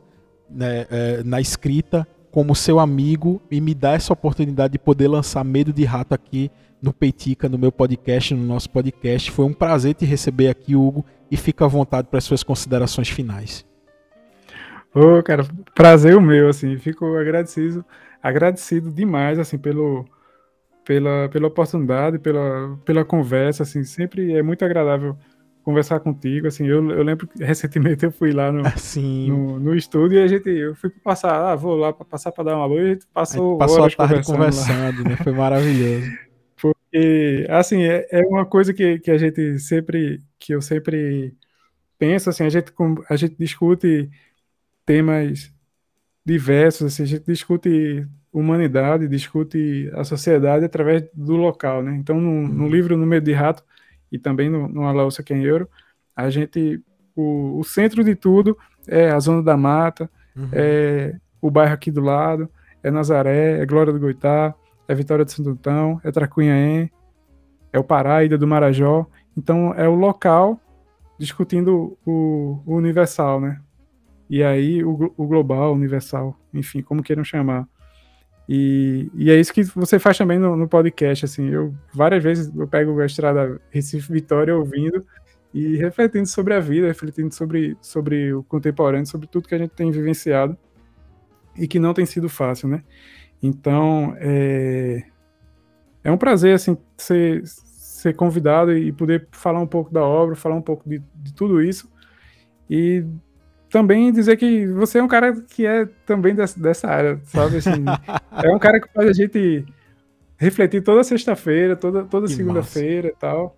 né, 0.49 0.85
é, 0.89 1.23
na 1.23 1.41
escrita, 1.41 2.07
como 2.31 2.55
seu 2.55 2.79
amigo 2.79 3.41
e 3.49 3.59
me 3.59 3.73
dá 3.73 3.93
essa 3.93 4.13
oportunidade 4.13 4.73
de 4.73 4.79
poder 4.79 5.07
lançar 5.07 5.43
Medo 5.43 5.73
de 5.73 5.83
Rato 5.83 6.13
aqui 6.13 6.51
no 6.81 6.91
Peitica, 6.91 7.47
no 7.47 7.57
meu 7.57 7.71
podcast, 7.71 8.35
no 8.35 8.43
nosso 8.43 8.69
podcast. 8.69 9.31
Foi 9.31 9.45
um 9.45 9.53
prazer 9.53 9.95
te 9.95 10.05
receber 10.05 10.49
aqui, 10.49 10.75
Hugo, 10.75 11.05
e 11.31 11.37
fica 11.37 11.65
à 11.65 11.67
vontade 11.67 12.07
para 12.09 12.17
as 12.17 12.23
suas 12.23 12.43
considerações 12.43 13.09
finais. 13.09 13.65
Ô, 14.93 15.17
oh, 15.17 15.23
cara, 15.23 15.45
prazer 15.73 16.15
o 16.15 16.21
meu, 16.21 16.49
assim, 16.49 16.77
fico 16.77 17.15
agradecido, 17.15 17.83
agradecido 18.21 18.91
demais, 18.91 19.39
assim, 19.39 19.57
pelo, 19.57 20.05
pela, 20.83 21.29
pela 21.29 21.47
oportunidade, 21.47 22.19
pela, 22.19 22.77
pela 22.85 23.05
conversa, 23.05 23.63
assim, 23.63 23.83
sempre 23.83 24.33
é 24.33 24.41
muito 24.41 24.63
agradável 24.63 25.17
conversar 25.63 26.01
contigo, 26.01 26.45
assim, 26.47 26.67
eu, 26.67 26.91
eu 26.91 27.03
lembro 27.03 27.25
que 27.25 27.41
recentemente 27.41 28.03
eu 28.03 28.11
fui 28.11 28.33
lá 28.33 28.51
no, 28.51 28.61
assim, 28.67 29.29
no, 29.29 29.59
no, 29.59 29.75
estúdio 29.75 30.19
e 30.19 30.23
a 30.23 30.27
gente, 30.27 30.49
eu 30.49 30.75
fui 30.75 30.89
passar, 30.89 31.51
ah, 31.51 31.55
vou 31.55 31.75
lá 31.75 31.93
passar 31.93 32.31
para 32.33 32.43
dar 32.43 32.57
uma 32.57 32.65
luz, 32.65 32.83
a 32.83 32.89
gente 32.89 33.07
passou, 33.13 33.57
passou 33.57 33.81
horas 33.81 33.93
a 33.93 34.07
tarde 34.07 34.25
conversando, 34.25 34.97
conversando 34.97 35.09
né? 35.09 35.15
Foi 35.23 35.31
maravilhoso. 35.31 36.11
Porque, 36.63 37.47
assim, 37.49 37.83
é, 37.83 38.07
é 38.11 38.21
uma 38.25 38.45
coisa 38.45 38.73
que, 38.73 38.99
que 38.99 39.09
a 39.09 39.17
gente 39.17 39.59
sempre, 39.59 40.21
que 40.37 40.53
eu 40.53 40.61
sempre 40.61 41.35
penso, 41.97 42.29
assim, 42.29 42.43
a 42.43 42.49
gente, 42.49 42.71
a 43.09 43.15
gente 43.15 43.35
discute 43.37 44.09
temas 44.85 45.51
diversos, 46.25 46.93
assim, 46.93 47.03
a 47.03 47.05
gente 47.05 47.25
discute 47.25 48.07
humanidade, 48.33 49.07
discute 49.07 49.89
a 49.93 50.03
sociedade 50.03 50.65
através 50.65 51.07
do 51.13 51.35
local, 51.35 51.83
né? 51.83 51.95
Então, 51.95 52.19
no, 52.19 52.47
no 52.47 52.63
uhum. 52.63 52.69
livro 52.69 52.97
No 52.97 53.05
Medo 53.05 53.25
de 53.25 53.33
Rato, 53.33 53.63
e 54.11 54.17
também 54.17 54.49
no, 54.49 54.67
no 54.67 54.85
Alaúça 54.85 55.21
que 55.21 55.33
é 55.33 55.37
em 55.37 55.43
Euro, 55.43 55.69
a 56.15 56.29
gente, 56.29 56.81
o, 57.15 57.59
o, 57.59 57.63
centro 57.63 58.03
de 58.03 58.15
tudo 58.15 58.57
é 58.87 59.09
a 59.09 59.19
Zona 59.19 59.41
da 59.41 59.55
Mata, 59.55 60.09
uhum. 60.35 60.49
é 60.51 61.15
o 61.41 61.51
bairro 61.51 61.73
aqui 61.73 61.91
do 61.91 62.01
lado, 62.01 62.49
é 62.81 62.89
Nazaré, 62.89 63.59
é 63.59 63.65
Glória 63.65 63.93
do 63.93 63.99
Goitá, 63.99 64.53
é 64.87 64.95
Vitória 64.95 65.23
de 65.23 65.31
Santo 65.31 65.51
Antão, 65.51 66.01
é 66.03 66.11
Tracunhaém, 66.11 66.91
é 67.71 67.79
o 67.79 67.83
Pará, 67.83 68.23
Ilha 68.23 68.37
do 68.37 68.47
Marajó. 68.47 69.07
Então 69.35 69.73
é 69.73 69.87
o 69.87 69.95
local 69.95 70.59
discutindo 71.17 71.97
o, 72.05 72.61
o 72.65 72.75
universal, 72.75 73.39
né? 73.39 73.59
E 74.29 74.43
aí 74.43 74.83
o, 74.83 75.13
o 75.17 75.27
global, 75.27 75.73
universal, 75.73 76.37
enfim, 76.53 76.81
como 76.81 77.03
queiram 77.03 77.23
chamar. 77.23 77.67
E, 78.47 79.09
e 79.13 79.31
é 79.31 79.39
isso 79.39 79.53
que 79.53 79.63
você 79.63 79.97
faz 79.97 80.17
também 80.17 80.37
no, 80.37 80.55
no, 80.55 80.67
podcast, 80.67 81.25
assim, 81.25 81.49
eu 81.49 81.73
várias 81.93 82.21
vezes 82.21 82.53
eu 82.53 82.67
pego 82.67 82.99
a 82.99 83.05
estrada 83.05 83.61
Recife 83.69 84.11
Vitória 84.11 84.55
ouvindo 84.55 85.05
e 85.53 85.77
refletindo 85.77 86.27
sobre 86.27 86.53
a 86.53 86.59
vida, 86.59 86.87
refletindo 86.87 87.33
sobre, 87.33 87.77
sobre 87.81 88.33
o 88.33 88.43
contemporâneo, 88.43 89.05
sobre 89.05 89.27
tudo 89.27 89.47
que 89.47 89.55
a 89.55 89.57
gente 89.57 89.71
tem 89.71 89.91
vivenciado 89.91 90.57
e 91.55 91.67
que 91.67 91.79
não 91.79 91.93
tem 91.93 92.05
sido 92.05 92.27
fácil, 92.27 92.67
né? 92.67 92.83
Então, 93.41 94.15
é, 94.17 95.03
é 96.03 96.11
um 96.11 96.17
prazer, 96.17 96.55
assim, 96.55 96.77
ser, 96.97 97.43
ser 97.45 98.15
convidado 98.15 98.75
e 98.75 98.91
poder 98.91 99.27
falar 99.31 99.59
um 99.59 99.67
pouco 99.67 99.93
da 99.93 100.03
obra, 100.03 100.35
falar 100.35 100.55
um 100.55 100.61
pouco 100.61 100.89
de, 100.89 101.01
de 101.15 101.33
tudo 101.33 101.61
isso 101.61 101.91
e 102.69 103.05
também 103.73 104.11
dizer 104.11 104.37
que 104.37 104.67
você 104.67 104.99
é 104.99 105.03
um 105.03 105.07
cara 105.07 105.33
que 105.33 105.65
é 105.65 105.87
também 106.05 106.35
dessa, 106.35 106.59
dessa 106.59 106.87
área, 106.87 107.19
sabe? 107.23 107.57
Assim, 107.57 107.71
é 108.43 108.55
um 108.55 108.59
cara 108.59 108.79
que 108.79 108.87
faz 108.93 109.09
a 109.09 109.13
gente 109.13 109.65
refletir 110.37 110.83
toda 110.83 111.03
sexta-feira, 111.03 111.75
toda, 111.75 112.03
toda 112.03 112.27
segunda-feira 112.27 113.07
e 113.07 113.15
tal. 113.15 113.57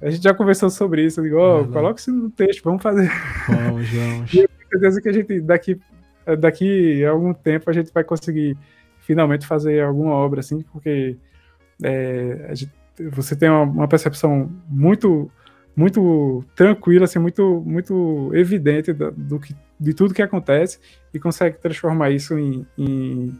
A 0.00 0.08
gente 0.08 0.22
já 0.22 0.32
conversou 0.32 0.70
sobre 0.70 1.04
isso. 1.04 1.20
Eu 1.20 1.24
digo, 1.24 1.36
oh, 1.36 1.68
coloca 1.68 2.00
isso 2.00 2.10
no 2.10 2.30
texto, 2.30 2.64
vamos 2.64 2.82
fazer. 2.82 3.10
Vamos, 3.46 3.86
vamos. 3.90 4.32
E 4.32 4.38
eu 4.38 4.48
tenho 4.48 4.70
certeza 4.70 5.02
que 5.02 5.08
a 5.10 5.12
gente, 5.12 5.40
daqui, 5.42 5.78
daqui 6.38 7.04
a 7.04 7.10
algum 7.10 7.34
tempo, 7.34 7.68
a 7.68 7.74
gente 7.74 7.92
vai 7.92 8.04
conseguir 8.04 8.56
finalmente 9.00 9.46
fazer 9.46 9.82
alguma 9.82 10.14
obra 10.14 10.40
assim, 10.40 10.62
porque 10.72 11.18
é, 11.84 12.52
gente, 12.54 12.72
você 13.10 13.36
tem 13.36 13.50
uma, 13.50 13.64
uma 13.64 13.88
percepção 13.88 14.50
muito 14.66 15.30
muito 15.74 16.44
tranquila, 16.54 17.04
assim, 17.04 17.18
muito, 17.18 17.62
muito 17.66 18.30
evidente 18.34 18.92
do, 18.92 19.10
do, 19.10 19.40
que, 19.40 19.54
de 19.80 19.94
tudo 19.94 20.14
que 20.14 20.22
acontece 20.22 20.78
e 21.12 21.18
consegue 21.18 21.58
transformar 21.58 22.10
isso 22.10 22.38
em, 22.38 22.66
em, 22.76 23.38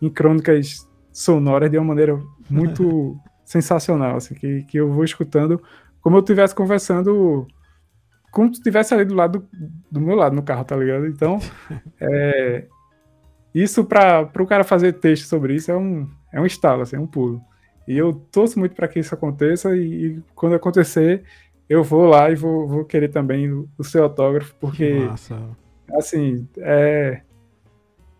em 0.00 0.08
crônicas 0.08 0.88
sonoras 1.12 1.70
de 1.70 1.76
uma 1.76 1.88
maneira 1.88 2.18
muito 2.48 3.16
sensacional, 3.44 4.16
assim, 4.16 4.34
que, 4.34 4.62
que 4.64 4.78
eu 4.78 4.90
vou 4.90 5.04
escutando 5.04 5.62
como 6.02 6.16
eu 6.16 6.20
estivesse 6.20 6.54
conversando, 6.54 7.46
como 8.32 8.48
se 8.48 8.58
estivesse 8.58 8.92
ali 8.92 9.04
do 9.04 9.14
lado 9.14 9.38
do, 9.38 9.70
do, 9.90 10.00
meu 10.00 10.16
lado 10.16 10.34
no 10.34 10.42
carro, 10.42 10.64
tá 10.64 10.76
ligado? 10.76 11.06
Então, 11.06 11.38
é, 12.00 12.66
isso 13.54 13.84
para 13.84 14.28
o 14.38 14.46
cara 14.46 14.64
fazer 14.64 14.94
texto 14.94 15.26
sobre 15.26 15.54
isso 15.54 15.70
é 15.70 15.76
um, 15.76 16.08
é 16.32 16.40
um 16.40 16.46
estalo, 16.46 16.82
assim, 16.82 16.96
é 16.96 17.00
um 17.00 17.06
pulo. 17.06 17.40
E 17.86 17.96
eu 17.96 18.12
torço 18.12 18.58
muito 18.58 18.74
para 18.74 18.88
que 18.88 19.00
isso 19.00 19.14
aconteça 19.14 19.76
e, 19.76 20.06
e, 20.06 20.22
quando 20.34 20.54
acontecer, 20.54 21.24
eu 21.68 21.82
vou 21.82 22.06
lá 22.06 22.30
e 22.30 22.34
vou, 22.34 22.66
vou 22.68 22.84
querer 22.84 23.08
também 23.08 23.50
o, 23.50 23.68
o 23.78 23.84
seu 23.84 24.04
autógrafo, 24.04 24.54
porque, 24.60 25.08
assim, 25.96 26.46
é, 26.58 27.22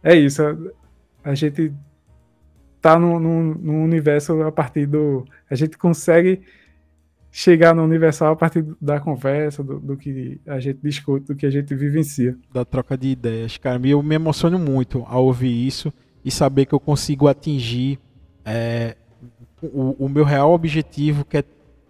é 0.02 0.14
isso. 0.16 0.42
A, 0.42 0.56
a 1.30 1.34
gente 1.34 1.72
tá 2.80 2.98
num, 2.98 3.20
num, 3.20 3.84
universo 3.84 4.42
a 4.42 4.50
partir 4.50 4.86
do. 4.86 5.24
A 5.48 5.54
gente 5.54 5.78
consegue 5.78 6.42
chegar 7.30 7.74
no 7.74 7.84
universal 7.84 8.32
a 8.32 8.36
partir 8.36 8.66
da 8.80 9.00
conversa, 9.00 9.62
do, 9.62 9.78
do, 9.78 9.96
que 9.96 10.40
a 10.46 10.58
gente 10.58 10.80
discute, 10.82 11.28
do 11.28 11.36
que 11.36 11.46
a 11.46 11.50
gente 11.50 11.74
vivencia. 11.74 12.36
Da 12.52 12.64
troca 12.64 12.98
de 12.98 13.08
ideias, 13.08 13.56
cara. 13.56 13.80
Eu 13.86 14.02
me 14.02 14.14
emociono 14.16 14.58
muito 14.58 15.04
ao 15.06 15.24
ouvir 15.24 15.66
isso 15.66 15.92
e 16.24 16.30
saber 16.30 16.66
que 16.66 16.74
eu 16.74 16.80
consigo 16.80 17.28
atingir 17.28 17.98
é, 18.44 18.96
o, 19.62 19.96
o, 20.06 20.08
meu 20.08 20.24
real 20.24 20.52
objetivo, 20.52 21.24
que 21.24 21.38
é 21.38 21.44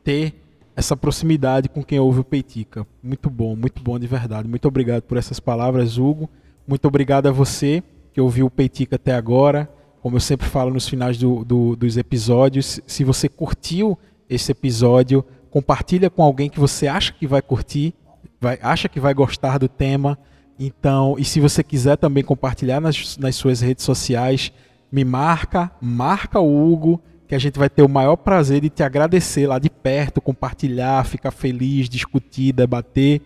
ter 0.05 0.35
essa 0.77 0.97
proximidade 0.97 1.69
com 1.69 1.83
quem 1.83 1.99
ouve 1.99 2.21
o 2.21 2.25
Peitica. 2.25 2.87
Muito 3.03 3.31
bom, 3.31 3.55
muito 3.57 3.83
bom 3.83 3.99
de 3.99 4.07
verdade. 4.07 4.49
Muito 4.49 4.67
obrigado 4.69 5.03
por 5.03 5.17
essas 5.17 5.41
palavras, 5.41 5.99
Hugo. 5.99 6.29
Muito 6.67 6.87
obrigado 6.87 7.27
a 7.27 7.33
você 7.33 7.83
que 8.13 8.21
ouviu 8.21 8.47
o 8.47 8.51
Peitica 8.51 8.97
até 8.97 9.15
agora. 9.15 9.71
Como 10.01 10.17
eu 10.17 10.21
sempre 10.21 10.47
falo 10.47 10.73
nos 10.73 10.89
finais 10.89 11.17
do, 11.17 11.45
do, 11.45 11.77
dos 11.77 11.97
episódios, 11.97 12.81
se 12.87 13.05
você 13.05 13.29
curtiu 13.29 13.99
esse 14.29 14.51
episódio, 14.51 15.25
compartilha 15.51 16.11
com 16.11 16.23
alguém 16.23 16.49
que 16.49 16.59
você 16.59 16.89
acha 16.89 17.13
que 17.13 17.27
vai 17.27 17.43
curtir, 17.43 17.95
vai, 18.41 18.59
acha 18.63 18.89
que 18.89 18.99
vai 18.99 19.15
gostar 19.15 19.59
do 19.59 19.69
tema. 19.69 20.19
Então, 20.59 21.17
e 21.19 21.25
se 21.25 21.41
você 21.41 21.63
quiser 21.63 21.97
também 21.97 22.25
compartilhar 22.25 22.81
nas, 22.81 23.17
nas 23.19 23.37
suas 23.37 23.61
redes 23.61 23.85
sociais, 23.85 24.53
me 24.91 25.05
marca, 25.05 25.71
marca 25.81 26.41
o 26.41 26.73
Hugo, 26.73 27.01
que 27.33 27.37
a 27.37 27.39
gente 27.39 27.59
vai 27.59 27.71
ter 27.71 27.81
o 27.81 27.89
maior 27.89 28.17
prazer 28.17 28.61
de 28.61 28.69
te 28.69 28.83
agradecer 28.83 29.47
lá 29.47 29.59
de 29.59 29.71
perto, 29.71 30.21
compartilhar, 30.21 31.03
ficar 31.07 31.31
feliz, 31.31 31.89
discutir, 31.89 32.53
debater 32.53 33.23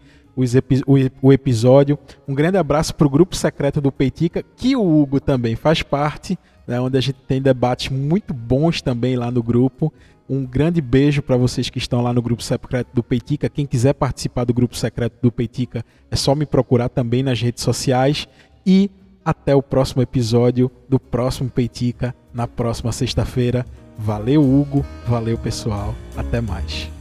epi 0.54 0.80
o, 0.86 0.94
o, 1.20 1.32
episódio. 1.32 1.98
Um 2.28 2.32
grande 2.32 2.57
abraço 2.57 2.94
para 2.94 3.04
o 3.04 3.11
grupo 3.11 3.34
secreto 3.34 3.80
do 3.80 3.90
Peitica, 3.90 4.44
que 4.57 4.76
o 4.76 5.02
Hugo 5.02 5.18
também 5.18 5.57
faz 5.57 5.82
parte 5.82 6.38
né, 6.68 6.80
onde 6.80 6.96
a 6.96 7.00
gente 7.00 7.18
tem 7.26 7.42
debates 7.42 7.88
muito 7.88 8.32
bons 8.32 8.80
também 8.80 9.16
lá 9.16 9.28
no 9.28 9.42
grupo. 9.42 9.92
Um 10.30 10.46
grande 10.46 10.80
beijo 10.80 11.20
para 11.20 11.36
vocês 11.36 11.68
que 11.68 11.78
estão 11.78 12.00
lá 12.00 12.12
no 12.12 12.22
grupo 12.22 12.44
secreto 12.44 12.94
do 12.94 13.02
Peitica. 13.02 13.48
Quem 13.48 13.66
quiser 13.66 13.94
participar 13.94 14.44
do 14.44 14.54
grupo 14.54 14.76
secreto 14.76 15.14
do 15.20 15.32
Peitica, 15.32 15.84
é 16.12 16.14
só 16.14 16.32
me 16.32 16.46
procurar 16.46 16.90
também 16.90 17.24
nas 17.24 17.42
redes 17.42 17.64
sociais. 17.64 18.28
E 18.64 18.88
até 19.24 19.52
o 19.52 19.62
próximo 19.62 20.00
episódio 20.00 20.70
do 20.88 21.00
próximo 21.00 21.50
Peitica, 21.50 22.14
na 22.32 22.46
próxima 22.46 22.92
sexta-feira. 22.92 23.66
Valeu, 23.99 24.42
Hugo. 24.42 24.84
Valeu, 25.07 25.38
pessoal. 25.38 25.94
Até 26.16 26.40
mais. 26.40 26.95